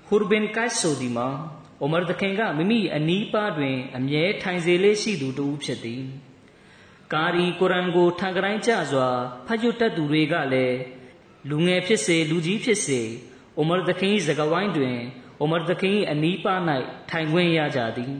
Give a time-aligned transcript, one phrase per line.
[0.06, 1.28] ဟူရ်ဘင်ကိုက်ဆိုသည်မှာ
[1.80, 6.02] အိုမာသခင်ကမိမိအနီးပါးတွင် အမြဲထိုင်စေလေးရှိသူတူဖြစ်သည်
[7.12, 9.08] ကာရီကုရ်အန်ကိုထံကတိုင်းကျစွာ
[9.46, 10.78] ဖတ်ရတတ်သူတွေကလည်း
[11.48, 13.00] လူငယ်ဖြစ်စေလူကြီးဖြစ်စေ
[13.56, 14.98] အိုမာသခင်၏စကားဝိုင်းတွင်
[15.40, 16.60] အိုမာသခင်၏အနီးပါး၌
[17.10, 18.14] ထိုင်ခွင့်ရကြသည်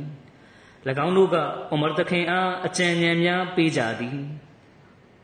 [1.07, 1.37] ၎င်းတို့က
[1.71, 4.19] အိုမာသခင်အားအကြံဉာဏ်များပေးကြသည်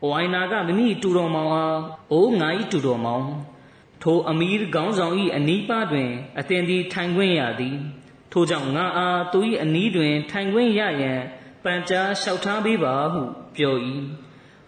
[0.03, 1.79] အိုအိုင်နာကမိမိတူတော်မောင်အား
[2.11, 3.27] အိုငါ၏တူတော်မောင်
[4.03, 6.09] ထိုအမီးခေါင်းဆောင်၏အနီးပါးတွင်
[6.39, 7.77] အသင်သည်ထိုင်ခွင့်ရသည်
[8.31, 11.21] ထိုကြောင့်ငါအားသူ၏အနီးတွင်ထိုင်ခွင့်ရရန်
[11.63, 13.21] ပန်ကြားလျှောက်ထားပေးပါဟု
[13.55, 13.75] ပြော၏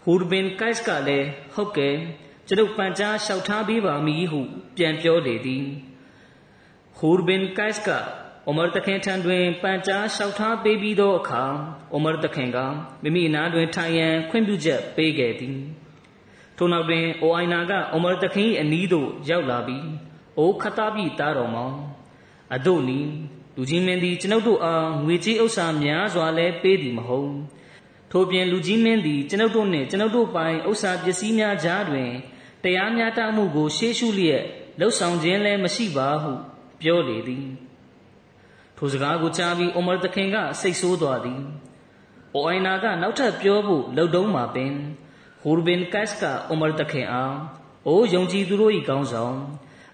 [0.02, 1.96] ဟူရ်ဘင်ကိုက်စ်ကလည်းဟုတ်ကဲ့
[2.48, 4.40] ကျွန်ုပ်ပန်ကြားလျှောက်ထားပေးပါမည်ဟု
[4.76, 5.64] ပြန်ပြောလေသည်
[6.98, 7.90] ဟူရ်ဘင်ကိုက်စ်က
[8.46, 11.42] အိုမာတခင်ထံတွင်ပန်ကြားလျှောက်ထားပေးပြီးသောအခါ
[11.92, 12.58] အိုမာတခင်က
[13.02, 15.58] မိမိအနားတွင်ထိုင်ရန်ခွင့်ပြုချက်ပေးခဲ့သည်
[16.56, 19.86] ထိုနောက်တွင်အိုအိုင်နာကအိုမာတခင်၏အနီးသို့ရောက်လာပြီး
[20.38, 21.76] အိုခတာပြီတားတော်မောင်
[22.54, 23.00] အဒိုနီ
[23.56, 27.32] လူကြီးမင်းသည်ကျွန်ုပ်တို့အားငွေကြေးဥစ္စာများစွာလဲပေးသည်မဟုတ်
[28.12, 32.10] ထို့ပြင်လူကြီးမင်းသည်ကျွန်ုပ်တို့နှင့်ကျွန်ုပ်တို့ပိုင်ဥစ္စာပစ္စည်းများကြားတွင်
[32.64, 34.44] တရားမျှတမှုကို ရှေးရှုလျက်
[34.78, 36.32] လှုပ်ဆောင်ခြင်းလည်းမရှိပါဟု
[36.80, 37.46] ပြောလေသည်
[38.76, 41.40] ထိုစကားကိုကြားပြီးအိုမာတခင်ကစိတ်ဆိုးသွားသည်
[42.34, 44.72] အိုအိုင်နာကနောက်ထပ်ပြောဖို့လှုပ်တုံးမှာပင်
[45.42, 47.34] ဟူရ်ဘင်ကတ်ကအိုမာတခင်အား
[47.86, 49.36] အိုယုံကြည်သူတို့၏ကောင်းဆောင်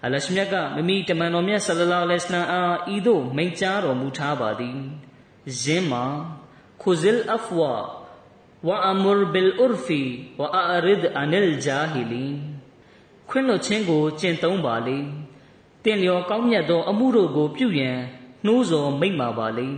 [0.05, 4.79] အလရှမြတ်ကမမီတမန်တော်မြတ်ဆလလောလဟ်အလัยဟိဝါစလမ်အားဤသို့မိန့်ကြားတော်မူထားပါသည်
[5.61, 6.05] ယင်းမှာ
[6.81, 7.73] ခုဇလ်အဖဝါ
[8.67, 10.01] ဝအမရ်ဘီလ်အူရ်ဖီ
[10.39, 12.25] ဝအရစ်အန်လ်ဂျာဟီလီ
[13.29, 14.97] ခွင့်လွှတ်ခြင်းကိုကျင့်သုံးပါလေ
[15.83, 17.99] တင့်လျော်ကောင်းမြတ်သော အမှုတို့ကို ပြုရန်
[18.45, 19.69] နှိုးဆော်မိန့်ပါပါလေ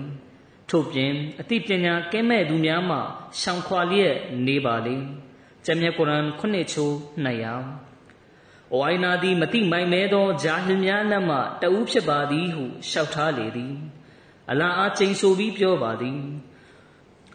[0.70, 2.98] ထို့ပြင်အသိပညာကဲမဲ့သူများမှ
[3.40, 4.16] ရှောင်ခွာလျက်
[4.48, 4.96] နေပါလေ
[5.66, 6.94] ကျမ်းမြတ်ကုရ်အာန်ခုနှစ်ချိုး
[7.26, 7.91] 200။
[8.74, 13.74] အိုအိုင်နာသည်မတိမိုင်မဲသောဂျာဟီများလက်မှတဦးဖြစ်ပါသည်ဟုလျှောက်ထားလေသည်။
[14.52, 16.20] အလာအားကျိန်ဆိုပြီးပြောပါသည်။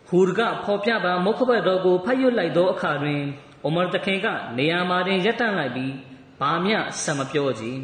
[0.09, 3.23] ဟူရ်ကဖော်ပြပါမုခဘတ်တော်ကိုဖတ်ရွတ်လိုက်သောအခါတွင်
[3.65, 4.27] အိုမာတခင်က
[4.59, 5.95] နေရာမှာတင်ရပ်တန့်လိုက်ပြီး
[6.41, 7.79] ဘာမျှဆက်မပြောကြည်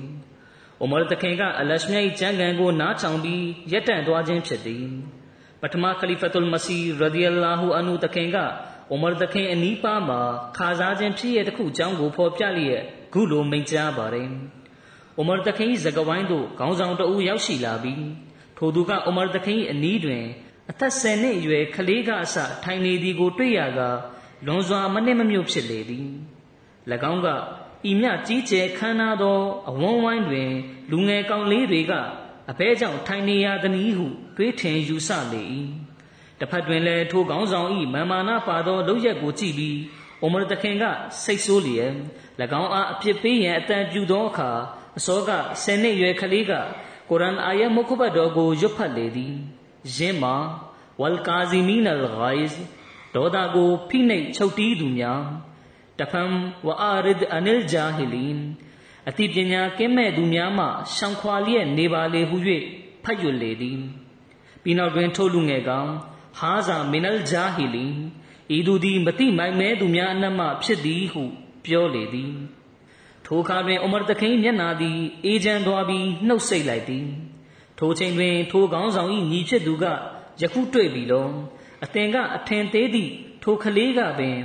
[0.80, 4.86] အိုမာတခင်ကအလရှမြတ်ကျမ်းဂန်ကိုနားထောင်ပြီးရပ်တန့်သွားခြင်းဖြစ်သည်
[5.60, 8.36] ပထမခလီဖတ်ုလ်မစီရဒီအလာဟူအန်ဟူတခင်က
[8.90, 10.20] အိုမာတခင်အနီးပါးမှာ
[10.56, 14.28] ခါစားခြင်းဖြစ်ရတဲ့တစ်ခုအကြောင်းကိုဖော်ပြလျက် ခုလိုမိန့်ကြားပါတယ်
[15.16, 18.04] အိုမာတခင်၏ဇကဝိုင်းသို့ခေါင်းဆောင်တအူရောက်ရှိလာပြီး
[18.56, 20.24] ထိုသူကအိုမာတခင်၏အနီးတွင်
[20.70, 23.80] အသက်၁၀နှစ်အရွယ်ကလေးကအစထိုင်နေသည်ကိုတွေ့ရက
[24.46, 26.06] လွန်စွာမနှင့်မမြုပ်ဖြစ်လေသည်၎
[27.12, 27.28] င်းက
[27.90, 29.38] ဤမြကြီးကျယ်ခမ်းနားသော
[29.70, 30.50] အဝန်းဝိုင်းတွင်
[30.90, 31.92] လူငယ်ကောင်လေးတွေက
[32.50, 34.06] အဘဲကြောင့်ထိုင်နေရသည်ဟု
[34.36, 35.42] တွေးထင်ယူဆလေ၏
[36.38, 39.78] တစ်ဖက်တွင်လည်းထိုကောင်းဆောင်၏မာမာနာပါသောလုပ်ရက်ကိုကြည့်ပြီး
[40.22, 40.84] အိုမရတခင်က
[41.22, 41.92] စိတ်ဆိုးလျက်၎
[42.40, 44.50] င်းအားအပြစ်ပေးရန်အတန်ပြုသောအခါ
[44.98, 45.30] အစောက
[45.62, 46.52] ဆယ်နှစ်ရွယ်ကလေးက
[47.08, 49.34] ကုရ်အန်အာယတ်မုခဘတ်တော်ကိုရွတ်ဖတ်လေသည်
[49.96, 50.34] ယင်းမှာ
[51.00, 52.62] ဝလ်ကာဇီမီနလ်ဂိုင်ဇ်
[53.14, 55.20] ဒေါသကိုဖိနှိပ်ချုပ်တီးသူများ
[55.98, 56.30] တဖန်
[56.66, 58.38] ဝအာရစ်အနိလ်ဂျာဟီလင်
[59.08, 62.36] အတိပညာကင်းမဲ့သူများမှရှောင်ခွာလျက်နေပါလေဟု၍
[63.04, 63.78] ဖတ်ရွတ်လေသည်
[64.62, 65.90] ပြီးနောက်တွင်ထိုလူငယ်ကောင်
[66.38, 67.92] ဟာဇာမင်နလ်ဂျာဟီလင်
[68.56, 71.22] ဤသူသည်မတိမိုင်မဲသူများအနက်မှဖြစ်သည်ဟု
[71.64, 72.32] ပြောလေသည်
[73.26, 77.06] ထိုအခါတွင်အိုမာတခိန်မျက်နာသည်အေးချမ်းသွားပြီးနှုတ်ဆက်လိုက်သည်
[77.78, 79.84] ထိုချိန်တွင်ထိုကောင်းဆောင်၏ညီဖြစ်သူက
[80.40, 81.28] ယခုတွေ့ပြီလော
[81.84, 83.12] အသင်ကအထင်သေးသည့်
[83.42, 84.38] ထိုကလေးကပင်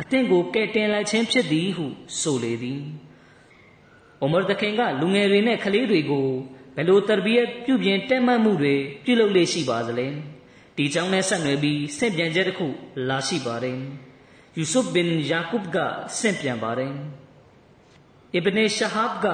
[0.00, 1.86] အသင်ကိုကဲတင်လိုက်ခြင်းဖြစ်သည်ဟု
[2.20, 2.80] ဆိုလေသည်
[4.20, 6.28] အိုမာတခင်ကလူငယ်တွေနဲ့ကလေးတွေကို
[6.76, 8.74] ဘယ်လိုတရဘီယတ်ပြုပြင်တက်မှတ်မှုတွေ
[9.04, 10.06] ပြုလုပ်လေရှိပါသလဲ
[10.76, 12.68] ဒီကြောင့်နဲ့ဆက်နွယ်ပြီးဆင့်ပြန်ချက်တစ်ခု
[13.08, 13.78] လာရှိပါတယ်
[14.58, 15.76] ယူဆုဘ်ဘင်ယာကုဘ်က
[16.18, 16.92] ဆင့်ပြန်ပါတယ်
[18.34, 19.26] အစ်ဘနေရှာဟဘ်က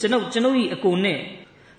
[0.00, 1.20] ကျွန်ုပ်ကျွန်ုပ်၏အကိုနဲ့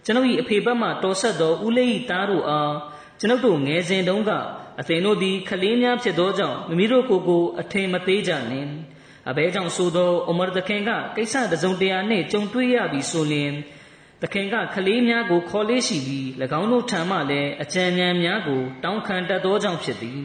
[0.06, 2.74] ကျွန်ုပ်၏အဖေဘက်မှတော်ဆက်သောဦးလေး၏သားတို့အား
[3.19, 4.31] ကျွန်ုပ်တို့ငယ်စဉ်တုန်းက
[4.80, 8.71] အသင်တို့သည်ခလေးများဖြစ်သောကြောင့်မိမိတို့ကိုယ်ကိုအထင်မသေးကြနှင့်
[9.30, 13.53] အဘဲကြောင့်ဆိုသောအိုမာသခင်ကကိစ္စတစုံတရာနှင့်ကြုံတွေ့ရပြီဆိုလျှင်
[14.21, 16.25] သခင်ကခလေးများကိုခေါ်လေးရှိပြီး၎
[16.59, 20.24] င်းတို့ထံမှလည်းအကြံဉာဏ်များကိုတောင်းခံတတ်သောကြောင့်ဖြစ်သည်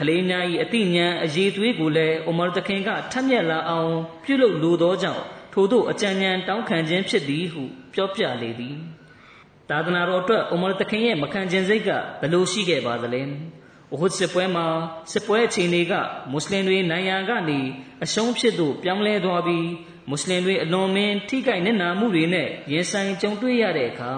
[0.00, 3.92] ခလေးများ၏အတိညာအရေးသွေးကိုလည်းအိုမာသခင်ကထက်မြက်လာအောင်
[4.24, 7.62] ပြုလုပ်လိုသောကြောင့်ထို့သောအကြံဉာဏ်တောင်းခံခြင်းဖြစ်သည်ဟု
[7.94, 8.76] ပြောပြလေသည်
[9.70, 13.22] သာသနာတော်အတွက်အိုမာသခင်ရဲ့မခံခြင်းစိတ်ကဘယ်လိုရှိခဲ့ပါသလဲ။
[13.92, 14.66] အိုဟွတ်စစ်ပွဲမှာ
[15.12, 15.94] စစ်ပွဲအချိန်တွေက
[16.30, 17.60] မွတ်စလင်တွေနိုင်ရာကနေ
[18.04, 19.68] အရှုံးဖြစ်သို့ပြောင်းလဲသွားပြီး
[20.08, 24.12] မွတ်စလင်တွေအလွန်မင်းထိခိုက်နစ်နာမှုတွေနဲ့ရင်ဆိုင်ကြုံတွေ့ရတဲ့အခါ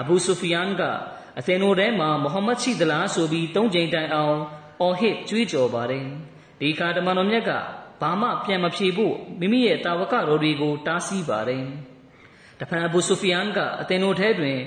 [0.00, 0.82] အဘူဆူဖီယန်က
[1.38, 4.38] အသင်တို့ထဲမှာမုဟမ္မဒ်ရှိသလားဆိုပြီးသုံးကြိမ်တိုင်အောင်
[4.82, 6.06] အော်ဟစ်ကြွေးကြော်ပါတယ်။
[6.60, 7.50] ဒီခါတမန်တော်မြတ်က
[8.00, 11.64] ဘာမှပြန်မဖြေဖို့မိမိရဲ့တာဝကတော်တွေကိုတားဆီးပါတယ်။
[12.60, 14.58] တဖန်အဘူဆူဖီယန်ကအသင်တို့ထဲတွင်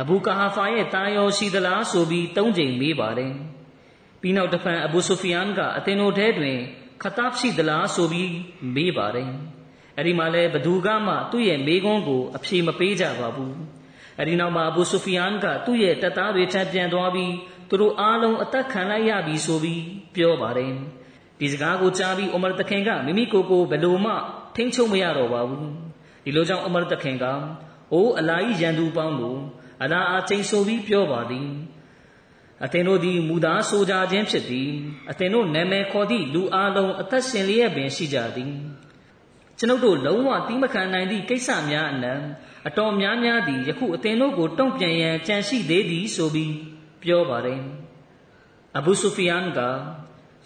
[0.00, 3.32] အဘူကာဟာဖာရဲ့တာယောရှိသလားဆိုပြီးသုံးကြိမ်မေးပါတယ်။
[4.20, 6.58] ပြီးနောက်တဖန်အဘူဆူဖီယန်ကအသင်တို့ထဲတွင်
[7.02, 8.32] ခတပ်ရှိသလားဆိုပြီး
[8.74, 9.30] မေးပါတယ်။
[9.98, 13.54] အဲဒီမှာလည်းဘသူကမှသူ့ရဲ့မေးခွန်းကိုအဖြေမပေးကြပါဘူး။
[14.18, 17.32] အဲဒီနောက်မှာအဘူဆူဖီယန်ကသူ့ရဲ့တပ်သားတွေထပ်ပြန်သွားပြီး
[17.72, 19.82] သူတို့အားလုံးအသက်ခံလိုက်ရပြီဆိုပြီး
[20.14, 20.72] ပြောပါတယ်။
[21.40, 24.12] ဒီစကားကိုကြားပြီးအိုမာတခင်ကမိမိကိုယ်ကိုဘယ်လိုမှ
[24.56, 25.66] ထိန်းချုပ်မရတော့ပါဘူး။
[26.24, 27.24] ဒီလိုကြောင့်အိုမာတခင်က
[27.92, 29.38] အိုးအလာကြီးရန်သူပေါင်းတို့
[29.82, 31.48] အလာအချိန်ဆိုပြီးပြောပါသည်
[32.64, 34.70] အသင်တို့သည်မူသားဆိုကြခြင်းဖြစ်သည်
[35.10, 38.52] အသင်တို့နာမည်ခေါ်သည့်လူအလုံးအသက်ရှင်လျက်ပင်ရှိကြသည်
[39.58, 42.12] ကျွန်ုပ်တို့လုံးဝတီးမခံနိုင်သည့်ကိစ္စများအနံ
[42.68, 46.52] အတော်များများသည်ယခုအသင်တို့ကိုတုံ့ပြန်ရန်ကြံရှိသေးသည်ဆိုပြီး
[47.02, 47.60] ပြောပါတယ်
[48.78, 49.60] အဘူဆူဖီယန်က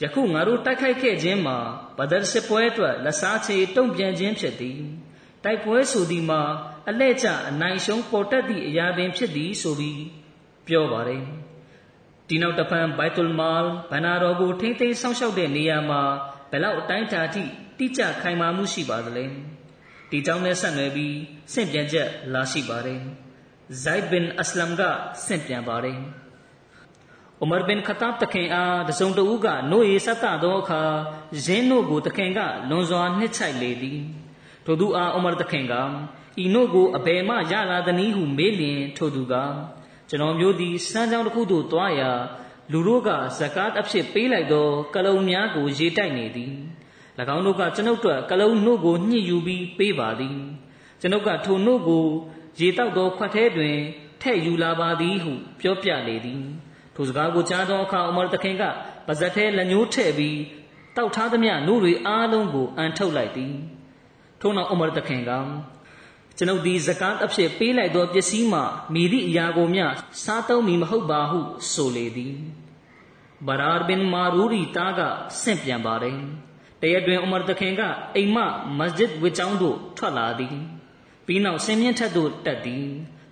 [0.02, 1.58] ယခုငါတို့တိုက်ခိုက်ခဲ့ခြင်းမှာ
[1.98, 4.78] ဘဒရ်စစ်ပွဲအတွက်လက်စားချေတုံ့ပြန်ခြင်းဖြစ်သည်
[5.44, 6.42] တိုက်ပွဲဆိုသည်မှာ
[6.88, 10.02] အလဲ့ကျအနိုင်ရှုံးပေါ်တက်သည့်အရာပင်ဖြစ်သည်ဆိုပြီး
[10.66, 11.22] ပြောပါတယ်
[12.28, 16.02] ဒီနောက်တဖန်ဘိုက်တူလ်မာလ်ဘန္နာတော်ကိုထိမ့်သိမ်းဆောင်းလျှောက်တဲ့နေရာမှာ
[16.50, 17.42] ဘယ်လောက်အတိုင်းအတာထိ
[17.78, 19.24] တိကျခိုင်မာမှုရှိပါသလဲ
[20.10, 21.16] ဒီကြောင့်နဲ့ဆက်နွယ်ပြီး
[21.52, 23.00] ဆင့်ပြန်ချက်လာရှိပါတယ်
[23.82, 24.82] ဇိုက်ဘင်အစလမ်က
[25.26, 25.98] ဆင့်ပြန်ပါတယ်
[27.42, 30.82] ဥမာဘင်ခတာဘ်တခင်အားတစုံတဦးကနို့ရီဆက်တသောအခါ
[31.44, 32.40] ရင်းတို့ကိုတခင်က
[32.70, 34.00] လွန်စွာနှစ်ချိုက်လေသည်
[34.64, 35.74] ထိုသူအားဥမာတခင်က
[36.42, 39.34] ဤနို့ကိုအဘယ်မှရလာသနည်းဟုမေးလျင်ထိုသူက
[40.08, 42.10] ကျွန်တော်မျိုးသည်စမ်းကြောင်းတစ်ခုသို့သွားရာ
[42.72, 46.54] လူတို့ကဇကာတ်အဖြစ်ပေးလိုက်သောကလုံများကိုရေတိုက်နေသည်၎
[47.34, 50.38] င်းတို့ကကျွန်ုပ်တို့ကလုံနှုတ်ကိုညှစ်ယူပြီးပေးပါသည်
[51.00, 52.06] ကျွန်ုပ်ကထိုနှုတ်ကို
[52.60, 53.76] ရေတောက်သောခွက်ထဲတွင်
[54.22, 56.44] ထဲ့ယူလာပါသည်ဟုပြောပြလေသည်
[56.96, 58.62] ထိုစကားကိုကြားသောအခါအမရတခင်က
[59.06, 60.38] ပါဇက်ထဲလက်ညှိုးထည့်ပြီး
[60.96, 63.54] တောက်ထားသမျှနှုတ်တွေအားလုံးကိုအန်ထုတ်လိုက်သည်
[64.40, 65.32] ထို့နောက်အမရတခင်က
[66.36, 68.60] ကျွန်ုပ်သည်ဇကာတ်အဖြစ်ပေးလိုက်သောပစ္စည်းမှ
[68.94, 69.84] မိသည့်အရာကိုမျှ
[70.24, 71.38] စားသုံးမည်မဟုတ်ပါဟု
[71.72, 72.34] ဆိုလေသည်
[73.46, 75.00] ဘရာဘင်မာရူရီတာက
[75.40, 76.18] ဆင့်ပြန်ပါတယ်
[76.82, 77.82] တရက်တွင်ဥမာတခင်က
[78.16, 78.38] အိမ်မ
[78.78, 80.56] မစဂျစ်ဝစ်ကျောင်းသို့ထွက်လာသည်
[81.26, 82.86] ပြီးနောက်ဆင်မြင့်ထက်သို့တက်သည်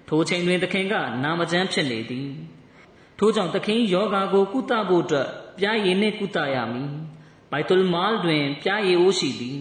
[0.09, 0.95] ထိုချိန်တွင်တခင်က
[1.25, 2.29] နာမကျန်းဖြစ်နေသည်
[3.19, 5.29] ထိုကြောင့်တခင်ယောဂါကိုကုသဖို့အတွက်
[5.59, 6.91] ပြားရည်နှင့်ကုသရမည်
[7.51, 9.61] ဘိုက်တူလ်မာလ်တွင်ပြားရည်အိုးရှိသည်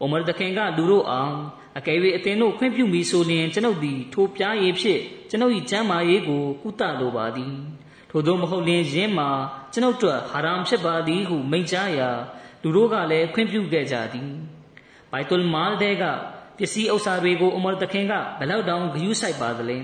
[0.00, 1.34] အိုမာတခင်ကလူတို့အောင်
[1.78, 5.00] အကယ်၍အသင်တို့ခွင့်ပြုမိဆိုလျင်ကျွန်ုပ်သည်ထိုပြားရည်ဖြင့်
[5.30, 7.54] ကျွန်ုပ်၏ကျမ်းမာရေးကိုကုသလိုပါသည်
[8.10, 9.28] ထို့သောမဟုတ်လျင်ယင်းမှာ
[9.72, 12.10] ကျွန်ုပ်တို့ဟာရမ်ဖြစ်ပါသည်ဟုမိန့်ကြားရာ
[12.62, 14.30] လူတို့ကလည်းခွင့်ပြုခဲ့ကြသည်
[15.10, 16.04] ဘိုက်တူလ်မာလ်တဲက
[16.58, 19.78] ပစ္စည်းဥစ္စာတွေကိုအမရတခင်ကဘယ်လောက်တောင်ဂယုစိုက်ပါသလဲ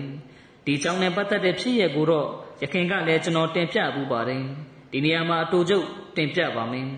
[0.65, 2.29] ဒီကြောင့်နဲ့ပတ်သက်တဲ့ဖြစ်ရကိုတော့
[2.63, 4.43] ယခင်ကလည်းကျွန်တော်တင်ပြပူပါတယ်
[4.93, 6.89] ဒီနေရာမှာအတူကျုပ်တင်ပြပါမယ်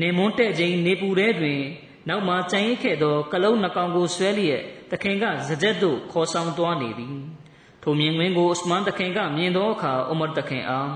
[0.00, 1.60] နေမွန်းတဲ့ချိန်နေပူတဲ့တွင်
[2.08, 7.16] နောက်မှကြံရိတ်ခဲ့သောကလုံးနှကောင်ကိုဆွဲလျက်တခင်ကစကြက်သို့ခေါ်ဆောင်သွားနေသည်
[7.82, 10.92] ထိုမြင်ကွင်းကိုဥစမန်တခင်ကမြင်သောအခါအမရတခင်အား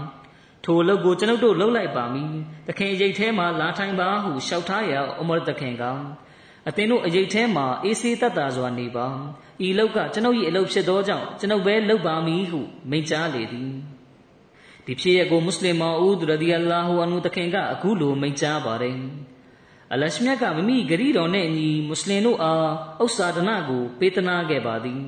[0.64, 2.32] ထိုအလုပ်ကိုကျွန်ုပ်တို့လုပ်လိုက်ပါမည်
[2.68, 5.84] တခင်ရိတ်ထဲမှလာထိုင်ပါဟုလျှောက်ထားရာအမရတခင်က
[6.68, 9.06] အသင်တို့အရေးထဲမှာအေးဆေးတတ်တာစွာနေပါ
[9.66, 12.60] ဤလောက်ကကျွန်ုပ်၏အလုပ်ဖြစ်သောကြောင့်ကျွန်ုပ်ပဲလုပ်ပါမည်ဟု
[12.90, 13.70] မိန့်ကြားလေသည်
[14.86, 18.98] ဒီဖြစ်ရကိုမွတ်စလင်မောင်ဦးရဒီအလာဟူအန်ဟူတခင်ကအခုလိုမိန့်ကြားပါတယ်
[19.92, 22.68] အလရှမြတ်ကမိမိဂရီတော်နဲ့အညီမွတ်စလင်တို့အား
[23.02, 25.02] ဥစ္စာဒနာကို ပေးသနာခဲ့ပါသည်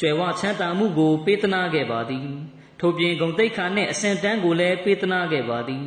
[0.00, 2.28] ကျွယ်ဝချမ်းသာမှုကို ပေးသနာခဲ့ပါသည်
[2.80, 5.86] ထို့ပြင်ဂုံတိတ်ခါနှင့်အစင်တန်းကိုလည်းပေးသနာခဲ့ပါသည်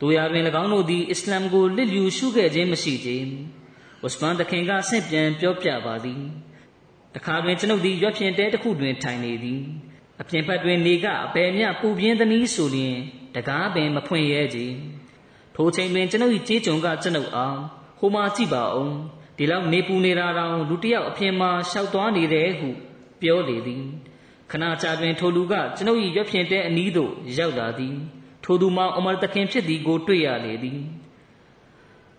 [0.00, 3.10] တို့ရာတွင်၎င်းတို့သည်အစ္စလမ်ကိုလစ်လျူရှုခဲ့ခြင်းမရှိကြ။
[4.06, 6.22] ဥစမန်တခင်ကဆင့်ပြန်ပြောပြပါသည်။
[7.14, 9.60] တခါတွင်ကျွန်ုပ်သည်ရွက်ဖြင့်တဲတစ်ခုတွင်ထိုင်နေသည်။
[10.20, 12.96] အပြင်ဘက်တွင်နေကအဘယ်မျှပူပြင်းသည်နည်းဆိုလျင်
[13.34, 14.58] တကားပင်မဖွင့်ရဲကြ။
[15.54, 17.58] ထိုချိန်တွင်ကျွန်ုပ်၏ကြေးကြုံကကျွန်ုပ်အား
[17.98, 18.90] ဟိုမှာကြည့်ပါဦး။
[19.36, 22.68] ဒီလောက်နေပူနေတာတောင်လူတစ်ယောက်အပြင်မှာရှောက်သွားနေတယ်ဟု
[23.20, 23.82] ပြောလေသည်။
[24.50, 27.94] ခဏကြာတွင်ထိုလူကကျွန်ုပ်၏ရွက်ဖြင့်တဲအနီးသို့ရောက်လာသည်။
[28.44, 30.78] ထိုသူမှာအမရတခင်ဖြစ်သည်ကိုတွေ့ရလေသည်။။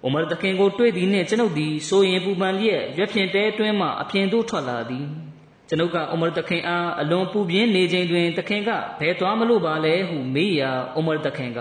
[0.03, 5.05] အိုမာတခင်ကိုတွေ့သည်နှင့်ကျွန်ုပ်သည်ဆိုရင်ပူပန်လျက်ရွက်ဖြင့်တဲအတွင်းမှအပြင်သို့ထွက်လာသည်။
[5.69, 11.59] ကျွန်ုပ်ကအိုမာတခင်အားအလွန်ပူပြင်းနေချိန်တွင်တခင်ကဘယ်သွားမလို့ပါလဲဟုမေးရာအိုမာတခင်က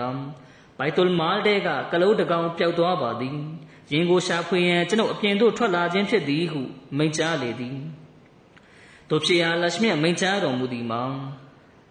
[0.77, 3.37] ဘိုက်တူလ်မာလ်တဲကကလုံးတကောင်ပျောက်သွားပါသည်။
[3.93, 6.61] ရင်ကိုရှာဖွေရန်ကျွန်ုပ်အပြင်သို့ထွက်လာခြင်းဖြစ်သည်ဟု
[6.97, 7.77] မိန့်ကြားလေသည်။
[9.09, 11.03] တို့ဖြစ်ရာလရှမြမိန့်ကြားတော်မူသည်မှာ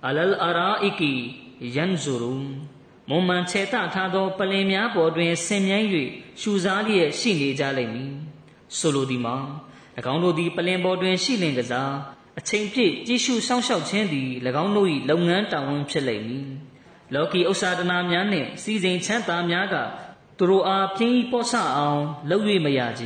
[0.06, 1.12] အလလ်အရာအီကီ
[1.76, 2.79] ယန်ဇူရူမွ
[3.18, 5.86] န်မှန်ချေတထားသောပလင်များပေါ်တွင်ဆင်မြန်း၍
[6.40, 8.12] ရှူစားလျက်ရှိနေကြလိမ့်မည်
[8.76, 9.36] ဆိုလိုသည်မှာ၎
[10.12, 11.92] င်းတို့သည်ပလင်ပေါ်တွင်ရှိလင်ကစား
[12.38, 14.30] အချိန်ပြည့်ကြည့်ရှုစောင့်ရှောက်ခြင်းသည်၎
[14.62, 16.48] င်းတို့၏လုပ်ငန်းတာဝန်ဖြစ်လိမ့်မည်
[17.14, 19.74] လောကီဥစ္စာဒနာများနှင့်စီစဉ်ချမ်းသာများက
[20.38, 23.04] သူတို့အားပြင်းဤပောဆအောင်လုပ်၍မရကြ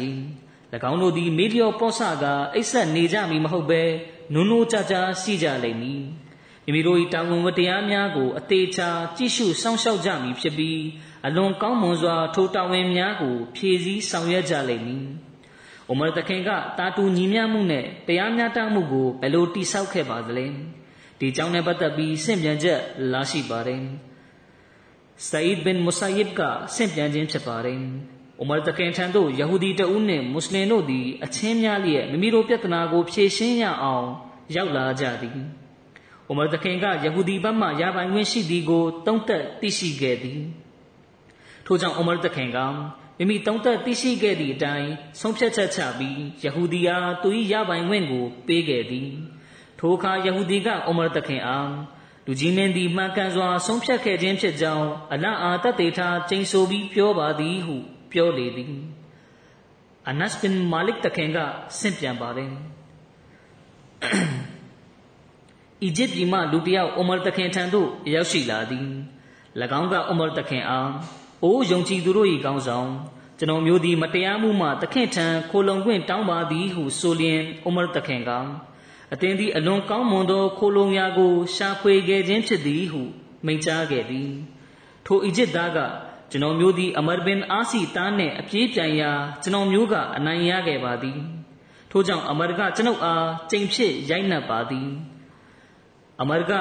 [0.90, 3.82] ၎င်းတို့သည်မေလျော့ပောဆကအိပ်ဆက်နေကြမည်မဟုတ်ဘဲ
[4.34, 6.02] နုံနိုးကြကြရှိကြလိမ့်မည်
[6.66, 10.80] မိမိတို့၏တာဝန်ဝတ္တရားများကိုအသေးချာကြည့်ရှုစောင့်ရှောက်ကြမည်ဖြစ်ပြီး
[11.26, 15.04] အလွန်ကောင်းမွန်စွာထိုတာဝန်များကိုဖြည့်ဆည်းဆောင်ရွက်ကြလိမ့်မည်။
[15.88, 20.46] အိုမာတခင်ကတာတူညီမျှမှုနဲ့တရားမျှတမှုကိုဘယ်လိုတိဆောက်ခဲ့ပါသလဲ။
[21.20, 22.80] ဒီကြောင့်နဲ့ပတ်သက်ပြီးဆင့်ပြန်ချက်
[23.12, 23.82] လာရှိပါတယ်။
[25.28, 26.40] ဆာအစ်ဘင်မူဆာယစ်က
[26.74, 27.78] ဆင့်ပြန်ခြင်းဖြစ်ပါတယ်။
[28.40, 34.08] အိုမာတခင်ထံသို့ယဟူဒီတအုပ်နှင့်မွတ်စလင်တို့သည်အချင်းများလျက်မိမိတို့ပြဿနာကိုဖြေရှင်းရအောင်
[34.54, 35.38] ရောက်လာကြသည်။။
[36.28, 40.40] အိုမာသခင်ကယဟူဒီဘက်မှရပိုင်ခွင့်ရှိသည်ကိုတုံးသက်သိရှိခဲ့သည်။
[41.66, 42.58] ထို့ကြောင့်အိုမာသခင်က
[43.18, 44.90] မိမိတုံးသက်သိရှိခဲ့သည့်အတိုင်း
[45.20, 49.08] ဆုံးဖြတ်ချက်ချပြီးယဟူဒီအားသူ၏ရပိုင်ခွင့်ကိုပေးခဲ့သည်။
[49.78, 51.70] ထိုအခါယဟူဒီကအိုမာသခင်အား
[52.26, 57.76] လူကြီးမင်းသည်မှန်ကန်စွာဆုံးဖြတ်ခဲ့ခြင်းဖြစ်ကြောင်းအလအာတတ်တေထားကျိန်ဆိုပြီးပြောပါသည်ဟု
[58.12, 58.72] ပြောလေသည်။
[60.08, 61.38] အနတ်ဘင်မာလစ်တခင်က
[61.78, 62.50] ဆင့်ပြန်ပါတယ်။
[65.82, 68.88] အီဂျစ်ပြည်မှလူတစ်ယောက်အိုမာတခင်ထံသို့ရောက်ရှိလာသည်၎
[69.80, 70.90] င်းကအိုမာတခင်အား
[71.42, 72.90] အိုးယုံကြည်သူတို့၏ကောင်းဆောင်
[73.38, 78.30] ကျွန်တော်မျိုးသည်မတရားမှုမှတခင်ထံခိုလုံခွင့်တောင်းပါသည်ဟုဆိုလျင်အိုမာတခင်က
[79.12, 83.02] အသင်သည်အလွန်ကောင်းမွန်သောခိုလုံရာကိုရှာဖွေခဲ့ခြင်းဖြစ်သည်ဟု
[83.46, 84.30] မိန့်ကြားခဲ့သည်
[85.06, 85.78] ထိုအီဂျစ်သားက
[86.30, 89.10] ကျွန်တော်မျိုးသည်အမရဘင်အာစီတားနှင့်အပြေးပြိုင်ရာ
[89.42, 91.18] ကျွန်တော်မျိုးကအနိုင်ရခဲ့ပါသည်
[91.90, 94.88] ထို့ကြောင့်အမရကကျွန်ုပ်အားကြိမ်ဖြစ်ရိုက်နှက်ပါသည်
[96.22, 96.52] အမရက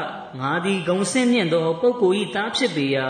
[0.42, 3.08] ငါသည်ဂုံဆင်းမြင့်သောပုဂ္ဂိုလ်၏သားဖြစ်ပေရာ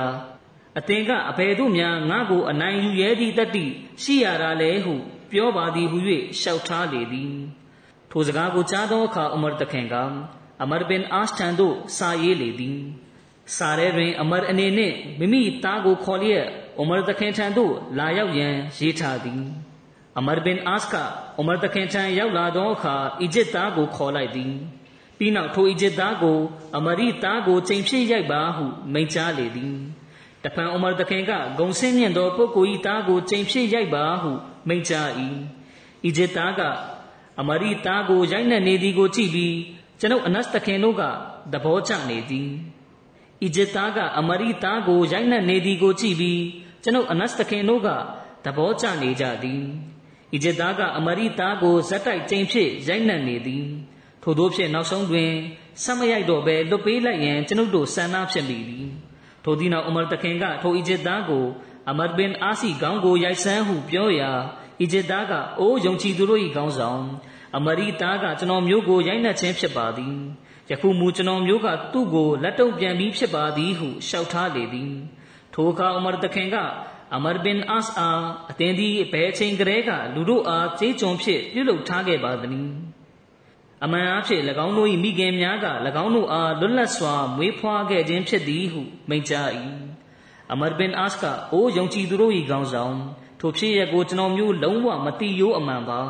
[0.79, 3.65] အသင်ကအဘယ်သို့များငါကိုအနိုင်ယူရဲသည့်တတ္တိ
[4.03, 4.93] ရှိရတာလဲဟု
[5.31, 5.97] ပြောပါသည်ဟု၍
[6.39, 7.33] လျှောက်ထားလေသည်
[8.11, 9.95] ထိုစကားကိုကြားသောအခါအမရတခင်က
[10.63, 12.79] အမရဘင်အာစတန်သို့စာရေးလေသည်
[13.57, 16.45] စာရဲတွင်အမရအနေနှင့်မိမိသားကိုခေါ်လျက်
[16.81, 19.43] အမရတခင်ထံသို့လာရောက်ရန်ရေးထားသည်
[20.17, 20.95] အမရဘင်အာစက
[21.39, 24.53] အမရတခင်ထံရောက်လာသောအခါအီဂျစ်သားကိုခေါ်လိုက်သည်
[25.23, 26.39] ပြီးနောက်ထိုအီဂျစ်သားကို
[26.77, 29.75] အမရိသားကိုချိန်ဖြစ်ရိုက်ပါဟုမိန့်ကြားလေသည်
[30.43, 34.31] တဖန်အိုမာတခင်ကဂုံဆင်းမြင့်သောပုဂ္ဂိုလ်ဤသားကိုချိန်ဖြစ်ရိုက်ပါဟု
[34.67, 35.09] မိန့်ကြား၏
[36.05, 36.61] အီဂျစ်သားက
[37.39, 39.55] အမရီသားကိုရိုက်နှက်နေသည်ကိုကြည့်ပြီး
[39.99, 41.03] ကျွန်ုပ်အနတ်တခင်တို့က
[41.53, 42.49] သဘောကျနေသည်
[43.43, 46.41] အီဂျစ်သားကအမရီသားကိုရိုက်နှက်နေသည်ကိုကြည့်ပြီး
[46.83, 47.89] ကျွန်ုပ်အနတ်တခင်တို့က
[48.45, 49.63] သဘောကျနေကြသည်
[50.33, 53.65] အီဂျစ်သားကအမရီသားကိုဇက်တိုက်ချိန်ဖြစ်ရိုက်နှက်နေသည်
[54.23, 55.31] ထို့သောဖြင့်နောက်ဆုံးတွင်
[55.83, 58.87] ဆက်မရိုက်တော့ဘဲလွတ်ပေးလိုက်ရန်ကျွန်ုပ်တို့ဆန္ဒဖြစ်မိသည်
[59.43, 61.45] ထိုဒီနောက်အမရတခင်ကထိုအီဂျစ်သားကို
[61.89, 64.31] အမတ်ဘင်အာစီခေါင်းကိုရိုက်ဆန်းဟုပြောရာ
[64.81, 67.03] အီဂျစ်သားကအိုးယုံကြည်သူတို့၏ခေါင်းဆောင်
[67.57, 70.15] အမရီသားကကျွန်တော်မျိုးကိုရိုက်နှက်ခြင်းဖြစ်ပါသည်
[70.71, 74.93] ယခုမူကျွန်တော်မျိုးကသူ့ကိုလက်တုပ်ပြန်ပြီးဖြစ်ပါသည်ဟုလျှောက်ထားလေသည်
[75.53, 76.57] ထိုအခါအမရတခင်က
[77.15, 78.09] အမရဘင်အာစ်အာ
[78.49, 82.73] အတင်းဒီဘယ်ချိန်ကလေးကလူတို့အားကြေးကျွန်ဖြစ်ပြုလုပ်ထားခဲ့ပါသနည်း
[83.83, 85.67] အမှန်အဖြစ်၎င်းတို့၏မိခင်များက၎
[86.03, 89.49] င်းတို့အားလွတ်လပ်စွာမွေးဖွားခဲ့ခြင်းဖြစ်သည်ဟုမိန့်ကြား၏
[90.51, 92.95] အမရဘင်အာစ်ကအိုးယုံကြည်သူတို့၏ခေါင်းဆောင်
[93.39, 96.01] ထိုဖြစ်ရကိုကျွန်တော်မျိုးလုံးဝမတိရိုးအမှန်ပါ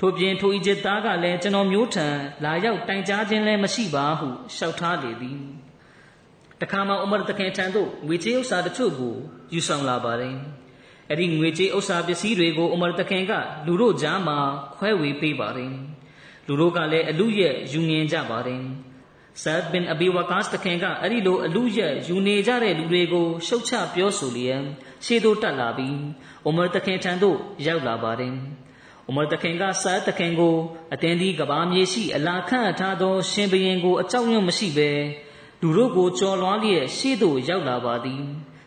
[0.00, 2.06] ထို့ပြင်ထိုအီဂျစ်သားကလည်းကျွန်တော်မျိုးထံ
[2.44, 5.38] လာရောက်တိုင်ကြားခြင်းလည်းမရှိပါဟုလျှောက်ထားလေသည်
[6.60, 9.14] တခါမှအမရတခင်ထံသို့ငွေကြေးဥစ္စာတချို့ကို
[9.52, 10.36] ယူဆောင်လာပါတယ်
[11.08, 13.32] အဲ့ဒီငွေကြေးဥစ္စာပစ္စည်းတွေကိုအမရတခင်က
[13.66, 14.38] လူတို့ကြားမှာ
[14.76, 15.72] ခွဲဝေပေးပါတယ်
[16.50, 18.62] လူတို့ကလည်းအလူရဲ့ယူငင်ကြပါတယ်
[19.42, 24.62] ဆတ်ဘင်အဘီဝကာစ်တခင်ကအဲ့ဒီလိုအလူရဲ့ယူနေကြတဲ့လူတွေကိုရှုတ်ချပြောဆိုလျက်
[25.04, 25.98] ရှေ့သို့တက်လာပြီး
[26.44, 28.34] အိုမာတခင်ထံသို့ရောက်လာပါတယ်
[29.06, 30.56] အိုမာတခင်ကဆတ်တခင်ကို
[30.92, 34.90] အတင်းဒီကဘာမြေရှိအလာခန့်ထားသော ရှင်ဘရင်ကိုအကြောက်ရွံ့မရှိဘဲ
[35.60, 38.22] လူတို့ကိုကြော်လွှားလျက်ရှေ့သို့ရောက်လာပါသည်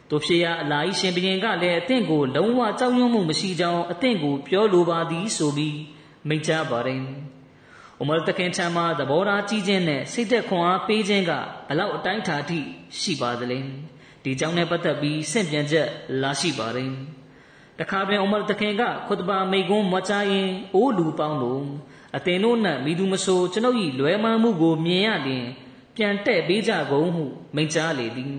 [0.10, 5.78] တို့ဖြစ်ရာအလာဤရှင်ဘရင်ကလည်းအသင့်ကိုလုံးဝကြောက်ရွံ့မှုမရှိကြောင်းအသင့်ကိုပြောလိုပါသည်ဆိုပြီး
[6.28, 7.04] မိန့်ကြားပါတယ်။
[8.04, 11.32] ဥမာတခင်ထံမှာသဘောထားကြီးခြင်းနဲ့စိတ်သက်ခွန်အားပေးခြင်းက
[11.70, 12.60] ဘလောက်အတိုင်းထာထိ
[13.00, 13.60] ရှိပါသလဲ။
[14.24, 15.88] ဒီကြောင့်နဲ့ပတ်သက်ပြီးဆင့်ပြန်ချက်
[16.22, 16.92] လာရှိပါတယ်။
[17.80, 21.64] တခါပြန်ဥမာတခင်ကခွတ်ဘာမိကွန်းမချရင်အိုးလူပေါင်းတို့
[22.18, 25.46] အသင်တို့နဲ့မိသူမဆိုကျွန်ုပ်၏လွယ်မှန်းမှုကိုမြင်ရရင်
[25.96, 27.24] ပြန်တဲ့ပေးကြကုန်ဟု
[27.56, 28.36] မိန့်ကြားလေသည်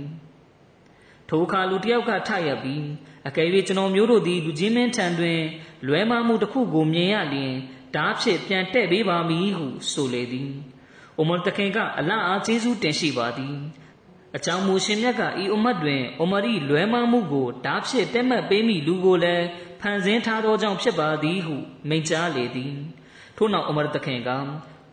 [1.29, 2.85] ။ထိုအခါလူတယောက်ကထရပြီး
[3.29, 5.41] အကယ်၍ကျွန်တော်မျိုးတို့သည်လူချင်းမင်းထံတွင်
[5.87, 7.55] လွဲမှားမှုတစ်ခုကိုမြင်ရလျင်
[7.95, 10.51] ဓာဖြင့်ပြန်တဲ့ပေးပါမည်ဟုဆိုလေသည်။
[11.19, 13.57] အိုမန်တခင်ကအလအားကျေးဇူးတင်ရှိပါသည်။
[14.37, 19.47] အကြောင်းမူရှင်မြတ်ကဤအမတ်တွင်အိုမရီလွဲမှားမှုကိုဓာဖြင့်တက်မှတ်ပေးမိလူကိုလည်း
[19.81, 21.57] ဖန်ဆင်းထားသောကြောင့်ဖြစ်ပါသည်ဟု
[21.89, 22.75] မိန့်ကြားလေသည်။
[23.37, 24.31] ထို့နောက်အိုမရတခင်က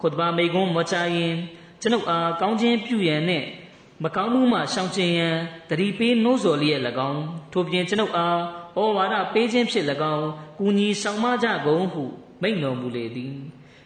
[0.01, 1.35] ခွတ်ဘာမိကွန်းမချရင်
[1.81, 3.45] ကျွန်ုပ်အားကောင်းခြင်းပြုရန်နဲ့
[4.03, 5.35] မကောင်းမှုမှရှောင်ကျဉ်ရန်
[5.69, 8.39] တတိပေးနှိုးဆော်လျက်၎င်းထို့ပြင်ကျွန်ုပ်အား
[8.77, 9.85] ဩဝါဒပေးခြင်းဖြစ်၎
[10.15, 10.27] င်း
[10.59, 12.03] ကူညီဆောင်မကြကုန်ဟု
[12.41, 13.33] မိန့်တော်မူလေသည်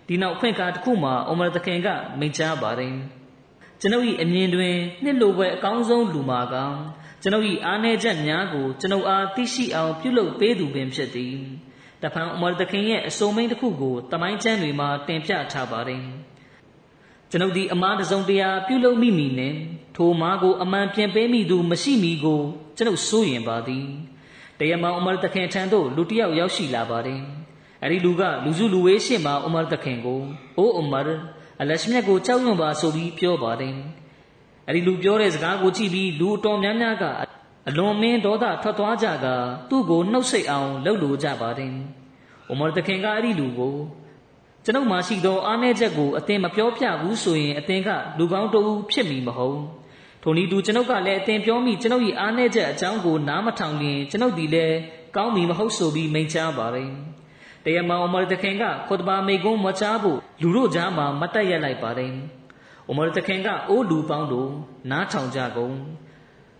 [0.07, 1.87] ဒီနောက်ဖွင့်ကားတစ်ခုမှာအမရသခင်က
[2.19, 2.95] မိန့်ကြားပါတယ်
[3.79, 6.55] ကျွန်ုပ်၏အမြင်တွင်နှစ်လိုပဲအကောင်းဆုံးလူမာက
[7.21, 11.35] ကျွန်ုပ်၏အားနည်းချက်များကိုကျွန်ုပ်အားသိရှိအောင်ပြုလုပ်ပေးသူပင်ဖြစ်သည်
[12.01, 16.03] တဖန်အမရသခင်ရဲ့အစုံမိန်တစ်ခုကိုတမိုင်းကျမ်းတွေမှာတင်ပြထားပါတယ်
[17.29, 19.55] ကျွန်ုပ်ဒီအမားတစုံတရာပြုလုပ်မိမိနဲ့
[19.95, 22.41] ထိုမားကိုအမှန်ပြန်ပေးမိသူမရှိမီကို
[22.77, 23.85] ကျွန်ုပ်စိုးရင်ပါသည်
[24.59, 27.21] တရမောင်အမရတခင်ထံသို့လူတစ်ယောက်ရောက်ရှိလာပါတယ်
[27.85, 30.21] အဲ့ဒီလူကလူစုလူဝေးရှေ့မှာအမရတခင်ကို
[30.57, 31.09] အိုးအမရ
[31.61, 33.75] အလရှမြတ်ကိုကြောက်ရွံ့ပါဆိုပြီးပြောပါတယ်
[34.67, 37.03] အဲ့ဒီလူပြောတဲ့စကားကိုကြည့်ပြီးလူအတော်များများက
[37.69, 39.27] အလွန်မင်းဒေါသထွက်သွားကြက
[39.69, 41.73] သူ့ကိုနှုတ်ဆက်အောင်လှုပ်လိုကြပါတယ်။
[42.47, 43.75] အိုမာတခင်ကအဲ့ဒီလူကို
[44.63, 49.59] ကျွန်ုပ်မှရှိသောအားနည်းချက်ကိုအသင်မပြောပြဘူးဆိုရင်အသင်ကလူကောင်းတဦးဖြစ်မည်မဟုတ်
[50.23, 54.77] ထိုနည်းတူကျွန်ုပ်ကလည်းအသင်ပြောမိကျွန်ုပ်၏အားနည်းချက်အကြောင်းကိုနားမထောင်ရင်ကျွန်ုပ်ဒီလည်း
[55.15, 56.89] ကောင်းမည်မဟုတ်ဆိုပြီးမိန့်ကြားပါတယ်
[57.65, 62.13] တရမောင်အမရတခင်ကခွတ်ဘာမိကုန်းမချားဖို့လူတို့ကြားမှာမတက်ရက်လိုက်ပါတယ်
[62.89, 64.49] အမရတခင်ကအိုးလူပေါင်းတို့
[64.91, 65.75] နားထောင်ကြကုန်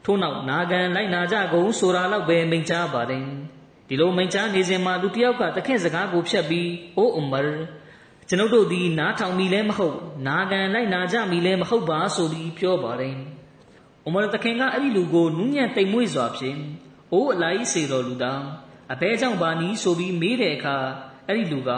[0.05, 3.25] ထို့နောက်နာဂန်လိုက်နာကြကုန်ဆိုတာတော့ပဲမိန့်ကြားပါတယ်
[3.87, 7.47] ဒီလိုမိန့်ကြားနေစဉ်မှာလူတစ်ယောက်ကတခင်စကားကိုဖြတ်ပြီးအိုးအမရ
[8.29, 13.15] ကျွန်ုပ်တို့သည်နားထောင်မိလဲမဟုတ်နာခံလိုက်နာကြမိလဲမဟုတ်ပါဆိုပြီးပြောပါတယ်။
[14.07, 16.59] ဥမရတခင်ကအဲ့ဒီလူကိုနူးညံ့တိမ်မွေ့စွာဖြင့်
[17.13, 18.41] အိုးအလိုက်စေတော်လူသား
[18.93, 20.77] အဘဲကြောင့်ပါနီးဆိုပြီးမေးတဲ့အခါ
[21.27, 21.71] အဲ့ဒီလူက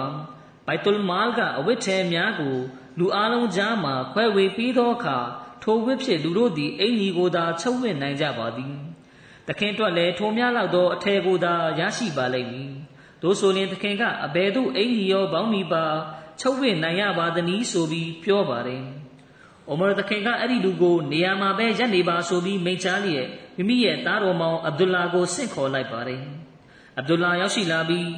[0.66, 2.58] ဘိုက်တုလ်မာလ်ကအဝတ်ထဲများကို
[3.00, 5.18] လူအလုံးကြားမှာခွဲဝေပြီးသောအခါ
[5.64, 8.76] ထိုဝတ်ဖြစ်လူတို့သည်အင်ကြီးကိုသာချုပ်ဝင့်နိုင်ကြပါသည်။
[9.48, 12.72] တခင်အတွက်လည်းထိုများလောက်သောအထည်ကိုသာရရှိပါလိမ့်မည်။
[13.22, 15.86] တို့ဆိုရင်တခင်ကအဘယ်သို့အင်ကြီးရောဘောင်းမီပါ
[16.42, 18.84] ချုပ်ဝင့်နိုင်ရပါသနည်းဆိုပြီးပြောပါတယ်။
[19.70, 26.22] အိုမာတခင်ကအဲ့ဒီလူကိုနေရာမှာပဲရပ်နေပါဆိုပြီးမိန့်ချလျက်မိမိရဲ့သားတော်မောင်အဗ်ဒူလာကိုဆင့်ခေါ်လိုက်ပါတယ်။
[26.98, 28.10] အဗ်ဒူလာရောက်ရှိလာပြီး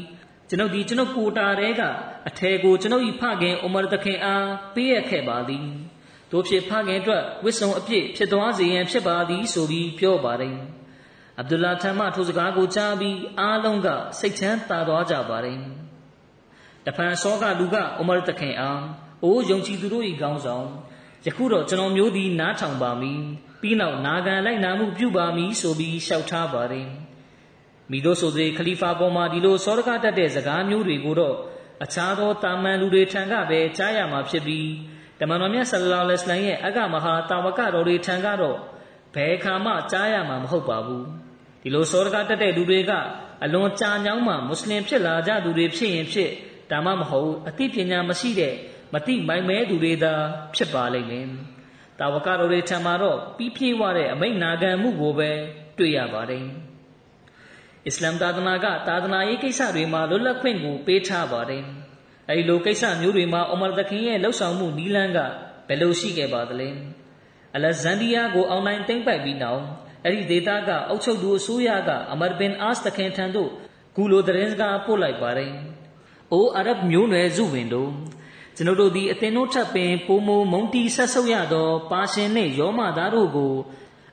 [0.50, 1.82] ကျွန်ုပ်ဒီကျွန်ုပ်ကိုတာတဲက
[2.28, 5.66] အထယ်ကိုကျွန်ုပ်၏ဖခင်အိုမာတခင်အားပေးရခဲ့ပါသည်။
[6.32, 10.56] တို့ဖြစ်ဖခင်အတွက်ဝစ်စုံအပြည့်ဖြစ်သွားစေရန်ဖြစ်ပါသည်ဆိုပြီးပြောပါတယ်။
[11.40, 13.88] အဗ်ဒူလာထံမှထိုစကားကိုကြားပြီးအားလုံးက
[14.20, 15.60] စိတ်ချမ်းသာသွားကြပါတယ်
[16.86, 18.82] တဖန်ဆောကလူကအိုမာတခင်အား
[19.24, 20.68] အိုးယုံကြည်သူတို့၏ခေါင်းဆောင်
[21.26, 23.22] ယခုတော့ကျွန်တော်မျိုးသည်နားထောင်ပါမည်
[23.62, 26.88] ပြီးနောက်နာခံလိုက်နာမှုပြုပါမည်ဆိုပြီးလျှောက်ထားပါတယ်
[27.92, 31.36] မိတို့ဆိုစေခလီဖာပေါ်မှာဒီလိုစောရကတတ်တဲ့စကားမျိုးတွေကိုတော့
[31.84, 34.70] အခြားသောတာမန်လူတွေထံကပဲကြားရမှာဖြစ်ပြီး
[35.20, 38.58] တမန်တော်မြတ်ဆလ္လာလဟ်အလိုင်းရဲ့အကမဟာတာဝကတော်တွေထံကတော့
[39.16, 41.06] ဘယ်ခါမှကြားရမှာမဟုတ်ပါဘူး
[41.62, 42.92] ဒီလိုစောရကတက်တဲ့လူတွေက
[43.44, 46.32] အလွန်ကြာညောင်းမှမွတ်စလင်ဖြစ်လာကြသူတွေဖြစ်ရင်ဖြစ်
[46.72, 48.54] ဒါမှမဟုတ်အသိပညာမရှိတဲ့
[48.94, 50.14] မတိမိုင်မဲသူတွေသာ
[50.56, 51.28] ဖြစ်ပါလိမ့်မယ်
[52.00, 55.32] တာဝကတော်တွေထံမှာတော့ပြီးပြေးဝတဲ့အမိန့်နာခံမှုကိုပဲ
[55.78, 56.46] တွေ့ရပါတယ်
[57.88, 61.64] အစ္စလာမ်သာသနာကသာသနာရေးကိစ္စတွေမှာလွတ်လပ်ခွင့်ကိုပေးထားပါတယ်
[62.30, 65.20] အဲဒီလိုကိစ္စမျိုးတွေမှာအမရသခင်ရဲ့လှုပ်ဆောင်မှုနီးလန်းက
[65.68, 66.70] ဘယ်လိုရှိခဲ့ပါသလဲ
[67.56, 69.62] အလက်ဇန်ဒီးယားကိုအောင်နိုင်သိမ့်ပိုက်ပြီးနောက်
[70.06, 73.50] အဲ့ဒီဒေသကအုပ်ချုပ်သူအစိုးရကအမရဘင်အာစ်တခင်ထံသို့
[73.96, 75.52] ဂူလိုသတင်းစကားပို့လိုက်ပါတယ်။
[76.32, 77.92] အိုအာရဗ်မျိုးနွယ်စုဝင်တို့
[78.56, 83.54] ကျွန်ုပ်တို့သည်အသင်တို့ထပ်ပင်ပိုမိုမုံတီဆက်ဆုပ်ရသော ပါရှင်နှင့်ယောမသားတို့ကို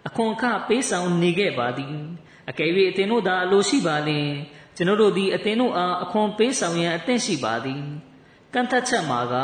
[0.07, 1.97] အခွန်အခပေးဆောင်နေခဲ့ပါသည်။
[2.51, 4.29] အကယ်၍အသင်တို့သာအလိုရှိပါလျင်
[4.77, 7.83] ကျွန်ုပ်တို့သည်အသင်တို့အားအခွန်ပေးဆောင်ရန်အသင့်ရှိပါသည်။
[8.55, 9.35] ကန့်သတ်ချက်မှာက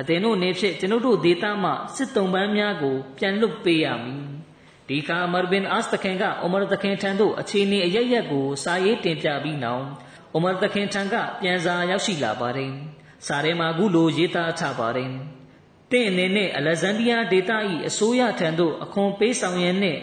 [0.00, 4.24] အသင်တို့နေဖြင့်ကျွန်ုပ်တို့ဒေသမှစစ်တုံးပန်းများကိုပြန်လွတ်ပေးရမည်။
[4.88, 9.84] ဒီခါမာဘင်အာစ်တခင်ကအူမာတခင်ထံသို့အခြေအနေအရရက်ကိုစာရေးတင်ပြပြီးနောက်
[10.34, 12.72] အူမာတခင်ထံကပြန်စာရောက်ရှိလာပါတယ်။
[13.26, 15.10] စာထဲမှာအခုလိုရေးသားထားပါတယ်။
[15.90, 17.50] တင့်အနေနဲ့အလက်ဇန်ဒီးယားဒေသ၏
[17.88, 20.00] အစိုးရထံသို့အခွန်ပေးဆောင်ရန်နှင့်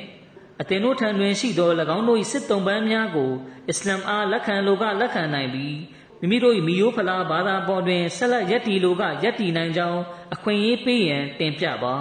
[0.62, 3.32] အသင်တို့ထံတွင်ရှိသော၎င်းတို့၏စစ်တုံးပန်းများကို
[3.69, 5.78] အစ္စလာမ်အားလက်ခံလိုကလက်ခံနိုင်ပြီး
[6.19, 10.02] မိမိတို့၏မိယိုးဖလားဘာသာပေါ်တွင်ဆက်လက်ယက်တီလိုကယက်တီနိုင်ကြောင်း
[10.34, 11.95] အခွင့်အရေးပေးရန်တင်ပြပါ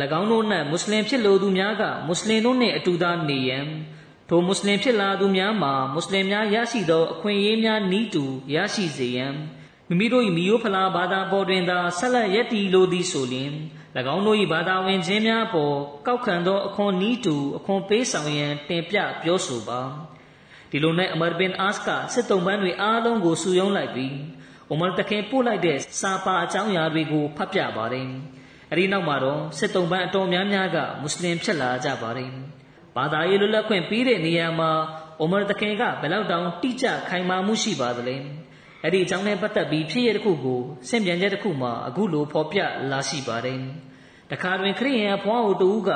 [0.20, 3.66] ၎င်းတို့၌မွတ်စလင်ဖြစ်လိုသူများကမွတ်စလင်တို့နှင့်အတူသာနေရန်
[4.28, 9.34] ထိုမွတ်စလင်ဖြစ်လာသူများမှာမွတ်စလင်များရရှိသောအခွင့်အရေးများနီးတူရရှိစေရန်
[9.88, 13.50] မိမိတို့၏မိယိုးဖလားဘာသာပေါ်တွင်သာဆက်လက်ယက်တီလိုသည်ဆိုလျှင်၎
[13.98, 15.74] င်းတို့၏ဘာသာဝင်ခြင်းများပေါ်
[16.06, 19.80] ကောက်ခံသောအခွန်နီးတူအခွန်ပေးဆောင်ရန်တင်ပြပြောဆိုပါ
[20.70, 24.14] ဒီလိုနဲ့အမရ်ဘင်အာစ်ကစစ်တုံးပန်းတွေအားလုံးကိုစုယုံလိုက်ပြီး
[24.72, 28.08] အမရ်တခင်ပို့လိုက်တဲ့စာပါအကြောင်းအရာတွေကိုဖတ်ပြပါတယ်
[28.70, 32.30] အဲဒီနောက်မှာတော့စစ်တုံးပန်းအတော်များများကမွတ်စလင်ဖြစ်လာကြပါတယ်
[32.96, 34.70] ဘာသာရေးလွတ်လပ်ခွင့်ပြီးတဲ့နေရာမှာ
[35.22, 38.16] အမရ်တခင်ကဘယ်လောက်တောင်တိကျခိုင်မာမှုရှိပါသလဲ
[38.84, 42.58] အဲ့ဒီအကြောင်းနဲ့ပတ်သက်ပြီးဖြစ်ရတဲ့ခုကိုစင်ပြန်ချက်တစ်ခုမှာအခုလိုဖော်ပြ
[42.90, 43.60] လာရှိပါတယ်
[44.30, 45.90] တခါတွင်ခရိယန်ဘွားအိုတူက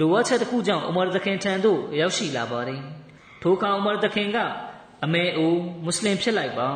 [0.00, 2.80] လိုအပ်ချက်တစ်ခုကြောင့်အမရ်တခင်ထံသို့ရောက်ရှိလာပါတယ်
[3.42, 4.38] ထိုအခါဥမာတခင်က
[5.04, 6.68] အမေအိုမွတ်စလင်ဖြစ်လိုက်ပါ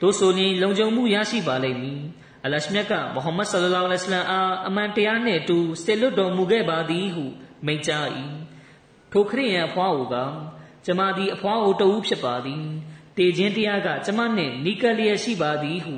[0.00, 2.00] တို့ဆိုရင်လုံခြုံမှုရရှိပါလိမ့်မည်
[2.44, 7.24] အလရှမြတ်ကမုဟမ္မဒ်ဆလ္လာလဟ်အလိုင်းဝါဆလမ်အားအမှန်တရားနှင့်အတူစေလွတ်တော်မူခဲ့ပါသည်ဟု
[7.66, 8.06] မိန့်ကြား၏
[9.12, 10.16] ထိုခရိယန်အဖွားအိုက
[10.84, 12.64] ကျမသည်အဖွားအိုတဦးဖြစ်ပါသည်
[13.16, 15.94] တေခြင်းတရားကကျမနှင့်နီးကပ်လျက်ရှိပါသည်ဟု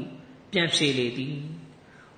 [0.53, 1.35] ပြန်ဖြေလေသည်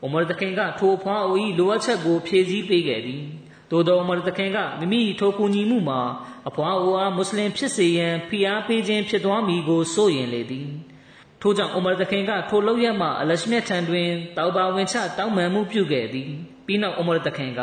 [0.04, 3.22] ဥမရတခင်ကထိုအဖွားအို၏လိုအပ်ချက်ကိုဖြည့်ဆည်းပေးခဲ့သည်
[3.70, 6.00] သို့တော်မရတခင်ကမိမိထိုကူညီမှုမှာ
[6.48, 10.68] အဖွားအိုအားမွတ်စလင်ဖြစ်စေရန်ဖိအားပေးခြင်းဖြစ်သွားမည်ကိုစိုးရင်လေသည်
[11.42, 16.30] ထို့ကြောင့်အမရတခင်ကထိုလောက်ရမှအလရှမြတ်ထံတွင်တောက်ပါဝင်ချတောင်းပန်မှုပြုခဲ့သည်
[16.66, 17.60] ပြီးနောက်အမရတခင်က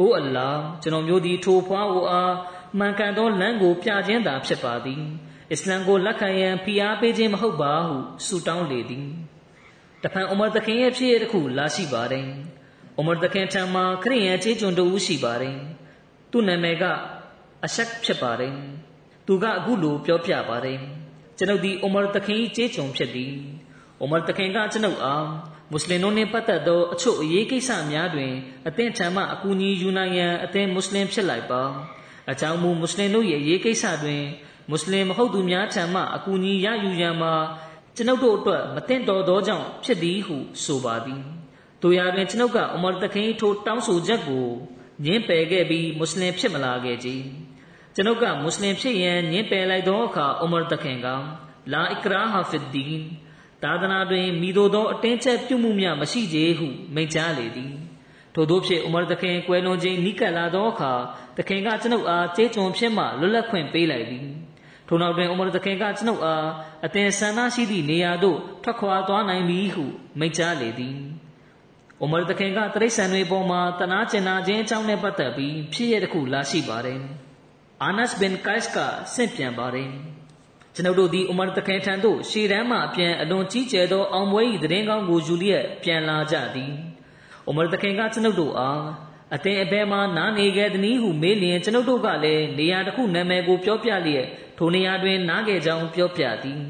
[0.00, 0.48] အိုအလ္လာ
[0.82, 2.34] ကျွန်တော်မျိုးသည်ထိုဖွားအိုအား
[2.78, 5.02] မှန်ကန်သောလမ်းကိုပြခြင်းသာဖြစ်ပါသည်
[5.52, 9.08] အစ္စလမ်ကိုလက်ခံရန်ဖိအားပေးခြင်းမဟုတ်ပါဟုဆုတောင်းလေသည်
[10.02, 12.26] တဖန်အမရတခင်ရဲ့ဖြစ်ရတစ်ခုလာရှိပါတယ်
[12.98, 15.56] အမရတခင်ထံမှာခရိယန်ကျေးကျွန်တူရှိပါတယ်
[16.30, 16.84] သူ့နာမည်က
[17.64, 18.54] အရှက်ဖြစ်ပါတယ်
[19.26, 20.78] သူကအခုလိုပြောပြပါတယ်
[21.38, 23.32] ကျွန်ုပ်ဒီအမရတခင်ကျေးကျွန်ဖြစ်သည်
[24.02, 25.26] အမရတခင်ကကျွန်ုပ်အား
[25.70, 28.32] မွတ်စလင်တို့နှင့်ပတ်သက်သောအချို့အရေးကိစ္စများတွင်
[28.68, 31.62] အသင်ထံမှအကူအညီယူနိုင်ရန်အသင်မွတ်စလင်ဖြစ်လိုက်ပါ
[32.30, 34.22] အကြောင်းမူမွတ်စလင်တို့ရဲ့အရေးကိစ္စတွင်
[34.70, 37.34] မွတ်စလင်မဟုတ်သူများထံမှအကူအညီရယူရန်မှာ
[37.96, 41.22] ကျွန်ုပ်တို့အတွက်မသင့်တော်သောကြောင့်ဖြစ်သည်ဟုဆိုပါသည်
[41.82, 44.46] တို့ရာတွင်ကျွန်ုပ်ကအမရတခင်ထိုတောင်းဆိုချက်ကို
[45.04, 47.08] ညှင်းပယ်ခဲ့ပြီးမွတ်စလင်ဖြစ်မလာခဲ့ကြ
[47.94, 51.08] ကျွန်ုပ်ကမွတ်စလင်ဖြစ်ရန်ညှင်းပယ်လိုက်သောအခါအမရတခင်က
[51.72, 53.02] လာအစ်ကရာဟာဖီဒီန်
[53.62, 57.72] သာသနာတွင်မိတို့သောအတင်းချက်ပြုမှုများမရှိကြဟုမိန့်ကြားလေသည်
[58.34, 60.92] ထို့သောဖြင့်ဥမာသခင်ကွယ်လွန်ခြင်းနိကတ်လာသောအခါ
[61.36, 64.26] သခင်ကကျွန်ုပ်အားကျေးကျွန်ဖြစ်မှလွတ်လပ်ခွင့်ပေးလိုက်သည်
[64.92, 66.48] ထို့နောက်တွင်ဥမာသခင်ကကျွန်ုပ်အား
[66.86, 69.84] အသင်ဆန္ဒရှိသည့်နေရာသို့ထွက်ခွာသွားနိုင်ပြီဟု
[70.18, 70.96] မိန့်ကြားလေသည်
[72.04, 77.00] ဥမာသခင်ကတရိษံတွေပေါ်မှာတနာကျင်နာခြင်းအကြောင်းနဲ့ပတ်သက်ပြီးဖြစ်ရတဲ့ခုလာရှိပါတယ်
[77.82, 78.78] အာနတ်ဘင်ကိုက်စ်က
[79.14, 79.88] ဆင့်ပြန်ပါတယ်
[80.74, 86.72] ကျွန်ုပ်တို့သည်ဥမာတခင်ထံသို့ရှေ့တန်းမှအပြန်အလွန်ကြီးကျယ်သောအောင်ပွဲ၏သတင်းကောင်းကိုယူလျက်ပြန်လာကြသည်
[87.48, 88.82] ဥမာတခင်ကကျွန်ုပ်တို့အား
[89.34, 94.26] အသင်အဘယ်မှာနားနေခဲ့သနည်းဟုမေးလျင်ကျွန်ုပ်တို့ကလည်းနေရာတစ်ခုနာမည်ကိုပြောပြလျက်
[94.58, 96.60] ထိုနေရာတွင်နားခဲ့ကြောင်းပြောပြသည်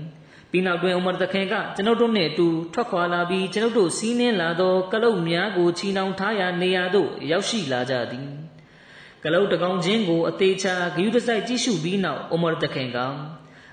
[0.51, 8.29] ပြီးနောက်တွင်ဥမရသခင်ကကျွန်ုပ်တို့နှင့်အတူထွက်ခွာလာပြီးကျွန်ုပ်တို့စီးနှင်းလာသောကလုတ်များကိုချီနှောင်ထားရာနေရာသို့ရောက်ရှိလာကြသည်
[9.25, 12.99] ကလုတ်တကောင်ချင်းကိုအသေးချာဂယုတစိုက်ကြည့်ရှုပြီးနောက်ဥမရသခင်က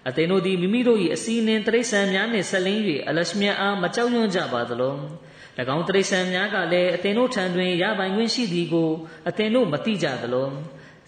[0.07, 4.93] အသင်တို့သည်မိမိတို့၏အစည်းအဝေးတရိษံများနှင့်ဆက်လင်း၍အလရှမြတ်အားမကြောက်ရွံ့ကြပါသလော၎
[5.75, 8.89] င်းတရိษံများကလည်းအသင်တို့ထံတွင်ရပိုင်ခွင့်ရှိသည်ကို
[9.29, 10.47] အသင်တို့မသိကြသလော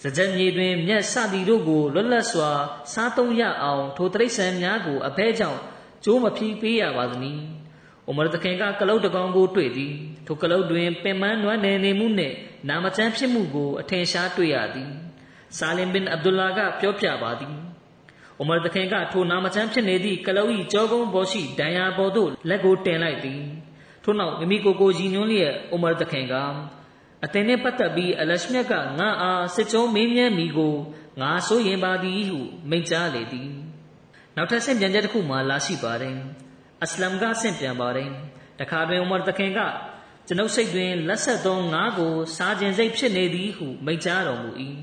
[0.04, 2.50] စကြက်မြေတွင်မြက်စသည်တို့ကိုလွတ်လပ်စွာ
[2.94, 5.60] စားသုံးရအောင်ထိုတရိษံများကိုအဘဲကြောင့်
[6.04, 7.42] ကျိုးမဖြီးပေးရပါသနည်း။
[8.08, 9.94] အိုမရသခင်ကကလုတ်တကောင်ကိုတွေ့သည်။
[10.26, 12.36] ထိုကလုတ်တွင်ပင်မနွမ်းနယ်နေမှုနှင့်
[12.70, 14.90] နာမကျန်းဖြစ်မှုကိုအထင်ရှားတွေ့ရသည်။
[15.58, 17.56] ဆာလင်ဘင်အဗ်ဒူလာကပြောပြပါသည်။
[18.38, 23.42] အိုမရသခင်ကထိုနာမကျန်းဖြစ်နေသည့်ကလုတ်၏ကြောကုန်းပေါ်ရှိဒဏ်ရာပေါ်သို့လက်ကိုတင်လိုက်သည်။
[24.04, 26.34] ထို့နောက်မိမိကိုယ်ကိုရည်ညွှန်းလျက်အိုမရသခင်က
[27.26, 30.76] အသင်နှင့်ပတ်သက်ပြီးအလရှမြတ်ကငါအားစစ်ကြောမင်းမြန်းမိကို
[31.22, 33.52] ငါဆိုရင်ပါသည်ဟုမိန့်ကြားလေသည်
[34.36, 36.16] နောက်ထပ်ဆင့်ပြန်ချက်တစ်ခုမှလာရှိပါတယ်
[36.82, 38.10] အစ္စလမ်ကဆင့်ပြန်ပါတယ်
[38.60, 39.60] တခါတွင်ဥမာသခင်က
[40.28, 44.50] ကျွန်ုပ်စိတ်တွင်လက်ဆက်သောငါးကိုစားခြင်းစိတ်ဖြစ်နေသည်ဟုမိန့်ကြားတော်မူ၏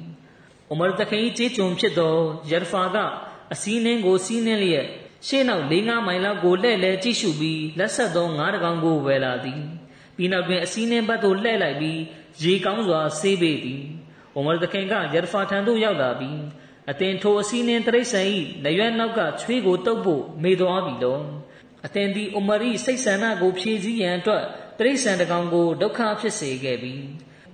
[0.73, 2.15] ဥမာသခင်ကြီးကြွုံဖြစ်သော
[2.51, 2.97] ယရဖာက
[3.53, 4.87] အစည်းနှင်းကိုစီးနှင်းလျက်
[5.27, 9.63] ရှေ့နောက်၄၅မိုင်လောက်ကိုလှည့်လဲကြည့်ရှုပြီးလက်ဆက်သောငါးတကောင်ကိုဝယ်လာသည်
[10.17, 12.01] ပြီးနောက်တွင်အစည်းနှင်းဘက်သို့လှည့်လိုက်ပြီး
[12.43, 13.83] ရေကောင်းစွာဆေးပေးသည်
[14.35, 16.39] အိုမာသခင်ကယရဖာထံသို့ရောက်လာပြီး
[16.91, 21.19] အသင်ထိုအစည်းနှင်းတရိษံဤနရွက်နောက်ကချွေးကိုတုပ်ဖို့မေသွားပြီလော
[21.87, 24.45] အသင်သည်အိုမာရီစိတ်ဆန္ဒကိုဖြည့်ဆည်းရန်အတွက်
[24.79, 26.95] တရိษံတကောင်ကိုဒုက္ခဖြစ်စေခဲ့ပြီ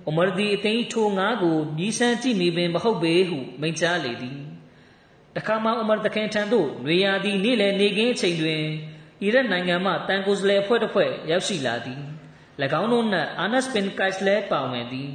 [0.05, 4.37] အိုမာဒီအသင်ထိုငါးကိုမြည်ဆန်းကြည့်မိပင်မဟုတ်ပေဟုမိန့်ကြားလေသည်
[5.35, 8.63] တခါမှအိုမာတခင်ထံသို့နွေရာသီနေ့လည်နေခင်းအချိန်တွင်
[9.21, 12.01] အီရတ်နိုင်ငံမှတန်ကိုစလဲဖွဲ့တစ်ဖွဲ့ရောက်ရှိလာသည်၎
[12.81, 13.05] င်းတို့၌
[13.39, 15.11] အာနတ်ပင်ကိုက်စလဲပါဝင်သည်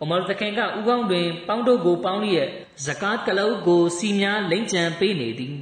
[0.00, 2.48] အိုမာသခင်ကဥကောင်းတွင် ပေါင်းတို့ကိုပေါင်းလျက်
[2.86, 5.56] ဇကာတ်ကလုတ်ကိုစီများလိမ့်ကြံပေးနေသည်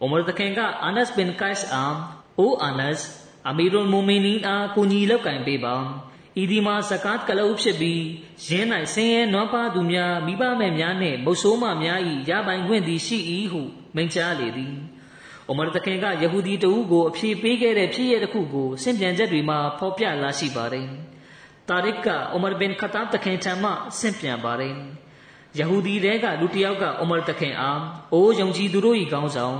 [0.00, 1.84] အိုမာသခင်ကအာနတ်ဘင်ကိုက်စ်အာ
[2.38, 2.96] အိုအာနတ်
[3.48, 5.74] အမီရုလ်မူမီနီအားကိုညီလောက်ကင်ပေးပါ
[6.40, 8.02] ဤဒီမှာဇကာတ်ကလုတ်ဖြစ်ပြီး
[8.46, 13.18] ရင်း၌ဆင်းရဲနွမ်းပါသူများမိဘမဲ့များနှင့်မုတ်ဆိုးမများ၏ရပိုင်ခွင့်သည်ရှိ၏
[13.52, 13.62] ဟု
[13.94, 14.74] မိန့်ကြားလေသည်
[15.48, 20.86] အိုမာတခင်ကယဟူဒီတဦးကိုအဖြေပေးခဲ့တဲ့ဖြစ်ရတဲ့ခုကိုစင်ပြန်ချက်တွေမှာဖော်ပြလာရှိပါတယ်။
[21.68, 24.74] တာရစ်ကအိုမာဘင်ခတာတခင်ထံမှစင်ပြန်ပါတယ်။
[25.58, 27.80] ယဟူဒီတွေကလူတစ်ယောက်ကအိုမာတခင်အား
[28.12, 29.58] အိုးယုံကြည်သူတို့၏ကောင်းဆောင်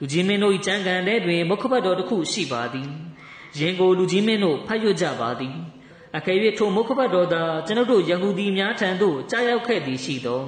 [0.00, 2.88] လူကြီးမင်းတို့၏ကြံကန်တဲ့တွင်မုခဘတ်တော်တစ်ခုရှိပါသည်။
[3.58, 5.56] ယင်ကိုလူကြီးမင်းတို့ဖတ်ရွတ်ကြပါသည်။
[6.16, 10.42] အကယ်၍ထိုမုခဘတ်တော်သာကျွန်ုပ်တို့ယဟူဒီများထံသို့ကြားရောက်ခဲ့သည်ရှိသော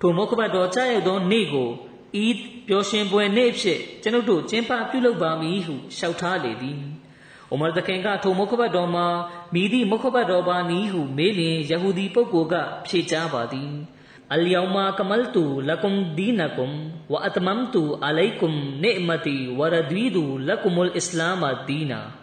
[0.00, 1.70] ထိုမုခဘတ်တော်ကြားရောက်သောနေ့ကို
[2.16, 6.80] အီဒ်ပျော်ရွှင်ပွဲနေ့ဖြစ်ကျွန်ုပ်တို့ကျင်းပပြုလုပ်ပါမည်ဟုလျှောက်ထားလေသည်။
[7.50, 9.06] အိုမာသခင်ကထိုမုခဘတ်တော်မှာ
[9.54, 12.54] မိသည့်မုခဘတ်တော်ပါနည်းဟုမေးလျင်ယဟူဒီပုဂ္ဂိုလ်က
[12.86, 13.72] ဖြေကြားပါသည်။
[14.32, 22.21] Al yawma kamaltu lakum dinakum wa atmamtu alaykum ni'mati wa raditu lakumul islam dina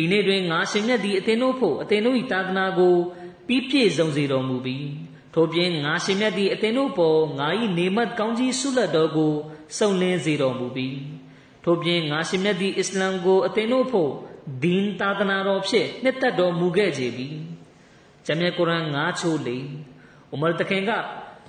[0.00, 2.96] ဤနေ့တွင်ငါရှင်မြတ်သည်အသင်တို့ဖို့အသင်တို့၏တာသနာကို
[3.46, 4.86] ပြီးပြည့်စုံစေတော်မူပြီး
[5.34, 9.32] ထို့ပြင်ငါရှင်မြတ်သည့်အသင်တို့ပေါ်ငါ၏နေမတ်ကောင်းကြီးဆုလက်တော်ကို
[9.78, 10.96] စုံလင်းစေတော်မူပြီး
[11.64, 14.10] ထို့ပြင်ငါရှင်မြတ်သည့်အစ္စလမ်ကိုအသင်တို့ဖို့
[14.62, 17.28] ဒင်းသာသနာတော်ဖြင့်နှစ်သက်တော်မူခဲ့ကြပြီ။
[18.26, 19.64] ဂျမ်မြတ်ကုရ်အာန်၅ချိုးလေး
[20.32, 20.90] ဥမာတခင်က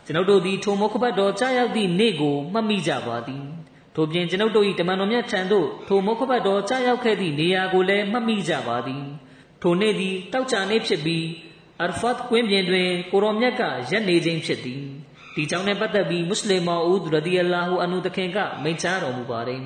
[0.06, 3.44] ကျွန်ုပ်တို့သည်ထိုမုခဘတ်တော်ကြားရောက်သည့်နေ့ကိုမှတ်မိကြပါသည်။
[3.96, 9.04] ထို့ပြင်ကျွန်ုပ်တို့၏တမန်တော်မြတ်ထံသို့ထိုမုခဘတ်တော်ကြားရောက်ခဲ့သည့်နေရာကိုလည်းမှတ်မိကြပါသည်။
[9.62, 11.26] ထိုနေ့သည်တောက်ကြနေ့ဖြစ်ပြီး
[11.82, 14.84] အာဖတ်ကွင်းပြင်တွင်ကိုရောမြတ်ကရက်နေခြင်းဖြစ်သည်
[15.36, 19.62] ဒီကြောင့်နဲ့ပတ်သက်ပြီးမွတ်စလင်မော်ဦးရဒီအလာဟူအန်နုတခင်ကမိန့်ကြားတော်မူပါတယ်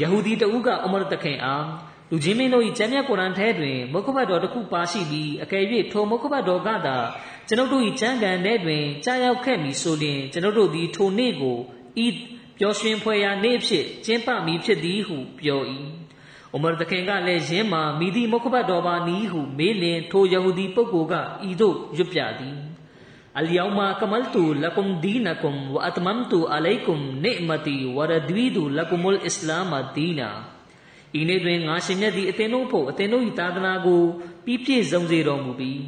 [0.00, 1.64] ယဟူဒီတဦးကအမရတခင်အား
[2.10, 6.96] လူချင်းမင်းတို့၏ကျမ်းမြတ်ကုရ်အာန်ထဲတွင်မုခဘတ်တော်တစ်ခုပါရှိပြီးအကယ်၍ထိုမုခဘတ်တော်ကသာ
[7.48, 11.58] ကျွန်ုပ်တို့၏ကျမ်းဂန်ထဲတွင်ကြားရောက်ခဲ့မည်ဆိုလျှင်ကျွန်ုပ်တို့သည်ထိုနေ့ကို
[11.98, 12.18] အီဒ်
[12.58, 15.62] ပျော်ရွှင်ဖွယ်ရာနေ့ဖြစ်ကျင်းပမည်ဖြစ်သည်ဟုပြော၏။
[16.52, 21.14] အိုမာတခင်ကလည်းယင်းမှာမိသည့်မုခဘတ်တော်ပါနည်းဟုမေးလင်ထိုယဟူဒီပုဂ္ဂိုလ်က
[21.48, 22.58] ဤသို့ရွတ်ပြသည်။
[23.40, 30.30] Al yawma kamaltu lakum dinakum wa atmamtu alaykum ni'mati wa raditu lakumul islam dina
[31.20, 34.02] ဤနေ့တွင်ငါရှင်မြတ်သည့်အသင်တို့ဖို့အသင်တို့၏သာသနာကို
[34.44, 35.82] ပြီးပြည့်စုံစေတော်မူပြီး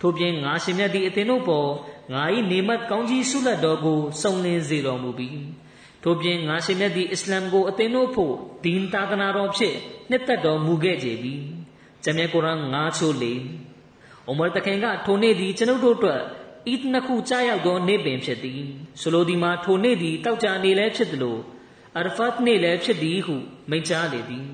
[0.00, 1.70] ထို့ပြင်ငါရှင်မြတ်သည့်အသင်တို့ပေါ်
[2.12, 5.38] ငါ၏နေမတ်ကောင်းကြီးဆုလက်တော်ကိုစုံလင်စေတော်မူပြီး
[6.08, 9.76] ထို့ပြင်ငါရှင်မြတ်သည့်အစ္စလမ်ကိုအသင်တို့ဖို့ဒင်းသာသနာတော်ဖြင့်
[10.10, 11.34] နှစ်သက်တော်မူခဲ့ကြပြီ
[12.04, 13.24] ဂျမ်မြတ်ကုရ်အာန်9ချိုး၄
[14.26, 16.20] အိုမာတခင်ကထိုနေ့သည်ကျွန်ုပ်တို့အတွက်
[16.72, 18.60] ဤနှစ်ခုကြားရောက်သောနေ့ပင်ဖြစ်သည်
[19.00, 21.38] ဆိုလိုသည်မှာထိုနေ့သည်တောက်ကြနေလည်းဖြစ်သလို
[21.96, 23.36] အာရဖတ်နေ့လည်းဖြစ်သည်ဟု
[23.70, 24.46] မိန့်ကြားလေသည်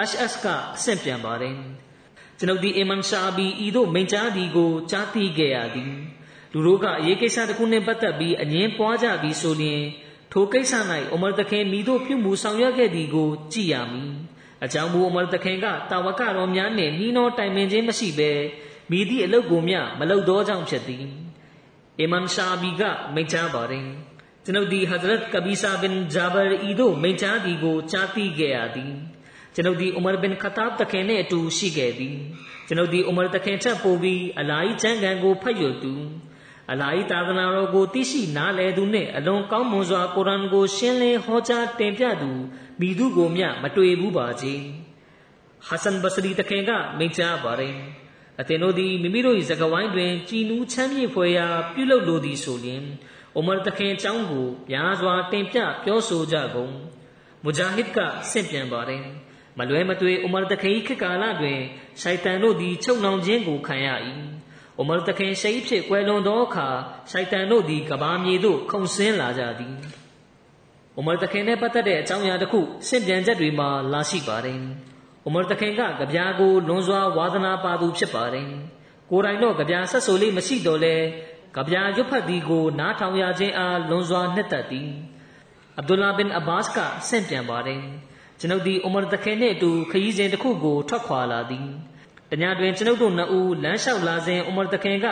[0.00, 1.56] အရှ်အတ်ကအဆင့်ပြန်ပါတယ်
[2.38, 5.92] ကျွန်ုပ်သည်အီမန်ရှာဘီဤသို့မိန့်ကြားသည်ကိုကြားသိခဲ့ရသည်
[6.52, 9.82] လူတို့ကအရေးကိစ္စတစ်ခုနှင့်ပတ်သက်ပြီးအငင်းပွားကြပြီးဆိုလျှင်
[10.32, 10.72] ထိုကိစ္စ၌
[11.12, 14.12] အိုမာတခင်မိတို့ပြုမှုဆောင်ရွက်ခဲ့သည်ကိုကြည်ရမည်
[14.64, 18.30] အကြောင်းမူအိုမာတခင်ကတာဝကတော်များနှင့်နှီးနှောတိုင်ပင်ခြင်းမရှိဘဲ
[18.90, 21.04] မိသည့်အလုတ်ကိုမျှမလုပ်သောကြောင့်ဖြစ်သည်
[22.00, 22.82] အီမန်ရှာဘီက
[23.14, 23.86] မိန့်ကြားပါတယ်
[24.44, 28.92] ကျွန်ုပ်သည်ဟဇရတ်ကဘီဆာဘင်ဂျာဘာဤသို့မိန့်ကြားသည်ကိုကြားသိခဲ့ရသည်
[29.54, 32.16] ကျွန်ုပ်သည်ဥမာဘင်ခတာဘ်တခင်နှင့်အတူရှိခဲ့သည်
[32.66, 35.92] ကျွန်ုပ်သည်ဥမာတခင်ထက်ပိုပြီးအလာဟီချမ်းကန်ကိုဖတ်ရတူ
[36.70, 42.30] အလာဟီသာသနာတော်ကိုသိရှိနားလည်သူနှင့်အလွန်ကောင်းမွန်စွာကုရ်အာန်ကိုရှင်းလင်းဟောကြားတင်ပြသူ
[42.80, 44.54] မိသူကိုမျှမတွေ့ဘူးပါချေ
[45.66, 47.74] ဟဆန်ဘစရီတခင်ကမိန့်ကြားပါတယ်
[48.40, 52.82] အသင်တို့သည်မိမိတို့၏စကားဝိုင်းတွင်ကြည်နူးချမ်းမြေ့ဖွယ်ရာပြုလုပ်လိုသည်ဆိုလျှင်
[53.36, 56.72] အိုမာတခင်အကြောင်းကိုများစွာတင်ပြပြောဆိုကြကုန်
[57.44, 57.98] မူဂျာဟစ်က
[58.30, 59.04] ဆင့်ပြန်ပါတယ်
[59.58, 61.58] မလွဲမသွေအိုမာတခင်ခေတ်ကာလတွင်
[62.00, 63.88] ရှိုက်တန်တို့သည်ချုပ်နှောင်ခြင်းကိုခံရ၏
[64.78, 66.68] အိုမာတခင်ရှိဖြစ်ကွယ်လွန်သောအခါ
[67.10, 69.74] ရှိုက်တန်တို့သည်ကဘာမြေသို့ခုန်ဆင်းလာကြသည်
[70.96, 74.60] အိုမာတခင်နှင့်ပတ်သက်တဲ့အကြောင်းအရာတစ်ခုဆင့်ပြန်ချက်တွေမှာလာရှိပါတယ်
[75.24, 78.48] အိုမာတခင်ကကြပြားကိုလွန်စွာဝါသနာပါသူဖြစ်ပါတယ်
[79.10, 80.94] ကိုယ်တိုင်တော့ကြပြားဆက်ဆိုလေးမရှိတော့လဲ
[81.56, 84.88] ကဗျာရွတ်ဖတ်သည်ကိုနားထောင်ရခြင်းအားလွန်စွာနှစ်သက်သည်
[85.78, 87.82] အဗ်ဒူလာဘင်အဘာ့စ်ကဆင့်ပြန်ပါတယ်
[88.40, 91.66] ကျွန်ုပ်သည်အိုမာတခင်နှင့်အတူခရီးစဉ်တစ်ခုကိုထွက်ခွာလာသည်
[92.32, 95.06] တညတွင်ကျွန်ုပ်တို့နှစ်ဦးလမ်းလျှောက်လာစဉ်အိုမာတခင်က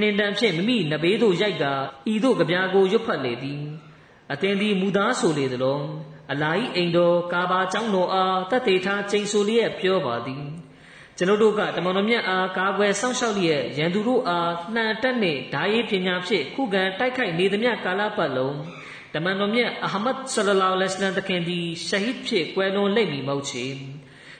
[0.00, 1.64] နှင်တန်ဖြင့်မိမိနဘေးသို့ရိုက်က
[2.12, 3.62] ဤသို့ကြပြာကိုရွတ်ဖတ်လေသည်
[4.32, 5.80] အသင်သည်မူသားဆိုလေသလို
[6.32, 10.44] အလာဤအိမ်တော်ကာဘာကျောင်းတော်အားတတ်သေးထားချိန်ဆိုလျက်ပြောပါသည်
[11.18, 18.56] ကျွန်ုပ်တို့ကတမန်တော်မြတ်အားကာကွယ်စောင့်ရှောက်လျက်ရန်သူတို့အားနှံတက်နှင့်ဓာရေးပညာဖြင့်ခုခံတိုက်ခိုက်နေသမျှကာလပတ်လုံး
[19.14, 23.64] တမန်တော်မြတ်အဟမတ်ဆလလောလဟ်အလัยဟိတခင်သည်ရှဟီဒ်ဖြစ်ကွယ်လွန်လိမ့်မည်မဟုတ်ချေ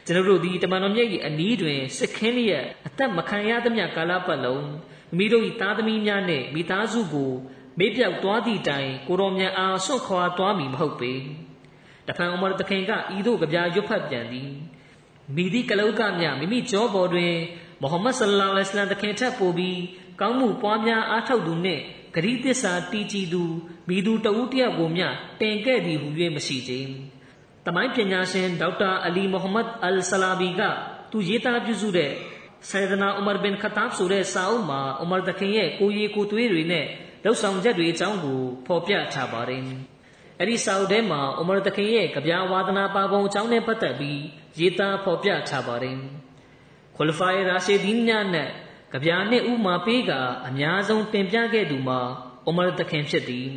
[0.07, 4.67] ကျွန်ုပ်တို့သည်တမန်တော်မြတ်၏အနီးတွင်စစ်ခင်းလျက်အသက်မခံရသမျှကာလပတ်လုံး
[5.17, 7.33] မိတို့၏သားသမီးများနှင့်မိသားစုကို
[7.79, 11.13] မေ့ပြောက်သွားသည့်တိုင်ကိုတော်မြတ်အားဆွန့်ခွာသွားမည်မဟုတ်ပေ
[12.09, 14.51] တဖန်အမရတခင်ကဤသို့ကြပြရွတ်ဖတ်ပြန်သည်
[15.37, 17.35] မိသည့်ကလုတ်ကမြမိမိကြောပေါ်တွင်
[17.81, 19.81] မုဟမ္မဒ်ဆလ္လာလဟ်အလိုင်းတခင်ထက်ပိုပြီး
[20.21, 21.83] ကောင်းမှုပွားများအားထုတ်သူနှင့်
[22.15, 23.43] ဂရိသစ္စာတီးကြည်သူ
[23.89, 25.07] မိသူတဦးတယောက်ကိုမျှ
[25.41, 26.93] တင်ခဲ့သည်ဟု၍မရှိခြင်း
[27.67, 30.63] တမိုင်းပညာရှင်ဒေါက်တာအလီမိုဟမ္မဒ်အလ်ဆလာဘီက
[31.11, 32.11] သူရေးသားပြုစုတဲ့
[32.71, 36.87] ဆိုင်ဒနာဥမာဘင်ခတာဘ်ဆိုတဲ့စာအုပ်မှာဥမာတခင်ရဲ့ကိုရီကိုသွေးတွေနဲ့
[37.25, 39.63] လှုပ်ဆောင်ချက်တွေအကြောင်းကိုဖော်ပြထားပါတယ်
[40.39, 44.21] အဲ့ဒီစာအုပ်ထဲမှာဥမာတခင်ရဲ့ကြပြာဝါဒနာပါပုံအကြောင်းနဲ့ပတ်သက်ပြီး
[44.59, 45.97] ရေးသားဖော်ပြထားပါတယ်
[46.97, 48.49] ခွလဖိုင်ရာရှီဒီန်ညာနဲ့
[48.93, 50.13] ကြပြာနဲ့ဥမာပေးက
[50.49, 52.01] အများဆုံးတင်ပြခဲ့သူမှာ
[52.49, 53.49] ဥမာတခင်ဖြစ်သည်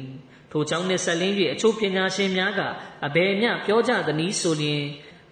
[0.52, 2.62] ထိုကြောင့်နဲ့ဆက်လင်း၍အချို့ပညာရှင်များက
[3.06, 4.84] အဘယ်မျှပြောကြသနည်းဆိုလျင်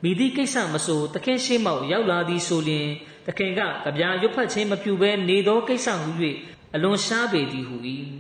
[0.04, 2.88] မိသည့်ကိစ္စမဆိုတခင်ရှိမောက်ရောက်လာသည်ဆိုလျင်
[3.28, 6.12] တခင်ကကြပြာရွတ်ဖတ်ခြင်းမပြုဘဲနေသောကိစ္စဟု၍
[6.76, 7.78] အလွန်ရှားပေသည်ဟု၏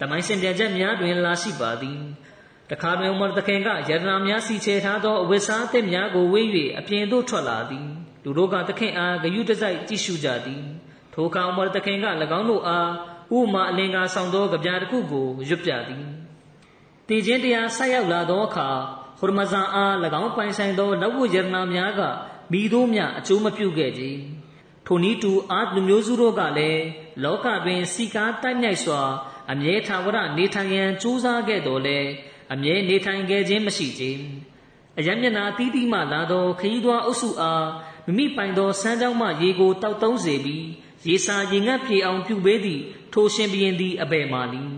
[0.00, 2.00] တမိုင်းစင်ပြန်ချက်များတွင်လာရှိပါသည်
[2.70, 6.46] တခါတွင်ဥမတခင်ကယရနာများစီချေထားသောအဝိစားအသစ်များကိုဝေး၍
[6.78, 7.88] အပြင်သို့ထွက်လာသည်
[8.24, 10.62] လူတို့ကတခင်အားဂယုတစိုက်ကြည့်ရှုကြသည်
[11.14, 12.06] ထိုအခါဥမတခင်က၎
[12.38, 12.90] င်းတို့အား
[13.36, 16.04] ဥမာအလင်္ကာဆောင်သောကြပြတစ်ခုကိုရွတ်ပြသည်
[17.08, 18.68] တည်ခြင်းတရားဆက်ရောက်လာသောအခါ
[19.18, 22.00] ဟူရမဇန်အား၎င်းပိုင်ဆိုင်သောလက်ဝတ်ယရနာများက
[22.52, 24.02] မိတို့မြအကျိုးမပြုခဲ့ကြ
[24.86, 26.82] ထိုနည်းတူအာလူမျိုးစုတို့ကလည်း
[27.22, 29.02] လောကတွင်စီကားတိုက်မြိုက်စွာ
[29.50, 31.98] အမြဲထာဝရနေထိုင်ရန်ကြိုးစားခဲ့တော်လဲ
[32.52, 34.04] အမြဲနေထိုင်ခဲ့ခြင်းမရှိကြ
[34.98, 37.66] အယံမျက်နာတီးတီးမှလာသောခရီးသွားအုပ်စုအား
[38.06, 40.66] မိမိပိုင်သောစမ်းကြောင်းမှရေကိုတောက်သုံးစေပြီး
[41.06, 44.77] ရေစာရေငတ်ပြေအောင်ပြုပေးသည့်ထိုရှင်ဘုရင်သည်အဘယ်မှလီ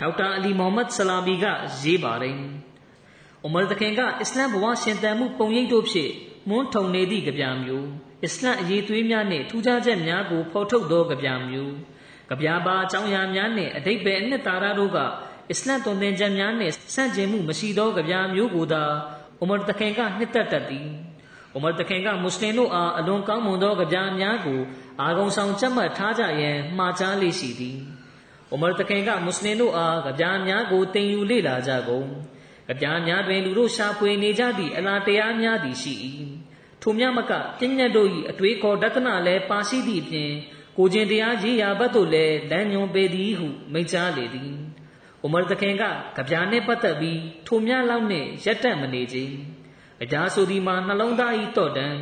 [0.00, 1.44] ဒေါက်တာအလီမိုဟမ္မဒ်ဆလာမီက
[1.82, 2.36] ရေးပါတယ်။
[3.46, 6.12] ဥမာတခင်ကအစ္စလမ်ဘဝရှင်သန်မှုပုံရိပ်တို့ဖြင့်
[6.48, 7.88] မွန်းထုံနေသည့်ကြပြမျိုး
[8.24, 11.74] အစ္စလမ်အရေးသွေးများနှင့်ထူးခြားချက်များကိုဖော်ထုတ်သောကြပြမျိုး
[12.28, 14.98] ကြပြပါအကြောင်းအရာများနှင့်အတိတ်ပဲအနှစ်သာရတို့က
[15.50, 18.84] အစ္စလမ်သွန်သင်ချက်များနှင့်ဆန့်ကျင်မှုမရှိသောကြပြမျိုးကိုသာ
[19.42, 20.88] ဥမာတခင်ကနှစ်သက်တတ်သည်
[21.56, 24.60] ဥမာတခင်ကမွတ်စလင်တို့အားအလွန်ကောင်းမွန်သောကြပြများကို
[25.00, 27.78] အာဂုံဆောင်ချက်မှတ်ထားကြရန်မှားကြားလေးရှိသည်
[28.54, 32.08] ဥမာတခင်ကမွတ်စလင်တို့အားကြပြများကိုတင်ယူလေ့လာကြကုန်
[32.68, 35.92] ကြပြများတွင်လူတို့ရှာဖွေနေကြသည့်အလားတရားများသည်ရှိ၏
[36.82, 40.30] ထိုမြမကပြဉ္ညတ်တို့၏အတွေးခေါ်ဒသနလည်းပါရှိသည့်အပြင်
[40.76, 44.52] ကိုကျင်တရားရေးရာဘက်သို့လည်းလမ်းညွန်ပေသည်ဟုမိန့်ကြားလေသည်
[45.24, 45.84] ဥမာတခင်က
[46.16, 49.16] ကြပြနှင့်ပတ်သက်ပြီးထိုမြလောက်နှင့်ရက်တက်မနေကြ
[50.02, 51.96] အကြာဆိုသည်မှာနှလုံးသား၏တော့တန်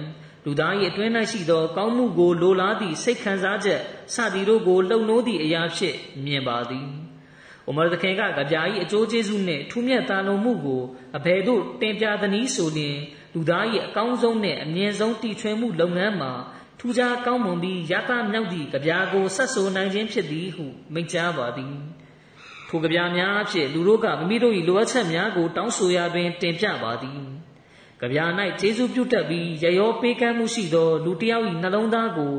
[0.44, 3.80] လူသား၏အတွင်း၌ရှိသော ကောင်းမှုကိုလိုလားသည့်စိတ်ခံစားချက်
[4.14, 6.88] စသည်တို့ကိုလှုံ့နိုးသည့်အရာဖြင့်မြင်ပါသည်။
[7.68, 10.82] ဥမာသခင်ကကြပြာ၏အကျိုးကျေးဇူးနှင့်ထူးမြတ်သာလွန်မှုကို
[11.16, 12.98] အဘယ်သို့တင်ပြသနည်းဆိုလျှင်
[13.34, 16.32] လူသား၏အကောင်းဆုံးနှင့်အမြင့်ဆုံးတည်ထွင်မှုလုပ်ငန်းမှာ
[16.78, 20.64] ထူးခြားကောင်းမွန်ပြီးရသမြောက်သည့်ကြပြာကိုဆက်ဆိုနိုင်ခြင်းဖြစ်သည်ဟု
[20.94, 21.74] မိန့်ကြားပါသည်
[22.68, 27.41] ထိုကြပြာများအဖြစ်လူတို့ကမိမိတို့၏လိုအပ်ချက်များကိုတောင်းဆိုရာတွင်တင်ပြပါသည်
[28.02, 28.24] ကြပြာ၌
[28.60, 32.34] ကျေးဇူးပြုတတ်ပြီးရရောပေးကမ်းမှုရှိသော လူတစ်ယောက်၏နှလုံးသားကို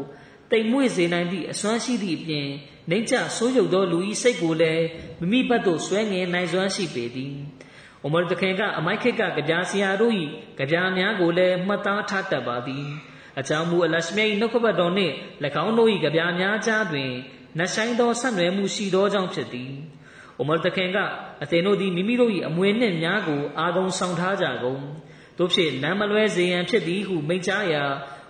[0.51, 2.47] တိမ်မွေ့စေနိုင်သည့်အစွမ်းရှိသည့်အပြင်
[2.89, 4.85] နှိမ့်ချဆိုးရုပ်သောလူ၏စိတ်ကိုလည်း
[5.19, 7.33] မိမိဘက်သို့ဆွဲငင်နိုင်စွမ်းရှိပေသည်။
[8.03, 10.13] အိုမာတခင်ကအမိုက်ခက်ကကြပြာဆရာတို့၏
[10.57, 12.85] ကြပြာများကိုလည်းမှတ်သားထားတတ်ပါသည်။
[13.39, 15.13] အကြောင်းမူအလရှမြတ်၏နှုတ်ကပတ်တော်နှင့်၎
[15.63, 17.11] င်းတို့၏ကြပြာများကြားတွင်
[17.57, 19.71] နှဆိုင်သောဆက်နွယ်မှုရှိသောကြောင့်ဖြစ်သည်။
[20.37, 20.97] အိုမာတခင်က
[21.43, 24.83] အသင်တို့သည်မိမိတို့၏အမွေနှင့်များကိုအာဂုံဆောင်ထားကြကုန်။
[25.37, 27.83] တို့ဖြင့်လမ်းမလွဲစေရန်ဖြစ်သည်ဟုမိန့်ကြားရာ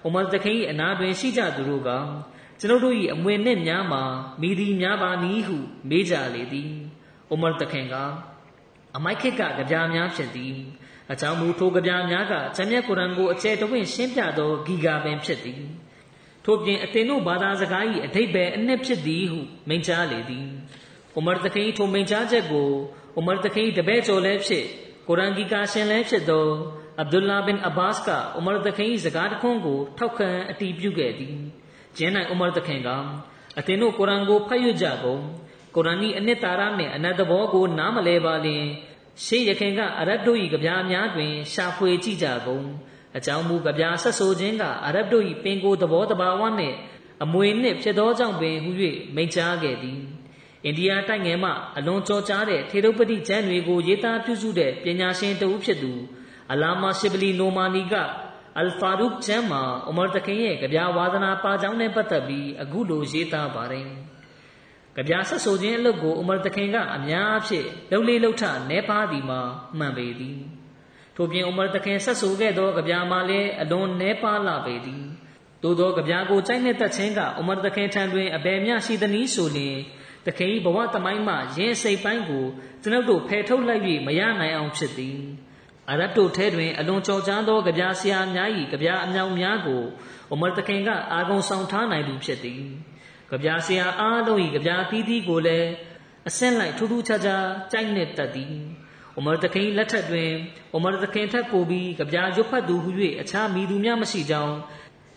[0.04, 1.90] အိုမာတခင်၏အနာတွင်ရှိကြသူတို့က
[2.60, 4.04] ကျွန်ုပ်တို့၏အမွေနှင့်များမှာ
[4.42, 5.58] မိသည်များပါနည်းဟု
[5.90, 6.72] မေးကြလေသည်
[7.30, 7.96] အိုမာတခင်က
[8.96, 10.56] အမိုက်ခက်ကကြပြားများဖြစ်သည်
[11.12, 15.62] အကြောင်းမူထိုကြပြားများကကျမ်းမြတ်ကုရ်အန်ကိုအကျယ်တဝင့်ရှင်းပြသောဂီဂါပင်ဖြစ်သည်
[16.46, 19.40] ထို့ပြင်အသင်တို့ဘာသာစကား၏အဓိပ္ပာယ်အနှစ်ဖြစ်သည်ဟု
[19.70, 20.48] မိန့်ကြားလေသည်
[21.16, 22.70] အိုမာတခင်ထိုမိန့်ကြားချက်ကို
[23.16, 24.66] အိုမာတခင်တပည့်ကျော်လည်းဖြစ်
[25.08, 26.48] ကုရ်အန်ဂီကာရှင်လည်းဖြစ်သော
[27.02, 31.36] အဗ္ဒူလာဘင်အဘာ့စ်ကအိုမာတခင်၏စကားတခွန်းကိုထောက်ခံအတည်ပြုခဲ့သည်
[31.98, 32.90] ကျင်းနိုင်ဥမာတခင်က
[33.60, 35.22] အသင်တို့ကုရ်အန်ကိုဖတ်ရကြကုန်
[35.76, 38.66] ကုရ်အန်၏အနှစ်သာရနှင့်အနတ်သဘောကိုနားမလဲပါလျင်
[39.26, 42.66] ရှေးရခင်ကအရဗ်တို့၏ကြပြားများတွင်ရှာဖွေကြည့်ကြကုန်
[43.18, 46.76] အကြောင်းမူကြပြားဆက်ဆိုခြင်းကအရဗ်တို့၏ပင်ကိုယ်သဘောတဘာဝနှင့်
[47.24, 48.72] အမွေနှင့်ဖြစ်သောကြောင့်ပင်ဟု၍
[49.16, 50.00] မိန့်ကြားခဲ့သည်
[50.66, 55.94] အိန္ဒိယတိုက်ငယ်မှအလွန်ကြောကြားတဲ့ထေရုပတိကျမ်းတွေကိုရေးသားပြုစုတဲ့ပညာရှင်တဦးဖြစ်သူ
[56.54, 57.94] အလာမာရှိဘလီနိုမာနီက
[58.58, 63.88] အယ်ဖာရုခ်ကျမ်းမှာအမော်တခင်ရဲ့ကြပြဝါဒနာပါကြောင်းနဲ့ပတ်သက်ပြီးအခုလိုရေးသားပါတယ်။
[64.96, 69.42] ကြပြဆက်ဆိုခြင်းအလုပ်ကိုအမော်တခင်ကအများအဖြစ်လှုပ်လေးလှုပ်ထနဲပါသည်မှာ
[69.78, 70.38] မှန်ပေသည်။
[71.16, 75.04] ထို့ပြင်အမော်တခင်ဆက်ဆိုခဲ့သောကြပြမှာလည်းအလွန်နဲပါလာပေသည်။
[75.64, 79.78] သို့သောကြပြကိုကြိုက်နှစ်သက်ခြင်းကအမော်တခင်ထံတွင်အဘယ်မျှရှိသနည်းဆိုလျှင်
[80.28, 82.46] တခင်ဘဝတမိုင်းမှရင်းစိတ်ပိုင်းကို
[82.82, 85.20] ကျွန်ုပ်တို့ဖယ်ထုတ်လိုက်၍မရနိုင်အောင်ဖြစ်သည်။
[85.92, 89.84] အရတ်တို့ထဲတွင်အလွန်ကြော်ကြားသောကြပြာဆရာများ၏ကြပြာအမြောင်များကို
[90.34, 92.64] အမရတခင်ကအာဂုံဆောင်ထားနိုင်သူဖြစ်သည်
[93.30, 95.70] ကြပြာဆရာအားလုံး၏ကြပြာသီးသီးကိုလည်း
[96.28, 98.56] အစင်းလိုက်ထူးထူးခြားခြားကြိုက်နှစ်တတ်သည်
[99.18, 100.32] အမရတခင်လက်ထက်တွင်
[100.76, 102.90] အမရတခင်ထက်ပိုပြီးကြပြာရွတ်ဖတ်သူဟု၍
[103.22, 104.56] အခြားမိသူများမရှိကြောင်း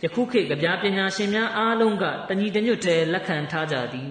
[0.03, 4.11] ယခုခေတ်ကြပြာပညာရှင်များအားလုံးကတညီတညွတ်တည်းလက်ခံထားကြသည်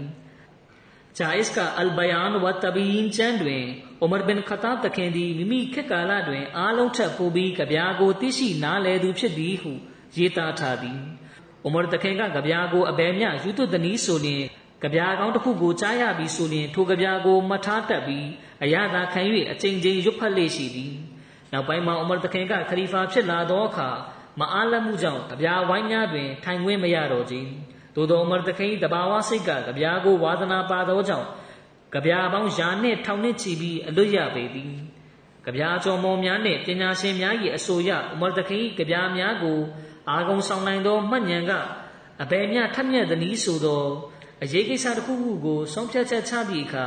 [1.17, 3.63] ဂျာအစ်ကအလ်ဘယန်ဝတ်တဘီင်ချန်တွင်
[4.01, 9.71] အိုမာဘင်ခတာတခင်သည်မိမိခေတ်ကာလတွင်အားလုံးထက်ပိုပြီးကြပြာကိုသိရှိနားလည်သူဖြစ်သည်ဟု
[10.17, 10.99] ရေးသားထားသည်
[11.63, 14.43] အိုမာတခင်ကကြပြာကိုအဘယ်မျှယူသွသနည်းဆိုလျင်
[14.83, 18.27] ကြပြာကောင်းတစ်ခုကိုကြားရပြီးဆိုလျင်ထိုကြပြာကိုမှတ်ထားတတ်ပြီး
[18.63, 20.93] အရသာခံ၍အချိန်ချင်းရွတ်ဖတ်လေ့ရှိသည်
[21.51, 23.89] နောက်ပိုင်းမှာအိုမာတခင်ကခလီဖာဖြစ်လာသောအခါ
[24.39, 27.35] မအားလမှုကြောင့်ကြပြာဝိုင်းများတွင်ထိုင်ခွင့်မရတော့ကြ
[27.95, 31.27] သို့သောအမရတခိတဘာဝစိတ်ကကြပြာကိုဝါသနာပါသောကြောင့်
[31.93, 34.73] ကြပြာပေါင်းရာနှင့်ထောင်နှင့်ချီပြီးအလွတ်ရပေသည်
[35.45, 39.59] ကြပြာကျော်မော်များနှင့်ပညာရှင်များ၏အဆိုအရအမရတခိကြပြာများကို
[40.09, 41.51] အာဂုံဆောင်နိုင်သောမှတ်ဉဏ်က
[42.21, 43.83] အဘယ်မျှထက်မြက်သည်နည်းဆိုသော
[44.43, 46.85] အရေးကိစ္စတစ်ခုခုကိုဆုံးဖြတ်ချက်ချသည့်အခါ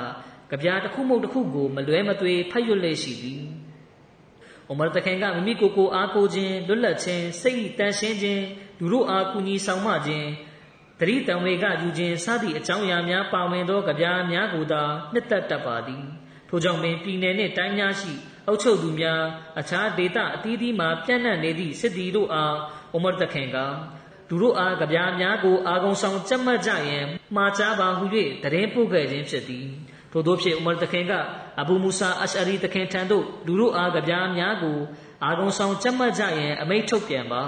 [0.51, 3.43] ကြပြာတစ်ခုမဟုတ်တစ်ခုကိုမလွဲမသွေဖတ်ရွတ်လေရှိသည်။
[4.69, 8.45] အိုမာတခင်ကမိမိကိုယ်ကိုအားကိုခြင်းလွတ်လပ်ခြင်းစိတ်တန်ရှင်းခြင်း
[8.79, 10.29] လူတို့အားကူညီဆောင်မခြင်း
[11.01, 14.83] တတိတံဝေကယူခြင်းစသည့်အကြောင်းအရာများပါဝင်သောကြပြားများကိုသာ
[15.13, 16.05] နှစ်သက်တတ်ပါသည်
[16.49, 18.13] ထို့ကြောင့်ပင်ပြည်နယ်နှင့်တိုင်းများရှိ
[18.47, 19.23] အုပ်ချုပ်သူများ
[19.61, 22.57] အခြားဒေသအသီးသီးမှပြန့်နှံ့နေသည့်စစ်သည်တို့အား
[22.93, 23.59] အိုမတ်တခင်က
[24.29, 27.05] သူတို့အားကြပြားများကိုအာဂုံဆောင်ကြက်မှတ်ကြရန်
[27.37, 28.05] မှားကြားပါဟု၍
[28.43, 29.67] တရင်ပို့ခဲ့ခြင်းဖြစ်သည်
[30.13, 31.13] ထို့သောဖြင့်ဥမရ်တခင်က
[31.61, 34.79] အဘူမူဆာအရှအရီတခင်ထံသို့လူတို့အားကြပြားများကို
[35.25, 37.43] အာဂုံဆောင်ကြက်မှတ်ကြရန်အမိန့်ထုတ်ပြန်ပါ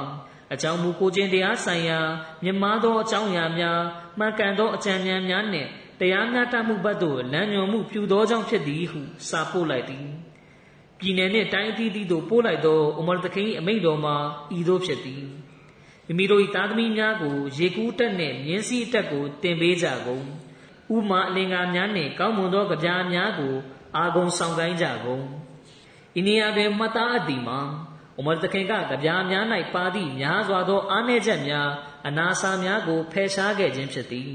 [0.52, 2.00] အကြောင်းမူကိုခြင်းတရားဆိုင်ရာ
[2.44, 3.80] မြမသောအကြောင်းအရာများ
[4.18, 5.68] မှန်ကန်သောအကြံဉာဏ်များနှင့်
[6.00, 10.06] တရားမျှတမှုဘက်သို့လမ်းညွှန်မှုပြုသောကြောင့်ဖြစ်သည်ဟုစာပို့လိုက်သည်
[10.98, 14.16] ပြည်နယ်နှင့်တိုင်းအသီးသီးသို့ပို့လိုက်သောဥမရ်တခင်အမိန့်တော်မှာ
[14.58, 15.24] ဤသို့ဖြစ်သည်
[16.06, 20.24] မိမိတို့၏သားသမီးများကိုရေကူးတက်နှင့်မြင်းစည်းတက်ကိုတင်ပေးကြကုန်
[20.94, 23.54] ဥမာအလင်္ကာများနှင့်ကောင်းမွန်သောကြပြားများကို
[23.96, 25.24] အာဂုံဆောင်ကိုင်းကြကုန်
[26.18, 27.60] ဤနေရာတွင်မှတ်သားအပ်သည်မှာ
[28.20, 29.44] ဥမရ်တခင်ကကြပြားများ၌
[29.74, 31.68] ပါသည့်များစွာသောအားနည်းချက်များ
[32.06, 34.30] အနာစာများကိုဖယ်ရှားခဲ့ခြင်းဖြစ်သည်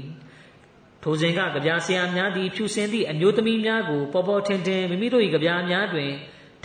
[1.02, 6.10] ထိုစဉ်ကကြပြားဆရာများသည်ဖြူစင်သည့်အမျိုးသမီးများကိုပေါ်ပေါ်ထင်ထင်မိမိတို့၏ကြပြားများတွင်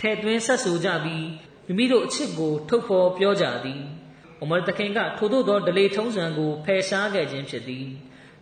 [0.00, 1.26] ထဲ့သွင်းဆက်ဆူကြပြီး
[1.66, 3.80] မိမိတို့အချစ်ကို ထုတ်ဖော်ပြောကြသည်
[4.42, 7.86] ဥမရ်တခင်ကထိုသို့သောဒလေထုံးစံကိုဖယ်ရှားခဲ့ခြင်းဖြစ်သည်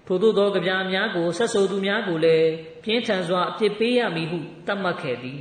[0.06, 2.50] ထိုသို့သောကြပြားများကိုဆက်ဆူသူများကိုလည်း
[2.84, 5.40] ပြင်းထန်စွာအပြစ်ပေးရမည်ဟုသတ်မှတ်ခဲ့သည်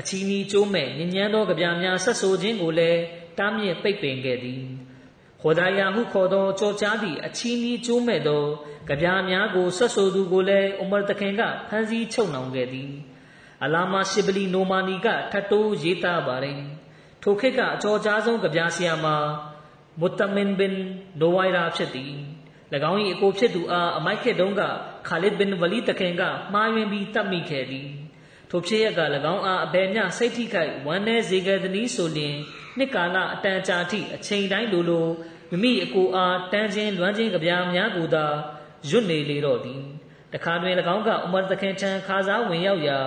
[0.00, 3.00] အချီနီကျိုးမဲ့ညဉ့်ညမ်းသောကြပြများဆက်ဆိုခြင်းကိုလည်း
[3.38, 4.62] တားမြစ်ပိတ်ပင်ခဲ့သည်
[5.40, 8.42] ဟောဒါယာဟုခေါ်သောကြော်ကြားသည့်အချီးနီးကျိုးမဲ့သော
[8.88, 12.90] ကြပြားများကိုဆွတ်ဆိုသူကိုလည်းအူမာတခင်ကဖမ်းဆီးချုပ်နှောင်ခဲ့သည်
[13.64, 16.60] အလာမရှိဘလီနိုမာနီကထတ်တိုးရေးသားပါတယ်
[17.22, 19.16] ထိုခေတ်ကအကြော်ကြားဆုံးကြပြားဆရာမှာ
[20.00, 20.74] မုတမင်ဘင်
[21.20, 22.12] နိုဝိုင်ရာဖြစ်သည်၎
[22.90, 24.62] င်း၏အကိုဖြစ်သူအားအမိုက်ခေတုံးက
[25.08, 26.22] ခါလစ်ဘင်ဝလီတခင်က
[26.52, 27.86] မှားယွင်းပြီးတတ်မိခဲ့သည်
[28.50, 29.00] ထိုဖြစ်ရက၎
[29.34, 32.36] င်းအားအဘယ်မျှစိတ်ထိခိုက်ဝမ်းနည်းစေခဲ့သည်ဆိုလျှင်
[32.78, 35.06] နှစ်ကာလအတန်ကြာထိအချိန်တိုင်းလိုလို
[35.50, 38.26] မိမိအကိုအားတန်းချင်းလွမ်းချင်းကြပြားများကိုသာ
[38.90, 39.82] ရွတ်နေလေတော့သည်
[40.32, 42.98] တခါတွင်၎င်းကအူမာတခင်ထံခါစားဝင်ရောက်ရာ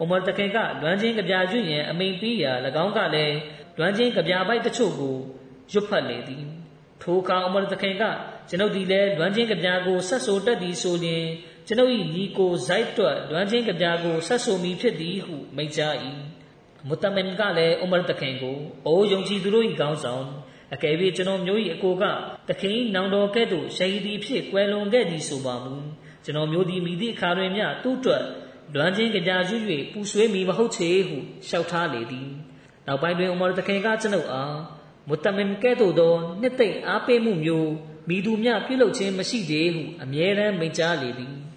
[0.00, 2.52] အူမာတခင်ကလွမ်းချင်းကြပြားရွတ်ရန်အမိန်ပေးရာ၎
[2.84, 3.36] င်းကလည်း
[3.78, 5.16] လွမ်းချင်းကြပြားပိုက်တချို့ကို
[5.72, 6.44] ရွတ်ဖတ်လေသည်
[7.02, 8.04] ထိုအခါအူမာတခင်က
[8.48, 11.24] ကျွန်ုပ်ဒီလဲလွမ်းချင်းကြပြားကိုဆက်ဆိုတတ်သည်ဆိုလျှင်
[11.70, 15.94] ကျွန်ုပ်၏ညီကိုဇိုက်တွက်လွမ်းချင်းကြပြားကိုဆက်ဆိုမိဖြစ်သည်ဟုမိန့်ကြား၏
[16.88, 18.56] မုတမင်ကလည်းအူမာတခင်ကို
[18.86, 20.24] အိုးယုံကြည်သူတို့၏ခေါင်းဆောင်
[20.74, 22.04] အကယ်၍ကျွန်တော်မျိုး၏အကိုက
[22.48, 25.74] တခင်နောင်တော်ကဲ့သို့ရှဟီဒီဖြစ်ကွယ်လွန်ခဲ့သည်ဆိုပါမူ
[26.24, 28.22] ကျွန်တော်မျိုးသည်မိသည့်အခါတွင်မျှသူ့အတွက်
[28.74, 29.54] လွမ်းချင်းကြရွ၍
[29.92, 31.16] ပူဆွေးမိမဟုတ်ချေဟု
[31.46, 32.28] လျှောက်ထားလေသည်
[32.86, 34.56] နောက်ပိုင်းတွင်အူမာတခင်ကကျွန်ုပ်အား
[35.08, 37.70] မုတမင်ကဲ့သို့သောနှစ်သိမ့်အားပေးမှုမျိုး
[38.08, 41.34] မိသူမျှပြုလုပ်ခြင်းမရှိသေးဟုအမြဲတမ်းမိန့်ကြားလေသည်။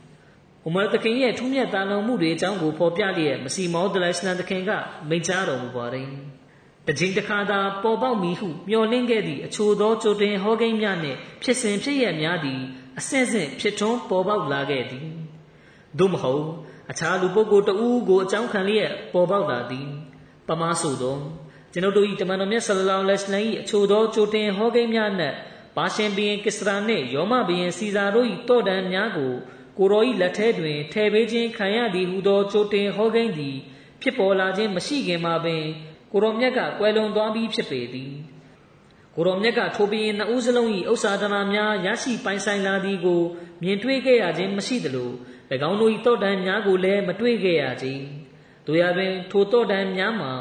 [0.67, 4.71] ဥမာတခင်ရဲ့ထူးမြတ်တာလွန်မှုတွေအကြောင်းကိုဖော်ပြလျက်မစီမောဒလိုင်စလန်တခင်က
[5.09, 6.07] မိန့်ကြားတော်မူပါတယ်။
[6.87, 12.59] တခြင်းတစ်ခါသာပေါ်ပေါက်မီဟုမျှော်လင့်ခဲ့သည့်အချို့သောကြိုတင်ဟောကိန်းများနှင့်ဖြစ်စဉ်ဖြစ်ရများသည်
[12.99, 15.07] အဆင့်ဆင့်ဖြစ်ထွန်းပေါ်ပေါက်လာခဲ့သည်။
[15.97, 16.45] သို့မဟုတ်
[16.91, 19.87] အခြားလူပုဂ္ဂိုလ်တဦးကိုအကြောင်းခံလျက်ပေါ်ပေါက်လာသည်။
[20.47, 21.17] ပမာဆိုသော
[21.73, 25.35] ကျွန်ုပ်တို့၏တမန်တော်မြတ်ဆလလောလ္လဟ်အလိုင်း၏အချို့သောကြိုတင်ဟောကိန်းများနှင့်
[25.77, 29.33] ပါရှင်ဘီရင်ကစ္စရာနှင့်ယောမဘီရင်စီဇာတို့၏တော့တန်များကို
[29.77, 33.57] ကိုရော၏လက်ထဲတွင်ထဲပေးခြင်းခံရသည်ဟုသောကြိုတင်ဟောကိန်းသည်
[34.01, 35.63] ဖြစ်ပေါ်လာခြင်းမရှိခင်မှာပင်
[36.11, 38.13] ကိုရောမြတ်ကကွယ်လွန်သွားပြီးဖြစ်ပေသည်
[39.15, 43.21] ကိုရောမြတ်ကထိုဘီရင်နှစ်ဦးစလုံး၏ဥစ္စာဒနာများရရှိပိုင်ဆိုင်လာသည်ကို
[43.63, 45.11] မြင်တွေ့ခဲ့ရခြင်းမရှိသလို၎
[45.69, 47.87] င်းတို့၏တော့တန်များကိုလည်းမတွေ့ခဲ့ရကြ။
[48.67, 50.33] တို့ရပင်ထိုတော့တန်များမှာ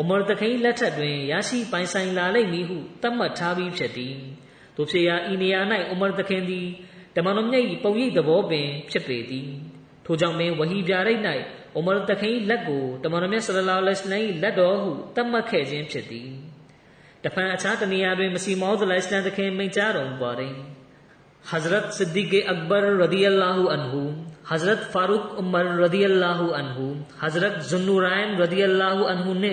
[0.00, 4.14] အမရတခိန်လက်ထက်တွင်ရရှိပိုင်ဆိုင်လာလိမ့်မည်ဟုသတ်မှတ်ထားပြီးဖြစ်သည်။
[4.76, 5.60] တို့ဖြစ်ရာဤနေရာ၌
[5.92, 6.66] ဥမရသခင်သည်
[7.15, 9.49] တမန်တော်မြတ်၏ပုံရိပ်သဘောပင်ဖြစ်ပေသည်
[10.05, 11.21] ထိုကြောင့်မင်းဝဟီပြရိတ်၌
[11.77, 16.29] ဥမရသခင်လက်ကိုတမန်တော်မြတ်ဆလလောလဟ်အလိုင်းလက်တော်ဟုသတ်မှတ်ခဲ့ခြင်းဖြစ်သည်
[17.23, 20.55] တဖန်အခြားတနေရာတွင်မစီမောဇလိုင်စလန်သခင်မိန့်ကြားတော်မူပါသည်
[21.49, 24.01] हजरत सिद्दीक अकबर रदी अल्लाह अनहु
[24.49, 26.85] हजरत फारूक उमर रदी अल्लाह अनहु
[27.21, 29.51] हजरत जुन्नूरायन रदी अल्लाह अनहु ने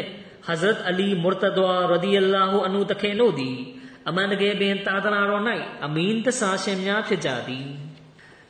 [0.49, 3.49] हजरत अली मुर्तदवा रदी अल्लाह अनहु तखे नो दी
[4.08, 5.44] အမှန်တကယ်ပင်သာသနာတော်၌
[5.86, 7.68] အမင်းတဆာရှင်များဖြစ်ကြသည်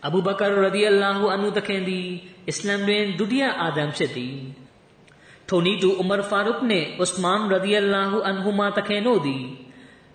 [0.06, 2.08] အဘူဘကာရဒီအလာဟူအန်ဟူတခင်သည်
[2.50, 4.36] အစ္စလာမ်တွင်ဒုတိယအာဒမ်ဖြစ်သည်
[5.50, 9.44] ထိုနည်းတူဥမာဖာရုခ်နှင့်ဥစမန်ရဒီအလာဟူအန်ဟူမာတခင်တို့သည်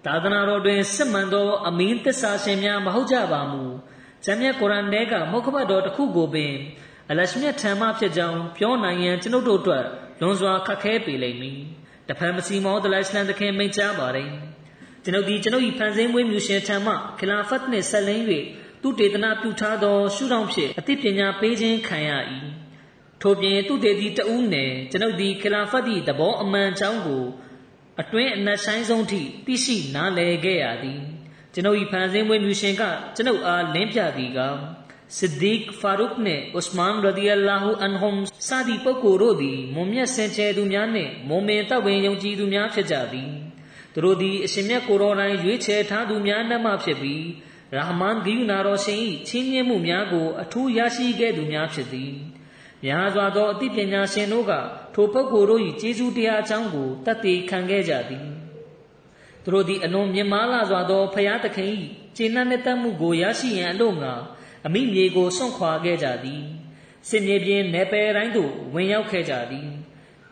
[0.06, 3.62] သာသနာတော်တွင်စစ်မှန်သောအမင်းတဆာရှင်များမဟုတ်ကြပါမူ
[4.24, 6.54] ဂျမ်းမြတ်ကုရ်အာန်ထဲကမုခဘတ်တော်တစ်ခုကိုပင်
[7.10, 9.84] အလရှမြတ်ထံမှဖြစ်ကြောင်းပြောနိုင်ရန်ကျွန်ုပ်တို့အတွက်
[10.20, 11.58] လွန်စွာခက်ခဲပေလိမ့်မည်
[12.08, 14.30] တဖန်မစီမောဒလိုင်စလန်တခင်မိန့်ကြားပါတယ်
[15.08, 18.24] ကျွန်ုပ်ဒီကျွန်ုပ်၏ဖန်ဆင်းမွေးမြူရှင်ထံမှခလာဖတ်နှင့်ဆက်လင်း၍
[18.82, 22.10] သူတေသနာပြုထားသော ရှုထောင့်ဖြင့်အသိပညာပေးခြင်းခံရ၏
[23.22, 27.24] ထို့ပြင်သူတေသည်တဦးနယ်ကျွန်ုပ်သည်ခလာဖတ်၏သဘောအမှန်ကြောင်းကို
[28.00, 31.00] အတွင်းအနက်ဆိုင်ဆုံးထိသိရှိနားလည်ခဲ့ရသည်
[31.54, 32.82] ကျွန်ုပ်၏ဖန်ဆင်းမွေးမြူရှင်က
[33.16, 34.40] ကျွန်ုပ်အားလင်းပြသည်က
[35.16, 43.30] စစ်ဒီကဖာရုခ်နှင့်ဥစမန်ရဒီအလာဟူအန်ဟွမ်စာဒီပုဂ္ဂိုလ်တို့သည်မွန်မြတ်စင်ကြယ်သူများနှင့်မွန်မင်တပ်ဝင်ယုံကြည်သူများဖြစ်ကြသည်
[43.98, 47.24] သူတို့သည်အရှင်မြတ်ကိုရောတိုင်းရွေးချယ်ထားသူများနှမှဖြစ်ပြီး
[47.74, 52.12] ရာဟမန်ဂိယူနာတော်ရှင်၏ချင်းမြင့်မှုများကိုအထူးရရှိခဲ့သူများဖြစ်သည်
[52.84, 54.52] များစွာသောအသိပညာရှင်တို့က
[54.94, 58.26] ထိုပုဂ္ဂိုလ်တို့၏ကျေးဇူးတရားအကြောင်းကိုတတ်သိခံခဲ့ကြသည်
[59.42, 61.70] သူတို့သည်အလွန်မြင့်မားလာစွာသောဖရာသခင်၏
[62.16, 64.12] ကျေနပ်နှစ်သက်မှုကိုရရှိရန်အလို့ငါ
[64.66, 66.42] အမိမြေကိုစွန့်ခွာခဲ့ကြသည်
[67.08, 69.68] စစ်မြေပြင်နယ်ပယ်တိုင်းသို့ဝင်ရောက်ခဲ့ကြသည်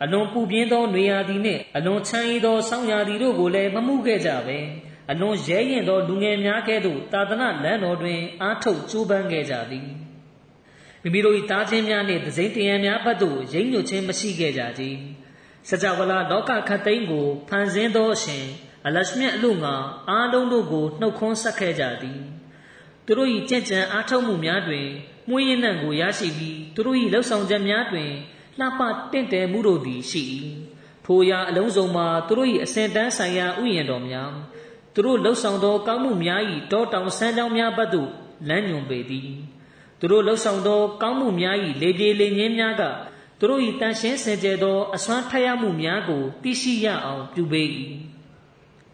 [0.03, 4.57] အလွန်ပူပြင်းသောနေရာသည်နှင့်အလွန်ချမ်းဤသောဆောင်းရာသီတို့ကိုလည်းမမှုခဲ့ကြပဲ
[5.11, 9.87] အလွန်ရဲရင်သောလူငယ်များကဲ့သို့တာသနာလမ်းတော်တွင်အားထုတ်ကြိုးပမ်းခဲ့ကြသည်
[11.01, 14.83] မိမိတို့၏တားခြင်းများနှင့်ဒစိမ့်တရံများဘက်သို့ရိမ့်ညွတ်ခြင်းမရှိခဲ့ကြကြ
[15.69, 18.45] စကြဝဠာလောကခတ်သိမ်းကိုဖန်ဆင်းသောအရှင်
[18.85, 19.75] အလရှမြတ်အလို့ငါ
[20.09, 22.19] အားလုံးတို့ကိုနှုတ်ခွန်းဆက်ခဲ့ကြသည်
[23.05, 24.87] သူတို့၏ကြံ့ကြံအားထုတ်မှုများတွင်
[25.29, 28.11] မှုရင်းနှံကိုရရှိပြီးသူတို့၏လှုပ်ဆောင်ချက်များတွင်
[28.59, 28.81] လှပ
[29.11, 30.23] တင့်တယ်မှုတို့သည်ရှိ၏
[31.05, 34.31] ထိုရာအလုံးစုံမှာသူတို့၏အစဉ်တန်းဆိုင်ရာဥယျာဉ်တော်များ
[34.93, 36.41] သူတို့လှုပ်ဆောင်သောကောင်းမှုများ၏
[36.71, 38.09] တောတောင်ဆန်းကြောင်းများဘက်သို့
[38.47, 39.29] လမ်းညွန်ပေသည်
[39.99, 42.83] သူတို့လှုပ်ဆောင်သောကောင်းမှုများ၏လေပြေလေငင်းများက
[43.39, 47.63] သူတို့၏တန်ရှင်းစင်ကြယ်သောအစွမ်းထက်ရမှုများကိုသိရှိရအောင်ပြုပေ၏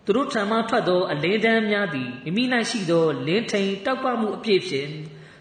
[0.05, 4.89] သူတို့ထံမှထွက်သောအလင်းတန်းများသည်မိမိ၌ရှိသောလင်းထိန်တောက်ပမှုအပြည့်ဖြင့်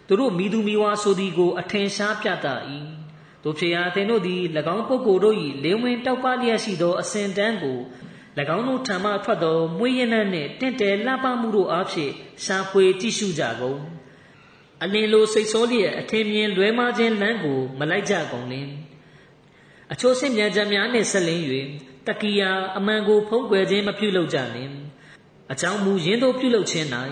[0.07, 2.47] သူတို့မိသူမိဝါဆိုသည်ကိုအထင်ရှားပြသ၏
[3.45, 4.41] တို့ဖြစ်ရာသင်တို့သည်၎
[4.77, 7.79] င်းပုဂ္ဂိုလ်တို့၏လင်းဝင်တောက်ပလျက်ရှိသောအစဉ်တန်းကို၎
[8.57, 12.13] င်းတို့ထံမှထွက်သောမွေးရနံ့နှင့်တင့်တယ်လှပမှုတို့အားဖြင့်
[12.45, 13.81] ရှာဖွေကြည့်ရှုကြကုန်
[14.83, 18.69] အလင်းလိုစိတ်ဆိုးလျက်အထင်မြင်လွဲမှားခြင်းလမ်းကိုမလိုက်ကြကုန်လင်
[19.93, 21.43] အချို့ဆင့်မြန်ချက်များနှင့်ဆက်လင်း၍
[22.07, 24.73] တကီယာအမှန်ကိုဖုံးကွယ်ခြင်းမပြုလုပ်ကြနှင့်
[25.53, 26.87] အကြောင်းမူရင်းတို့ပြုလုပ်ခြင်း၌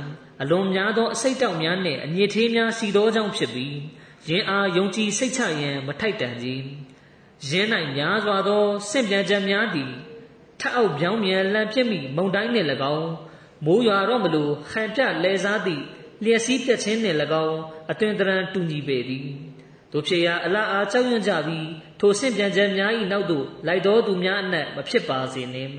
[0.43, 3.77] အလွန်များသောအစိတ်တောက်များနှင့်အညစ်အကြေးများစီသောကြောင့်ဖြစ်ပြီး
[4.29, 6.63] ယင်အားယုံကြည်စိတ်ချရန်မထိုက်တန်ကြီး
[7.49, 9.91] ယင်း၌များစွာသောဆင့်ပြန်ချက်များသည်
[10.61, 13.11] ထအောက်ပြောင်းမြန်လန့်ပြစ်မိမုန်တိုင်းနှင့်၎င်း
[13.65, 15.83] မိုးရွာတော့မလို့ဟန်ပြလဲစားသည့်
[16.23, 17.59] လျက်စီးပြက်ခြင်းနှင့်၎င်း
[17.91, 19.27] အသွင်တရံတူညီပေသည်
[19.93, 21.67] တို့ဖြစ်ရာအလားအားကြောက်ရွံ့ကြပြီး
[22.01, 25.73] ထိုဆင့်ပြန်ချက်များ၏နောက်သို့လိုက်တော်သူများအနက်မဖြစ်ပါစေနှင့်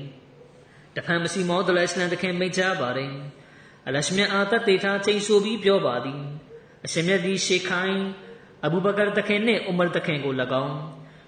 [0.96, 3.14] တဖန်မစီမောဒလစ်လန်တခင်မိတ်ကြပါရင်
[3.86, 6.20] အလရှမြအာတတေထားချိန်ဆိုပြီးပြောပါသည်
[6.84, 7.96] အရှင်မြတ်ဒီရှေခိုင်
[8.64, 10.74] အဘူဘကာတခင်နှင့်ဥမာတခင်ကို၎င်း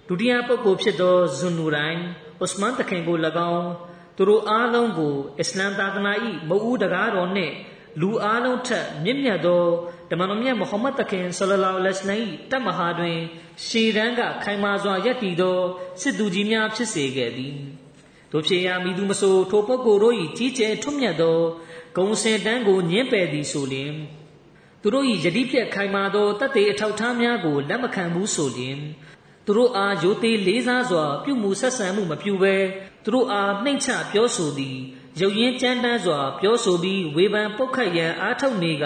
[0.09, 1.99] ဒုတိယပုဂ္ဂိုလ်ဖြစ်သောဇွန်နူရိုင်
[2.45, 3.17] ဥစမန်တခင်ကို၎
[3.53, 3.69] င်း
[4.17, 6.13] သူတို့အားလုံးကိုအစ္စလမ်သာသနာ၏
[6.49, 7.55] မအူးတကားတော်နှင့်
[8.01, 9.65] လူအားလုံးထက်မြင့်မြတ်သော
[10.11, 13.19] ဓမ္မတော်မြတ်မုဟမ္မဒ်တခင်ဆလလောလဟ်အလိုင်းမ်တမဟာတွင်
[13.67, 15.59] ရှေတန်းကခိုင်မာစွာယက်တည်သော
[16.01, 17.55] စစ်သူကြီးများဖြစ်စေခဲ့သည်
[18.33, 21.39] တို့ဖြစ်ရာမိသူမဆိုထိုပုဂ္ဂိုလ်တို့၏ကြီးကျယ်ထွတ်မြတ်သော
[21.97, 23.93] ဂုံစင်တန်းကိုညှင်းပယ်သည်ဆိုလျင်
[24.87, 28.79] သူတို့၏ယတိပြက်ခိုင်မာသောတတ်သေးအထောက်ထားများကိုလက်မခံဘူးဆိုလျင်
[29.47, 32.57] သူတို့အားယိုသေးလေးစားစွာ ပြုမှုဆက်ဆံမှုမပြုဘဲ
[33.05, 34.77] သူတို့အားနှိမ့်ချပြောဆိုသည်
[35.21, 38.85] ရုပ်ရင်းကြမ်းတမ်းစွာ ပြောဆိုပြီးဝေဖန်ပုတ်ခတ်ရန်အားထုတ်နေက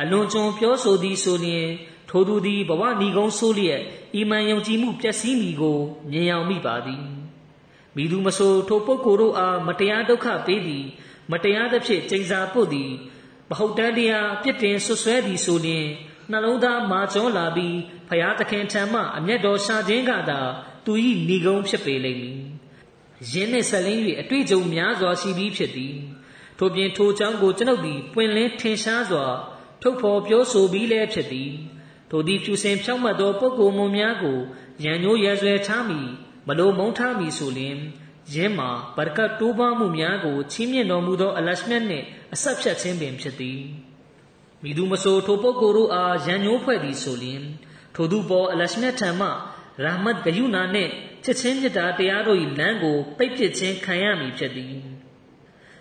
[0.00, 1.68] အလွန်ကျွံပြောဆိုသည်ဆိုလျင်
[2.10, 3.80] ထိုသူသည်ဘဝဏီကုံဆိုးလျက်
[4.20, 5.78] ဤမှန်ယုံကြည်မှုပျက်စီးမိကို
[6.10, 7.04] မြင်အောင်မိပါသည်
[7.96, 10.84] မိသူမဆိုထိုပုဂ္ဂိုလ်တို့အားမတရားဒုက္ခပေးသည်
[11.32, 12.90] မတရားသဖြင့်ကျိန်စာပုတ်သည်
[13.50, 15.86] မဟုတ်တမ်းတရားပြစ်တင်ဆွဆွဲသည်ဆိုလျင်
[16.30, 17.76] နှလုံးသားမာကျောလာပြီး
[18.08, 20.40] ဖရာသခင်ထံမှအမျက်တော်ရှာခြင်းကသာ
[20.84, 20.92] သူ၏
[21.28, 22.40] ဏီကုံဖြစ်ပေလိမ့်မည်
[23.30, 25.94] ယင်းနှင့်ဆက်လင်း၍အတွေ့အကြုံများစွာရှိပြီးဖြစ်သည်
[26.58, 29.26] ထို့ပြင်ထိုအကြောင်းကိုကျွန်ုပ်သည်ပွင့်လင်းထင်ရှားစွာ
[29.82, 31.50] ထုတ်ဖော်ပြောဆိုပြီးလည်းဖြစ်သည်
[32.10, 34.38] ထိုသည်ဖြူစင်ဖြောင့်မတ်သောပုဂ္ဂိုလ်မွန်များကို
[34.84, 36.00] ရန်ညိုးရဲဆွဲထားမိ
[36.48, 37.78] မလိုမုန်းထားမိဆိုလျင်
[38.34, 42.04] ယင်းမှာဘရကတ်တိုးပွားမှုများကိုချီးမြှင့်တော်မူသောအလရှမြတ်နှင့်
[42.34, 43.60] အဆက်ဖြတ်ခြင်းပင်ဖြစ်သည်
[44.62, 47.42] မိသူမဆိုထိုပုဂ္ဂိုလ်တို့အားရန်ညိုးဖွဲ့သည်ဆိုလျင်
[47.94, 49.28] ထိုသူပေါ်အလရှမြတ်ထံမှ
[49.84, 50.90] ရာမတ်ဂယုနာနှင့်
[51.24, 54.74] ချစ်ချင်းမြတ်တာတရားတို့၏လမ်းကိုပိတ်ပစ်ခြင်းခံရမည်ဖြစ်သည်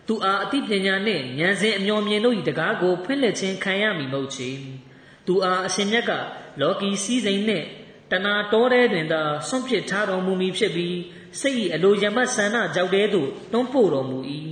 [0.08, 4.50] သူအားအသိပညာနှင့်ဉာဏ်စဉ်အမျော်မြင်တို့၏တကားကိုဖွင့်လှစ်ခြင်းခံရမည်မဟုတ်ချေ
[5.28, 6.12] သူအားအရှင်မြတ်က
[6.62, 7.66] လောကီစည်းစိမ်နှင့်
[8.12, 10.96] တဏှာတောထဲတွင်သာဆွန့်ပစ်ထားတော်မူမည်ဖြစ်ပြီး
[11.40, 14.20] စိတ်၏အလိုယမတ်ဆန္ဒကြောက်တဲသို့တွန်းပို့တော်မူ၏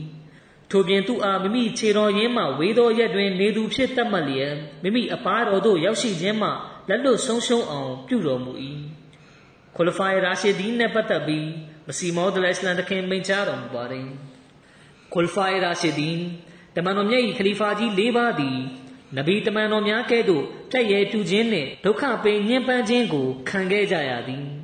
[0.71, 6.49] ထို့ပြင်သူအားမိမိခြေတော်ရင်းမှဝေသောရက်တွင် နေသူဖြစ်တတ်မှတ်လျက်မိမိအပားတော်သို့ရောက်ရှိခြင်းမှ
[6.89, 8.51] လက်လွတ်ဆုံးရှုံးအောင်ပြုတော်မူ၏
[9.75, 11.47] ခွလဖိုင်ရာရှီဒီန်နဲ့ပတ်သက်ပြီး
[11.87, 14.07] မစီမောဒလအစ္စလမ်တခင်မိန့်ကြားတော်မူပါတယ်
[15.13, 16.19] ခွလဖိုင်ရာရှီဒီန်
[16.75, 18.57] တမန်တော်မြတ်၏ခလီဖာကြီး၄ပါးသည်
[19.17, 24.58] နဗီတမန်တော်များကဲ့သို့ကြက်ရဲပြုခြင်းနှင့်ဒုက္ခပင်ညှဉ်းပန်းခြင်းကိုခံခဲ့ကြရသည်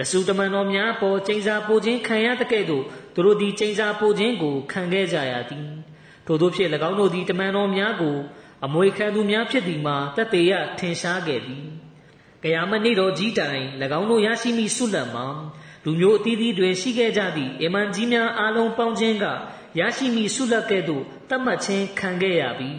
[0.00, 2.84] ရဆူတမန်တော်များပေါ်ကျိန်စာပို့ခြင်းခံရတဲ့ကဲ့သို့
[3.14, 5.68] သူတို့သည်ကျိန်စာပို့ခြင်းကိုခံခဲ့ကြရသည်
[6.26, 8.16] ထို့သောဖြင့်၎င်းတို့သည်တမန်တော်များကို
[8.64, 11.64] အမွေခံသူများဖြစ်သည်မှာတသက်ရထင်ရှားခဲ့သည်
[12.42, 13.62] ကယာမနေ့တော်ကြီးတိုင်၎
[13.98, 15.26] င်းတို့ရရှိမိဆုလတ်မှာ
[15.84, 19.24] လူမျိုးအသီးသီးတွင်ရှိခဲ့ကြသည့်အမန်ကြီးများအားလုံးပေါင်းခြင်းက
[19.78, 22.70] ရရှိမိဆုလတ်ကဲ့သို့တတ်မှတ်ခြင်းခံခဲ့ရပြီ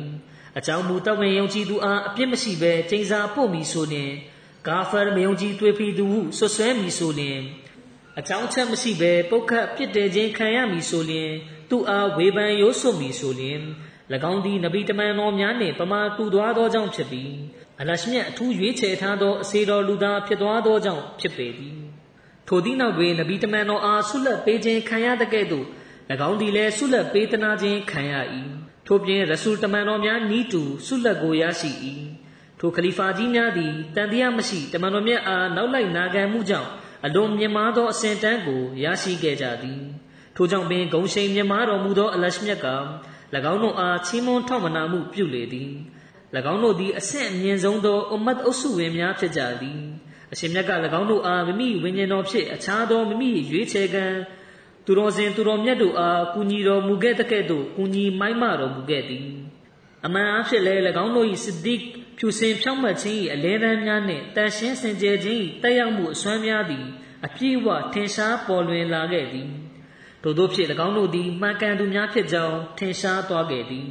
[0.58, 4.12] အကြောင်းမူတဝင်ယုံကြည်သူအားအပြစ်မရှိဘဲကျိန်စာပို့မည်ဆိုလျှင်
[4.68, 7.42] ဂါဖာမယုံကြည်တွေ့ဖီသူဟုဆွဆွဲမည်ဆိုလျှင်
[8.20, 11.32] အကြောင်းချက်မရှိဘဲပုတ်ခတ်ပြစ်တယ်ခြင်းခံရမည်ဆိုလျှင်
[11.70, 13.62] သူအားဝေဖန်ရိုးစွမည်ဆိုလျှင်၎
[14.32, 17.34] င်းသည်နဗီတမန်တော်များနှင့်ပမာတူသွားသောကြောင့်ဖြစ်ပြီး
[17.82, 21.78] အလရှမြတ်အထူးရွေးချယ်ထားသောအစေတော်လူသားဖြစ်သွားသောကြောင့်ဖြစ်ပေသည်
[22.48, 25.66] ထိုသည့်နောက်တွင်နဗီတမန်တော်အားဆုလက်ပေးခြင်းခံရတဲ့ကဲ့သို့၎
[26.30, 28.14] င်းသည်လည်းဆုလက်ပေးသနာခြင်းခံရ၏
[28.88, 31.72] ထို့ပြင်ရဆူလ်တမန်တော်များနီးတူဆုလက်ကိုရရှိ၏
[32.64, 36.70] ထိုခလီဖာကြီးများသည်တန်တရားမရှိတမန်တော်မြတ်အားနောက်လိုက်နာခံမှုကြောင့်
[37.06, 39.82] အလွန်မြင့်မားသောအစဉ်တန်းကိုရရှိခဲ့ကြသည်
[40.36, 42.68] ထိုကြောင့်ပင်ဂုံရှိန်မြင့်မားတော်မူသောအလရှမြတ်က၎
[43.52, 45.72] င်းတို့အားချီးမွမ်းထောက်မနာမှုပြုလေသည်၎
[46.54, 49.80] င်းတို့သည်အဆင့်အမြင့်ဆုံးသောအမတ်အုပ်စုဝင်များဖြစ်ကြသည်
[50.34, 54.06] အရှင်မြတ်က၎င်းတို့အားမိမိဝိညာဉ်တော်ဖြင့်အခြားသောမိမိရွေးချယ်ကံ
[54.86, 59.28] သူတော်စင်သူတော်မြတ်တို့အားကူညီတော်မူခဲ့တဲ့ကဲ့သို့ကူညီမိုင်းမတော်မူခဲ့သည်
[60.06, 61.82] အမှန်အဖြစ်လည်း၎င်းတို့၏စစ်ဒီက
[62.24, 66.86] ဖြူစင်ဖြောင့်မတ်ခြင်း၏အလဲတန်းများနှင့်တန်ရှင်းစင်ကြယ်ခြင်း၏တက်ရောက်မှုအစွမ်းများသည်
[67.26, 69.50] အပြည့်အဝထင်ရှားပေါ်လွင်လာခဲ့သည်
[70.24, 73.86] ထို့သောဖြင့်၎င်းတို့သည်မှန်ကန်သူများဖြစ်ကြောင်းထင်ရှားသွားခဲ့သည်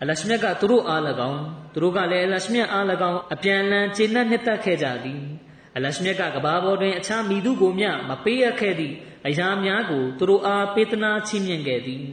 [0.00, 1.00] အလရှမြတ်ကသူတို့အား၎
[1.30, 5.20] င်းသူတို့ကလည်းအလရှမြတ်အား၎င်းအပြန်အလှန်ကျေနပ်နှစ်သက်ခဲ့ကြသည်
[5.76, 8.94] အလရှမြတ်ကကဘာပေါ်တွင်အခြားမိသူကိုမျှမပေးရခဲ့သည့်
[9.26, 12.04] အရာများကိုသူတို့အားပေးသနာချီးမြှင့်ခဲ့သည်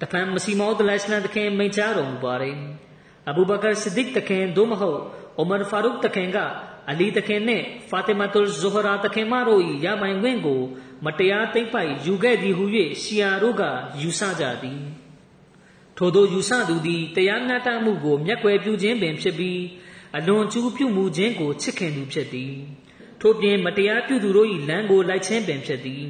[0.00, 2.52] တဖန်မစီမောဒလရှလန်တခင်မိန့်ကြားတော်မူပါれ
[3.28, 5.00] အဘူဘကာဆစ်ဒစ်တခင်သို့မဟုတ်
[5.38, 6.38] အိုမာဖာရုခ်တခင်က
[6.90, 10.60] အလီတခင်နှင့်ဖာတီမာတူလ်ဇူဟရာတခင်မတို့၏ရပိုင်ခွင့်ကို
[11.04, 12.64] မတရားသိမ့်ပိုက်ယူခဲ့သည်ဟု၍
[13.02, 13.62] ရှီယာတို့က
[14.00, 14.82] ယူဆကြသည်
[15.96, 19.60] ထို့သောယူဆသူသည်တရားမျှတမှုကိုမျက်ကွယ်ပြုခြင်းပင်ဖြစ်ပြီး
[20.16, 22.54] အလွန်ကျူးပြုမှုခြင်းကိုချစ်ခင်သူဖြစ်သည်
[23.20, 26.06] ထို့ပြင်မတရားပြုသူတို့၏လမ်းကိုလိုက်ခြင်းပင်ဖြစ်သည်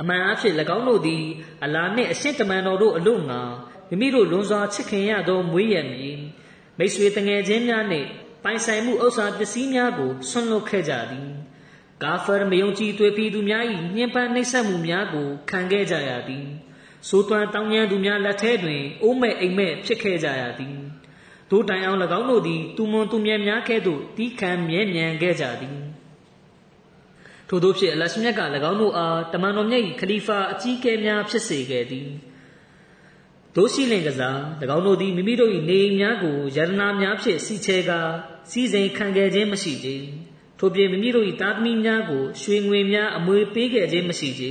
[0.00, 1.24] အမှန်အဖြစ်၎င်းတို့သည်
[1.64, 3.40] အလာနှင့်အရှင်းတမန်တော်တို့အလို့ငါ
[3.92, 6.18] မိမိတို့လွန်စွာချစ်ခင်ရသောမွေးရမည်
[6.78, 8.08] မိတ်ဆွေတငယ်ချင်းများနှင့်
[8.44, 11.28] ပိုင်ဆိုင်မှုဥစ္စာပစ္စည်းများကိုဆွန့်လွတ်ခဲ့ကြသည်
[12.02, 13.64] ကာဖာမယုံကြည်သွေးဖီသူများ၏
[13.96, 16.46] ညှဉ်းပန်းနှိပ်စက်မှုများကိုခံခဲ့ကြရသည်
[17.08, 20.76] ဆိုသွမ်းတောင်းညံသူများလက်ထဲတွင်အိုးမဲ့အိမ်မဲ့ဖြစ်ခဲ့ကြရသည်
[21.50, 25.78] တို့တိုင်အောင်၎င်းတို့သည်သူမွန်သူမြဲများကဲ့သို့တီးခံမြဲမြံခဲ့ကြသည်
[27.48, 32.08] ထို့သောဖြင့်အလရှမြတ်က၎င်းတို့အားတမန်တော်မြတ်၏ခလီဖာအကြီးအကဲများဖြစ်စေခဲ့သည်
[33.56, 34.38] တို့ရှိလင်ကစား၎
[34.76, 38.00] င်းတို့သည်မိမိတို့၏နေအိမ်များကိုယရနာများဖြင့်စီချဲကာ
[38.50, 39.88] စီစဉ်ခံခဲ့ခြင်းမရှိကြ
[40.58, 44.44] ထို့ပြင်မိမိတို့၏သားသမီးများကိုရွှေငွေများအမွေပေးခဲ့ခြင်းမရှိကြ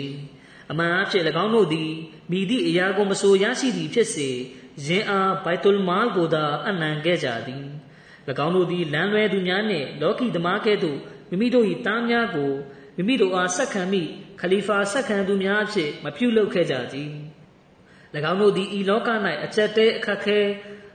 [0.71, 1.91] အမှန်အဖြစ်၎င်းတို့သည်
[2.31, 4.29] မိသည့်အရာကိုမဆိုရရှိသည်ဖြစ်စေ
[4.85, 7.65] ယင်အားဘိုက်တူလ်မာလ်ကိုသာအနံခဲ့ကြသည်၎
[8.45, 10.97] င်းတို့သည်လမ်းလွဲသူများနှင့်လောကီသမားကဲ့သို့
[11.29, 12.51] မိမိတို့၏သားများကို
[12.95, 14.01] မိမိတို့အားဆက်ခံမိ
[14.39, 16.97] ခလီဖာဆက်ခံသူများအဖြစ်မပြုလုပ်ခဲ့ကြကြ၎
[18.17, 19.09] င်းတို့သည်ဤလောက၌
[19.45, 20.39] အကျက်တဲအခက်ခဲ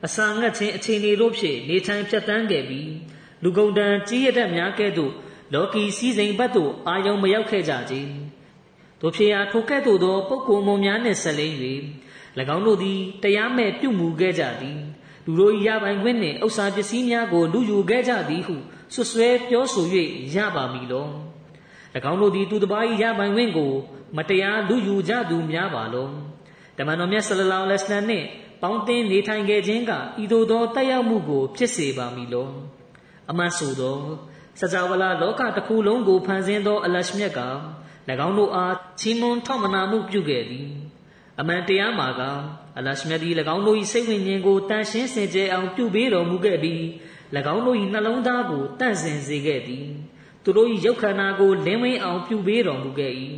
[0.06, 2.92] အစာငတ်ခြင်းအခြေအနေတို့ဖြင့်နေထိုင်ဖြတ်တန်းခဲ့ပြီး
[3.42, 5.12] လူကုန်တန်းကြီးရတဲ့များကဲ့သို့
[5.54, 7.94] လောကီစည်းစိမ်ဘတ်သို့အာယုံမရောက်ခဲ့ကြကြ
[9.00, 11.56] တို့ဖြစ်ရာထိုကဲ့သို့သောပုဂ္ဂိုလ်မုံများနှင့်ဆက်လိမ့်၍၎
[12.56, 14.78] င်းတို့သည်တရားမဲ့ပြုမှုခဲ့ကြသည်
[15.24, 18.56] လူတို့ရပိုင်ခွင့်နှင့်ဥစ္စာပစ္စည်းများကိုလူယူခဲ့ကြသည်ဟု
[18.94, 19.86] ဆွဆွဲပြောဆို၍
[20.34, 21.08] ရပါမည်လော၎
[22.10, 23.72] င်းတို့သည်သူတစ်ပါး၏ရပိုင်ခွင့်ကို
[24.16, 26.08] မတရားလူယူကြသူများပါလော
[26.79, 28.27] တမန်တော်မြတ်ဆလလောလဟ်အလัยဟ်နှင့်
[28.62, 32.49] ပေါင်းတင်နေထိုင်ခဲ့ခြင်းကဤသို့သောတက်ရောက်မှုကို ဖြစ်စေပါမည်လော
[33.31, 33.99] အမှန်ဆိုသော
[34.61, 37.41] စကြဝဠာလောကတစ်ခုလုံးကိုဖန်ဆင်းသောအလရှမြတ်က၎
[38.27, 40.68] င်းတို့အားချီးမွမ်းထောက်မနာမှုပြုခဲ့သည်
[41.41, 42.22] အမှန်တရားမှာက
[42.79, 46.81] အလရှမြတ်သည်၎င်းတို့၏စိတ်ဝိညာဉ်ကိုတန်ရှင်းစင်ကြယ်အောင်ပြုပေးတော်မူခဲ့ပြီး၎
[47.55, 49.87] င်းတို့၏နှလုံးသားကိုတန့်စင်စေခဲ့သည်
[50.43, 53.12] သူတို့၏ရုပ်ခန္ဓာကိုလင်းဝင်းအောင်ပြုပေးတော်မူခဲ့၏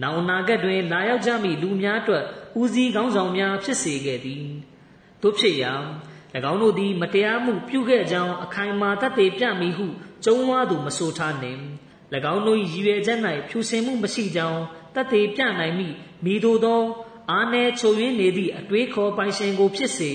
[0.00, 2.24] နောင်အနာဂတ်တွင် လာရောက်ကြမည့်လူများအတွက်
[2.60, 4.44] ဦးစီးကောင်းဆောင်များဖြစ်စေခဲ့သည်
[5.22, 5.72] တို့ဖြစ်ရာ၎
[6.52, 9.86] င်းတို့သည်မတရားမှုပြုခဲ့ကြောင်းအခိုင်အမာတတ်သိပြမည်ဟု
[10.24, 11.60] ကျုံးဝါသူမဆိုထားနှင့်၎
[12.32, 13.18] င်းတို့၏ရည်ရွယ်ချက်၌
[13.48, 14.62] ဖြူစင်မှုမရှိကြောင်း
[14.94, 15.88] တတ်သိပြနိုင်မိ
[16.24, 16.82] မိတို့သော
[17.30, 20.12] အာနယ်ချုပ်ရင်းနေသည့်အတွေးခေါ်ပိုင်ရှင်ကိုဖြစ်စေ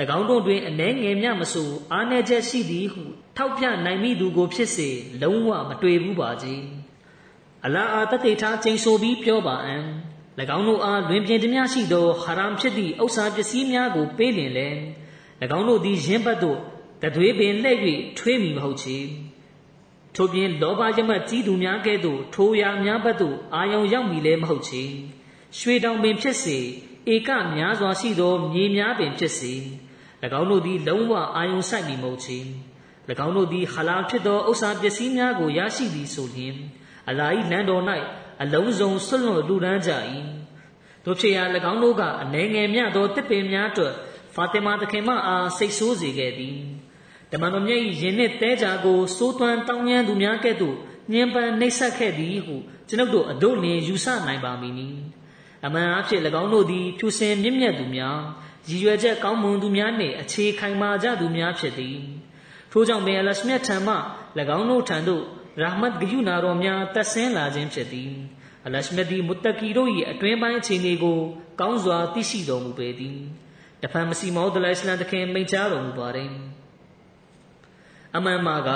[0.16, 3.02] ၎င်းတို့တွင်အနှဲငယ်မြမဆိုအာနယ်ချက်ရှိသည်ဟု
[3.36, 4.88] ထောက်ပြနိုင်မိသူကိုဖြစ်စေ
[5.22, 6.62] လုံးဝမတွေ့ဘူးပါကြီး
[7.66, 9.76] အလာအာတတိထားချိန်ဆိုပြီးပြောပါအံ၎
[10.56, 14.68] င်းတို့အားလွင်ပြင်သည်များရှိသောဟာရမ်ဖြစ်သည့်ဥစ္စာပစ္စည်းများကိုပေးလင်လဲ၎
[15.58, 16.58] င်းတို့သည်ရင်းဘတ်သို့
[17.02, 17.78] တသွေးပင်လှည့်၍
[18.18, 18.98] ထွေးမိမဟုတ်ချေ
[20.14, 24.82] ထို့ပြင်လောဘရမတ်ကြီးသူများကဲ့သို့ထိုရာများဘတ်သို့အာယုံရောက်မိလဲမဟုတ်ချေ
[25.58, 26.58] ရွှေတောင်ပင်ဖြစ်စေ
[27.12, 29.52] ဧကများစွာရှိသောမြေများပင်ဖြစ်စေ၎
[30.40, 32.38] င်းတို့သည်လုံးဝအာယုံဆိုင်မိမဟုတ်ချေ၎
[33.26, 36.56] င်းတို့သည်ဟလာဖြစ်သောဥစ္စာပစ္စည်းများကိုရရှိသည်ဆိုလျှင်
[37.08, 37.84] အလာဤလမ်းတော်၌
[38.42, 39.92] အလုံးစုံဆွလွန်လူဒန်းကြ၏
[41.04, 41.42] တို့ဖြစ်ရာ၎
[41.72, 43.94] င်းတို့ကအနှဲငယ်မြသောတစ်ပင်များအတွက်
[44.34, 46.58] ဖာတင်မာသခင်မအားစိတ်ဆိုးစေခဲ့သည်
[47.30, 50.76] တမန်တော်မြတ်၏ယင်နှင့်တဲကြကိုစိုးသွမ်းတောင်းညမ်းသူများကဲ့သို့
[51.12, 52.56] ညှဉ်းပန်းနှိပ်စက်ခဲ့သည်ဟု
[52.88, 54.88] ကျွန်ုပ်တို့အတို့လင်ယူဆနိုင်ပါမည်နီ
[55.66, 58.18] အမှန်အဖြစ်၎င်းတို့သည်ဖြူစင်မြင့်မြတ်သူများ
[58.68, 61.98] ရည်ရွယ်ချက်ကောင်းမွန်သူများနှင့်အခြေခိုင်မာကြသူများဖြစ်သည်
[62.72, 63.94] ထို့ကြောင့်ပင်အလရှမြတ်ထံမှ၎
[64.56, 65.24] င်းတို့ထံသို့
[65.60, 68.12] ရာမတ်ဂယုနာတော်များတက်ဆင်းလာခြင်းဖြစ်သည်
[68.66, 71.18] အလရှမြတ်ဒီမုတ္တကီတို့၏အတွင်းပိုင်းအခြေအနေကို
[71.60, 73.18] ကောင်းစွာသိရှိတော်မူပေသည်
[73.82, 76.18] တဖန်မစီမောဒလိုင်စလန်တခင်မိန့်ကြားတော်မူပါれ
[78.16, 78.70] အမှန်မှာက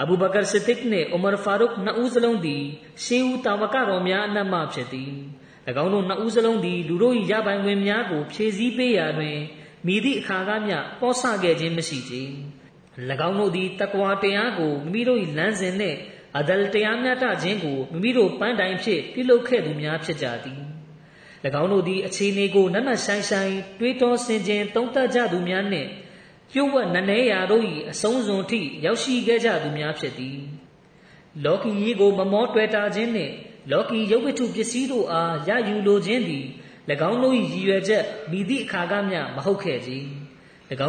[0.00, 2.64] အဘူဘကာဆစ်တစ်နှင့်ဥမာဖာရုခ်နှစ်ဦးစလုံးသည်
[3.04, 5.12] ရှေးဦးတာဝကတော်များအနက်မှဖြစ်သည်၎
[5.82, 9.38] င်းတို့နှစ်ဦးစလုံးသည်လူတို့၏ရပိုင်ခွင့်များကိုဖြည့်ဆည်းပေးရာတွင်
[9.86, 12.14] မိသည့်အခါကမျှပေါ်ဆခဲ့ခြင်းမရှိကြ၎
[13.28, 15.98] င်းတို့သည်တကွာတရားကိုမိမိတို့၏လမ်းစဉ်နှင့်
[16.38, 20.60] အဒလ်တရားမျှတခြင်းကိုမိမိတို့ပန်းတိုင်ဖြင့်ပြုလုပ်ခဲ့သူများဖြစ်ကြသည်၎
[21.62, 25.88] င်းတို့သည်အခြေအနေကိုနတ်နတ်ဆိုင်ဆိုင်တွေးတောဆင်ခြင်သုံးသပ်ကြသူများနှင့်
[26.52, 30.38] ပြုတ်ဝက်နနေရာတို့၏အဆုံးစွန်ထိရောက်ရှိခဲ့ကြသူများဖြစ်သည်
[31.44, 33.32] လောကီကြီးကိုမမောတွေ့တာခြင်းနှင့်
[33.70, 36.46] လောကီရုပ်ဝတ္ထုပစ္စည်းတို့အားရယူလိုခြင်းသည်၎
[37.10, 40.19] င်းတို့၏ရည်ရွယ်ချက်မိသည့်အခါကမျှမဟုတ်ခဲ့ကြ။၎င်း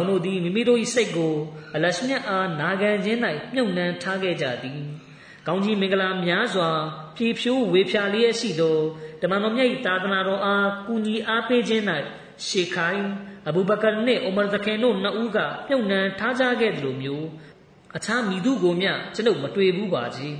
[0.08, 1.34] တို့သည်မိမိတို့၏စိတ်ကို
[1.74, 3.18] အလရှမြတ်အားနာခံခြင်း၌
[3.54, 4.82] မြုပ်နှံထားခဲ့ကြသည်။
[5.46, 6.70] ကောင်းကြီးမင်္ဂလာများစွာ
[7.16, 8.78] ဖြည့်ဖြိုးဝေဖြာလျက်ရှိသော
[9.22, 11.82] တမန်တော်မြတ်၏သာသနာတော်အားကူညီအားပေးခြင်း၌
[12.46, 13.02] ရှေခိုင်
[13.48, 17.26] အဘူဘကာနှင့်အိုမာသခင်တို့နှစ်ဦးကမြုပ်နှံထားကြခဲ့သလိုမျိုး
[17.96, 20.34] အခြားမိသူကိုမျှကျွန်ုပ်မတွေ့ဘူးပါကြီး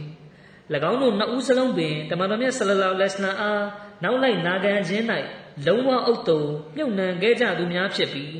[0.91, 3.63] ၎င်းတို့နှစ်ဦးစလုံးပင်တမန်တော်မြတ်ဆလလောလဟ်အလัยဟိအား
[4.03, 5.05] နောက်လိုက်နာခံခြင်း၌
[5.67, 6.43] လုံးဝအုပ်တုံ
[6.77, 8.35] မြုပ်နှံခဲ့ကြသူများဖြစ်ပြီး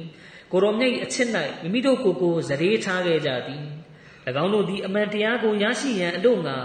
[0.53, 1.29] ကိုရောမြတ်အချစ်၌
[1.63, 3.65] မိမိတို့ကိုယ်ကိုဇရေထားခဲ့ကြသည်၎
[4.43, 6.59] င်းတို့သည်အမှန်တရားကိုရရှိရန်အလို့ငါ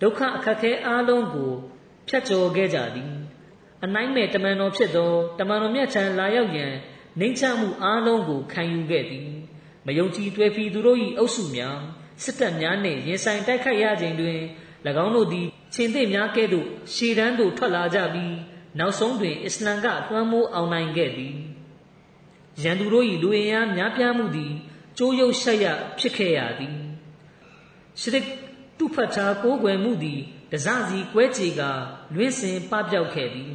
[0.00, 1.52] ဒုက္ခအခက်ခဲအားလုံးကို
[2.08, 3.12] ဖြတ်ကျော်ခဲ့ကြသည်
[3.84, 6.72] အနိုင်မဲ့တမန်တော်ဖြစ်သောတမန်တော်မြတ်ထံလာရောက်ရန်
[7.18, 9.28] နှိမ့်ချမှုအားလုံးကိုခံယူခဲ့သည်
[9.86, 11.78] မယုံကြည်တွေ့ဖီသူတို့၏အုပ်စုများ
[12.22, 14.40] စစ်တပ်များနှင့်ရင်ဆိုင်တိုက်ခိုက်ရခြင်းတွင်၎
[15.04, 18.34] င်းတို့သည်ချင်းသိများကဲ့သို့ရှေတန်းသို့ထွက်လာကြပြီး
[18.78, 21.34] နောက်ဆုံးတွင်အစ္စလမ်ကလွှမ်းမိုးအောင်နိုင်ခဲ့သည်
[22.62, 24.52] ရန်သူတို့၏လူအင်အားများပြားမှုသည်
[24.98, 25.66] ကြိုးရုပ်ရှက်ရ
[25.98, 26.76] ဖြစ်ခဲ့ရသည်
[28.00, 28.24] ရှရစ်
[28.78, 30.20] တုဖတ်ချာကိုးကွယ်မှုသည်
[30.52, 31.62] တစစီကွဲချေက
[32.14, 33.52] လွင့်စင်ပပြောက်ခဲ့သည်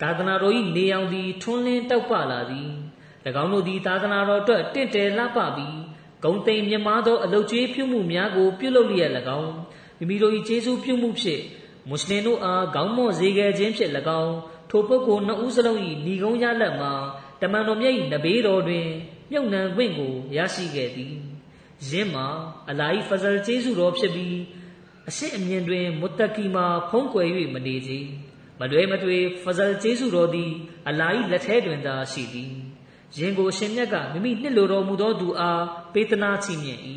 [0.00, 2.70] သာသနာတော်၏နေအောင်သည်ထွန်းလင်းတောက်ပလာသည်၎
[3.42, 5.78] င်းတို့သည်သာသနာတော်အတွက်တင့်တယ်လှပပြီး
[6.24, 9.10] ဂုံတိမ်မြမားသောအလုတ်ကျွေးပြုမှုများကိုပြုလုပ်လျက်၎
[9.40, 9.52] င်း
[9.98, 11.42] မိမိတို့၏ကျေးဇူးပြုမှုဖြင့်
[11.88, 14.34] မွတ်စလင်တို့အားခေါင်းမော့စေခဲ့ခြင်းဖြင့်၎င်း
[14.70, 16.92] ထိုပုဂ္ဂိုလ်နှစ်ဦးစလုံး၏ဏီကုံးရလက်မှာ
[17.42, 18.86] တမန်တော်မြတ်၏နဘေးတော်တွင်
[19.30, 21.14] မြုပ်နှံခွင့်ကိုရရှိခဲ့သည်
[21.88, 22.26] ယင်းမှာ
[22.70, 24.36] အလာဟ်ဖဇလ်ကျေးဇူးတော်ဖြစ်ပြီး
[25.08, 27.98] အရှိအမြင်တွင်မုတ္တကီမှာဖုံးကွယ်၍မနေစေ
[28.60, 30.50] မလွဲမသွေဖဇလ်ကျေးဇူးတော်သည်
[30.88, 32.52] အလာဟ်လက်ထဲတွင်သာရှိသည်
[33.18, 36.82] ယင်ကိုရှင်မြတ်ကမိမိနှစ်လိုတော်မူသောသူအားပေးသနာချီးမြှင့်၏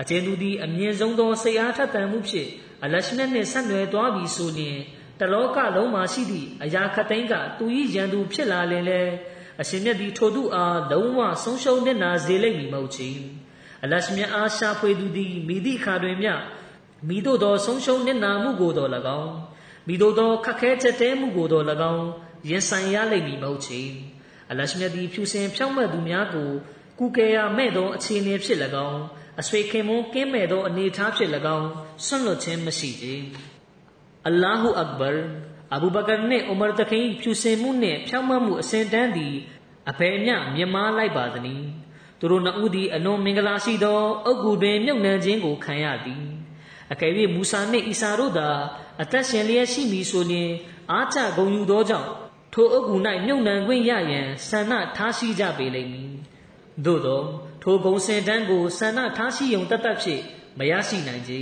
[0.00, 2.48] အကျဉ်သူသည်အမြင့်ဆုံးသောစိတ်အားထက်သန်မှုဖြင့်
[2.84, 4.78] အလရှမြတ်နှင့်ဆက်နွယ်သွားပြီဆိုလျှင်
[5.20, 7.64] တလောကလုံးမှာရှိသည့်အရာခသိန်းကသူ၏
[7.94, 9.00] ရန်သူဖြစ်လာလင်လဲ
[9.60, 13.10] အရှင်မြတ်သည်ထိုသူအားလုံးဝဆုံးရှုံးနေနာစေလိမ့်မည်မဟုတ်ချေ
[13.84, 16.32] အလရှမြတ်အားရှာဖွေသူသည်မိသည့်အခါတွင်မျှ
[17.08, 18.90] မိတို့သောဆုံးရှုံးနေနာမှုကိုတော်၎
[19.20, 19.34] င်း
[19.86, 22.06] မိတို့သောခက်ခဲချက်တဲမှုကိုတော်၎င်း
[22.48, 23.80] ရင်ဆိုင်ရလိမ့်မည်မဟုတ်ချေ
[24.50, 26.50] အလရှမြတ်သည်ဖြူစင်ဖြောင့်မတ်သူများကို
[26.98, 29.00] ကုကေရမဲ့သောအခြေအနေဖြစ်၎င်း
[29.40, 31.68] အဆွေခင်မွန်းကင်းမဲ့သောအနေအထားဖြစ်၎င်း
[32.06, 33.06] ဆွန့်လွတ်ခြင်းမရှိကြ
[34.26, 35.10] အလ္လာဟူအက်ဘာ
[35.74, 39.34] အဘူဘကာနှင့်အိုမာတခင် ဖြူစင်မှုနှင့်ဖြောင့်မတ်မှုအစဉ်တန်းသည်
[39.90, 41.66] အဘယ်မျှမြမလိုက်ပါသနည်း
[42.18, 46.24] သူတို့နှစ်ဦးသည်အလွန်မင်္ဂလာရှိသော အုတ်ဂူတွင်မြုပ်နှံခြင်းကိုခံရသည်
[46.92, 48.48] အကယ်၍မူဆာနှင့်အီဆာတို့သာ
[49.02, 50.50] အသက်ရှင်လျက်ရှိမည်ဆိုလျှင်
[50.90, 52.08] အားချဂုံယူသောကြောင့်
[52.52, 52.94] ထိုအုတ်ဂူ၌
[53.26, 56.12] မြုပ်နှံခွင့်ရရန်ဆန္ဒထားရှိကြပေလိမ့်မည်
[56.84, 57.22] သို့သော
[57.62, 60.22] ထိုဂုံစင်တန်းကိုဆန္ဒထားရှိုံတတ်တတ်ဖြင့်
[60.58, 61.34] မရရှိနိုင်ကြ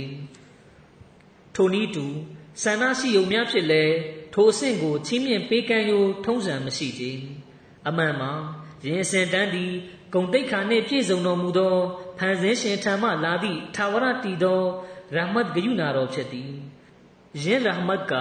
[1.55, 2.05] ထိုနည်းတူ
[2.63, 3.83] ဆန္ဒရှိုံများဖြစ်လဲ
[4.33, 7.03] ထိုအဆင့်ကိုချင်းမြင့်ပေးကမ်းရိုးထုံးစံမရှိကြ
[7.87, 8.31] အမှန်မှာ
[8.85, 9.73] ရင်စင်တန်းသည်
[10.13, 11.75] ဂုံတိတ်ခါနှင့်ပြည့်စုံတော်မူသော
[12.17, 14.61] ဖန်ဆင်းရှင်ထံမှလာသည့်ထာဝရတည်သော
[15.15, 16.51] ရဟမတ်ဂယုနာတော်ဖြစ်သည်
[17.43, 18.13] ယင်းရဟမတ်က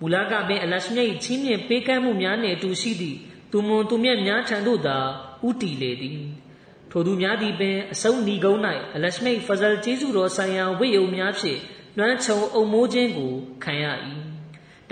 [0.00, 3.18] မူလကပင်အလရှမြတ်၏ချင်းမြင့်ပေးကမ်းမှုများနှင့်အတူရှိသည့်
[3.50, 4.98] သူမွန်သူမြတ်များထံသို့သာ
[5.46, 6.20] ဥတီလေသည်
[6.90, 8.60] ထိုသူများသည်ပင်အဆုံးနီကုန်း၌
[8.94, 11.58] အလရှမိတ်ဖဇလ်ကျေးဇူးတော်ဆိုင်ရာဝိယုံများဖြင့်
[11.96, 13.32] လွှမ်းခြုံအုံမိုးခြင်းကို
[13.64, 13.86] ခံရ၏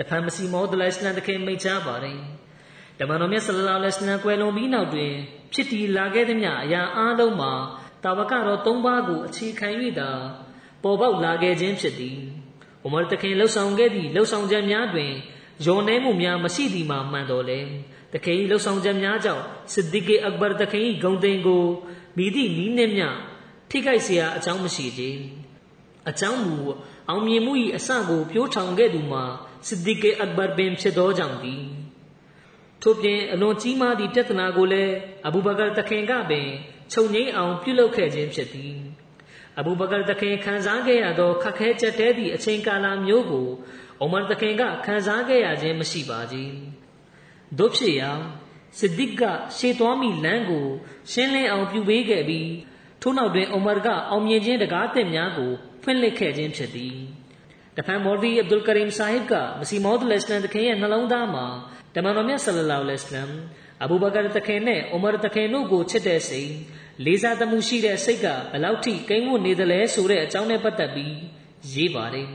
[0.08, 2.18] ဖန်မစီမောဒလိုင်စလန်တခင်မိတ်ချပါတယ်
[2.98, 5.12] တမန်တော်မြတ်ဆလလောလဟ်အလိုင်းကွယ်လွန်ပြီးနောက်တွင်
[5.52, 7.52] ဖြစ်တည်လာခဲ့သည်များအရာအားလုံးမှာ
[8.04, 10.10] တာဝကတော်၃ပါးကိုအခြေခံ၍သာ
[10.82, 12.18] ပေါ်ပေါက်လာခဲ့ခြင်းဖြစ်သည်။
[12.86, 15.12] ဥမာတခင်လှုပ်ဆောင်ခဲ့သည့်လှုပ်ဆောင်ချက်များတွင်
[15.66, 17.60] ယုံနှဲမှုများမရှိသည်မှာမှန်တော်လဲ။
[18.12, 21.64] တခင်လှုပ်ဆောင်ချက်များကြောင့်စစ်ဒီကေအက်ဘာတခင်ဂုံတိန်ကို
[22.16, 23.04] မိသည့်နီးနှင့်မြ
[23.70, 25.02] ထိခိုက်เสียအကြောင်းမရှိကြ။
[26.08, 26.56] အကြောင်းမူ
[27.08, 29.24] အောင်မြင်မှု၏အစကိုပြိုးထောင်ခဲ့သူမှာ
[29.67, 31.63] စစ်ဒီကေအက်ဘာဘင်ဖြစ်သောကြောင့်သည်
[32.81, 34.93] ထို့ပြင်အလွန်ကြီးမားသည့်ပြဿနာကိုလည်း
[35.27, 36.47] အဘူဘကာတခင်ကပင်
[36.91, 38.75] ချုပ်ငိမ့်အောင်ပြုလုပ်ခဲ့ခြင်းဖြစ်သည်
[39.59, 43.47] အဘူဘကာတခင်ခံစားခဲ့ရသောခက်ခဲကြက်တဲသည့်အချိန်ကာလမျိုးကို
[43.99, 46.53] အိုမာတခင်ကခံစားခဲ့ရခြင်းမရှိပါကြီး
[47.57, 48.11] တို့ဖြစ်ရာ
[48.79, 49.23] စစ်ဒစ်က
[49.57, 50.67] ရှေ့သွားမိလမ်းကို
[51.11, 52.49] ရှင်းလင်းအောင်ပြုပေးခဲ့ပြီး
[53.01, 55.51] ထို့နောက်တွင်အိုမာကအောင်မြင်ခြင်းတကားသစ်များကို
[55.83, 56.97] ဖွင့်လှစ်ခဲ့ခြင်းဖြစ်သည်
[57.77, 61.45] တဖန်မော်ဒီအဗ်ဒุลကရီမ်ဆာဟစ်ကမစီမောဒ်လက်စလန်တခင်ရဲ့နှလုံးသားမှာ
[61.95, 63.29] တမန်တော်မြတ်ဆလလောလဟ်အလัยဟ်
[63.83, 66.51] အဘူဘကာတခင်နဲ့အိုမာတခင်တို့ကိုချစ်တဲ့စိတ်
[67.05, 71.15] လေးစားသမှုရှိတဲ့စိတ်ကဘလောက်ထိကိန်းဝတ်နေသလဲဆိုတဲ့အကြောင်းနဲ့ပတ်သက်ပြီး
[71.73, 72.27] ရေးပါတယ်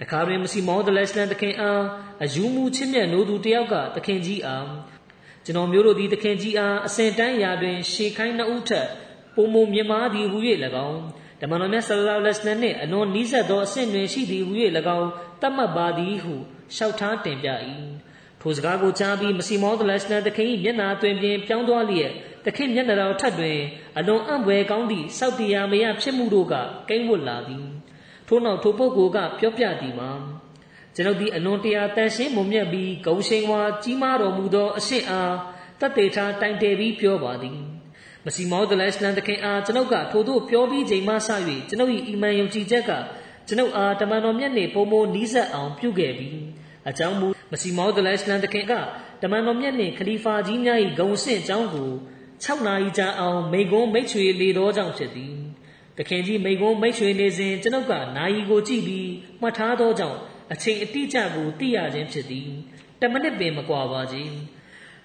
[0.00, 1.82] တခါတွင်မစီမောဒလက်စလန်တခင်အား
[2.24, 4.66] အယူမူချစ်မြတ်နိုးသူတယောက်ကတခင်ကြီးအား
[5.44, 8.88] ကျွန်တော်မျိုးတို့သည်တခင်ကြီးအားအစင်တန်းရာတွင် ရှေခိုင်းနှုတ်ထက်
[9.34, 10.38] ပုံမမြင်မာသည်ဟူ၍၎
[10.88, 11.02] င်း
[11.40, 14.52] ဓမ္မတော်မြတ်ဆလလောလဟ်အလัยဟိဝါစလမ်နှင့်အလွန်နီးစပ်သောအဆင့်တွင်ရှိသည်ဟူ၍၎
[14.98, 15.10] င်း
[15.40, 16.34] တတ်မှတ်ပါသည်ဟု
[16.74, 17.48] လျှောက်ထားတင်ပြ၏
[18.40, 22.12] ထိုစကားကိုကြားပြီးမစီမောဒလရှလန်တခင်၏မျက်နာတွင်ပြင်ပြောင်းသွားလျက်
[22.44, 23.58] တခင်မျက်နှာတော်ထက်တွင်
[23.98, 26.54] အလွန်အံ့ဖွယ်ကောင်းသည့်စောက်တရားမယဖြစ်မှုတို့က
[26.88, 27.66] ကိန်းဝတ်လာသည်
[28.28, 30.10] ထို့နောက်ထိုပုဂ္ဂိုလ်ကပြောပြသည်မှာ
[30.94, 35.34] ကျွန်ုပ်သည်အလွန်တရာတန်ရှင်းမွန်မြတ်ပြီးဂုံရှိန်ဝါကြီးမားတော်မူသောအရှင်အား
[35.80, 37.75] တတ်တေထားတိုင်တယ်ပြီးပြောပါသည်
[38.26, 41.16] မစီမောဒလရှလန်တခင်အားကျွန်ုပ်ကထို့သို့ပြောပြီးချိန်မှစ၍
[41.68, 42.90] ကျွန်ုပ်၏အီမန်ယုံကြည်ချက်က
[43.48, 46.38] ကျွန်ုပ်အားတမန်တော်မြတ်နှင့်ပုံမနီးစပ်အောင်ပြုခဲ့ပြီး
[46.88, 48.72] အကြောင်းမူမစီမောဒလရှလန်တခင်က
[49.22, 51.90] တမန်တော်မြတ်နှင့်ခလီဖာကြီးများ၏ဂုံဆင့်အကြောင်းကို
[52.44, 55.34] 6နာရီကြာအောင်မိကွန်းမိတ်ချွေလေတော်ကြောင့်ဖြစ်သည်
[55.98, 59.08] တခင်ကြီးမိကွန်းမိတ်ချွေနေစဉ်ကျွန်ုပ်ကနာယီကိုကြည့်ပြီး
[59.40, 60.18] မှတ်ထားသောကြောင့်
[60.52, 62.48] အချိန်အတိအကျကိုသိရခြင်းဖြစ်သည်
[63.00, 64.30] တမနစ်ပင်မကွာပါကြီး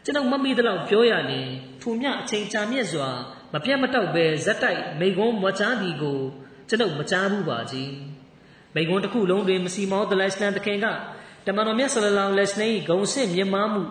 [0.05, 1.47] ကျွန်ုပ်မမိသလောက်ပြောရရင်
[1.81, 3.09] ထူမြအချိန်ကြာမြင့်စွာ
[3.53, 6.19] မပြတ်မတောက်ပဲဇက်တိုက်မိကွန်းမွားချားဒီကို
[6.69, 7.93] ကျွန်ုပ်မကြားဘူးပါကြီး
[8.75, 10.85] မိကွန်းတစ်ခုလုံးတွင်မစီမောဒလိုက်စလန်တခင်က
[11.45, 13.81] တမန်တော်မြတ်ဆလလောလဟ်အလိုင်းဂုံစစ်မြင်မာမှု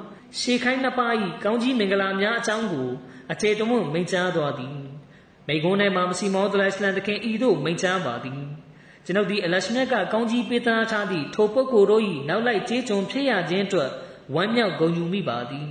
[0.41, 1.13] ရှေခိုင်းနှစ်ပါး၏
[1.45, 2.89] ကောင်းကြီးမင်္ဂလာများအကြောင်းကို
[3.33, 4.75] အထေတမွန့်မိန့်ကြားတော်သည်
[5.49, 8.41] မိကွန်း၌မှာမစီမောဒလိုက်စလန်တခင်ဤသို့မိန့်ကြားပါသည်
[9.05, 13.91] ကျွန်ုပ်သည်အလရှမြတ်ကကောင်းကြီးပေးသားထားသည့်ထိုပုဂ္ဂိုလ်တို့၏နောက်လိုက်ကျေးကျွန်ဖြစ်ရခြင်းအတွက်
[14.35, 15.69] ဝမ်းမြောက်ဂုဏ်ယူမိပါသည်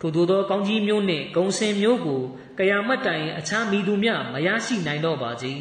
[0.00, 2.20] ထို့သောသောကောင်းကြီးမျိုးနှင့်ဂုံစင်မျိုးကို
[2.58, 5.52] ကယာမတ်တိုင်အခြားမိသူများမရရှိနိုင်တော့ပါစေ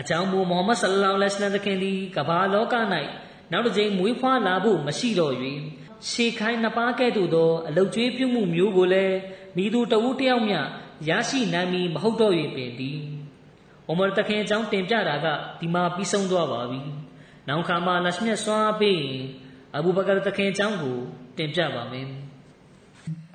[0.00, 2.74] အကြောင်းမူမိုဟမ္မဒ်ဆလလောလဟ်အလိုင်းဝါဆလမ်သခင်သည်ကမ္ဘာလောက၌
[3.52, 5.34] နောက်တစ်ကြိမ်မွေးဖွားလာဖို့မရှိတော့၍
[6.10, 9.16] ရှေခိုင်းနှစ်ပါးကဲ့သို့သောအလုတ်ကျွေးပြုမှုမျိုးကိုလည်း
[9.56, 10.60] မိသူတဦးတယောက်မျှ
[11.08, 12.98] ရရှိနိုင်မည်မဟုတ်တော့၍ပင်သည်။
[13.88, 15.26] အိုမာတခင်အကြောင်းတင်ပြတာက
[15.60, 16.80] ဒီမှာပြီးဆုံးသွားပါပြီ။
[17.48, 19.22] နောက်ခါမှာလရှမြတ်စွာပေးရင်
[19.76, 20.98] အဘူဘကာတခင်အကြောင်းကို
[21.36, 22.06] တင်ပြပါမယ်။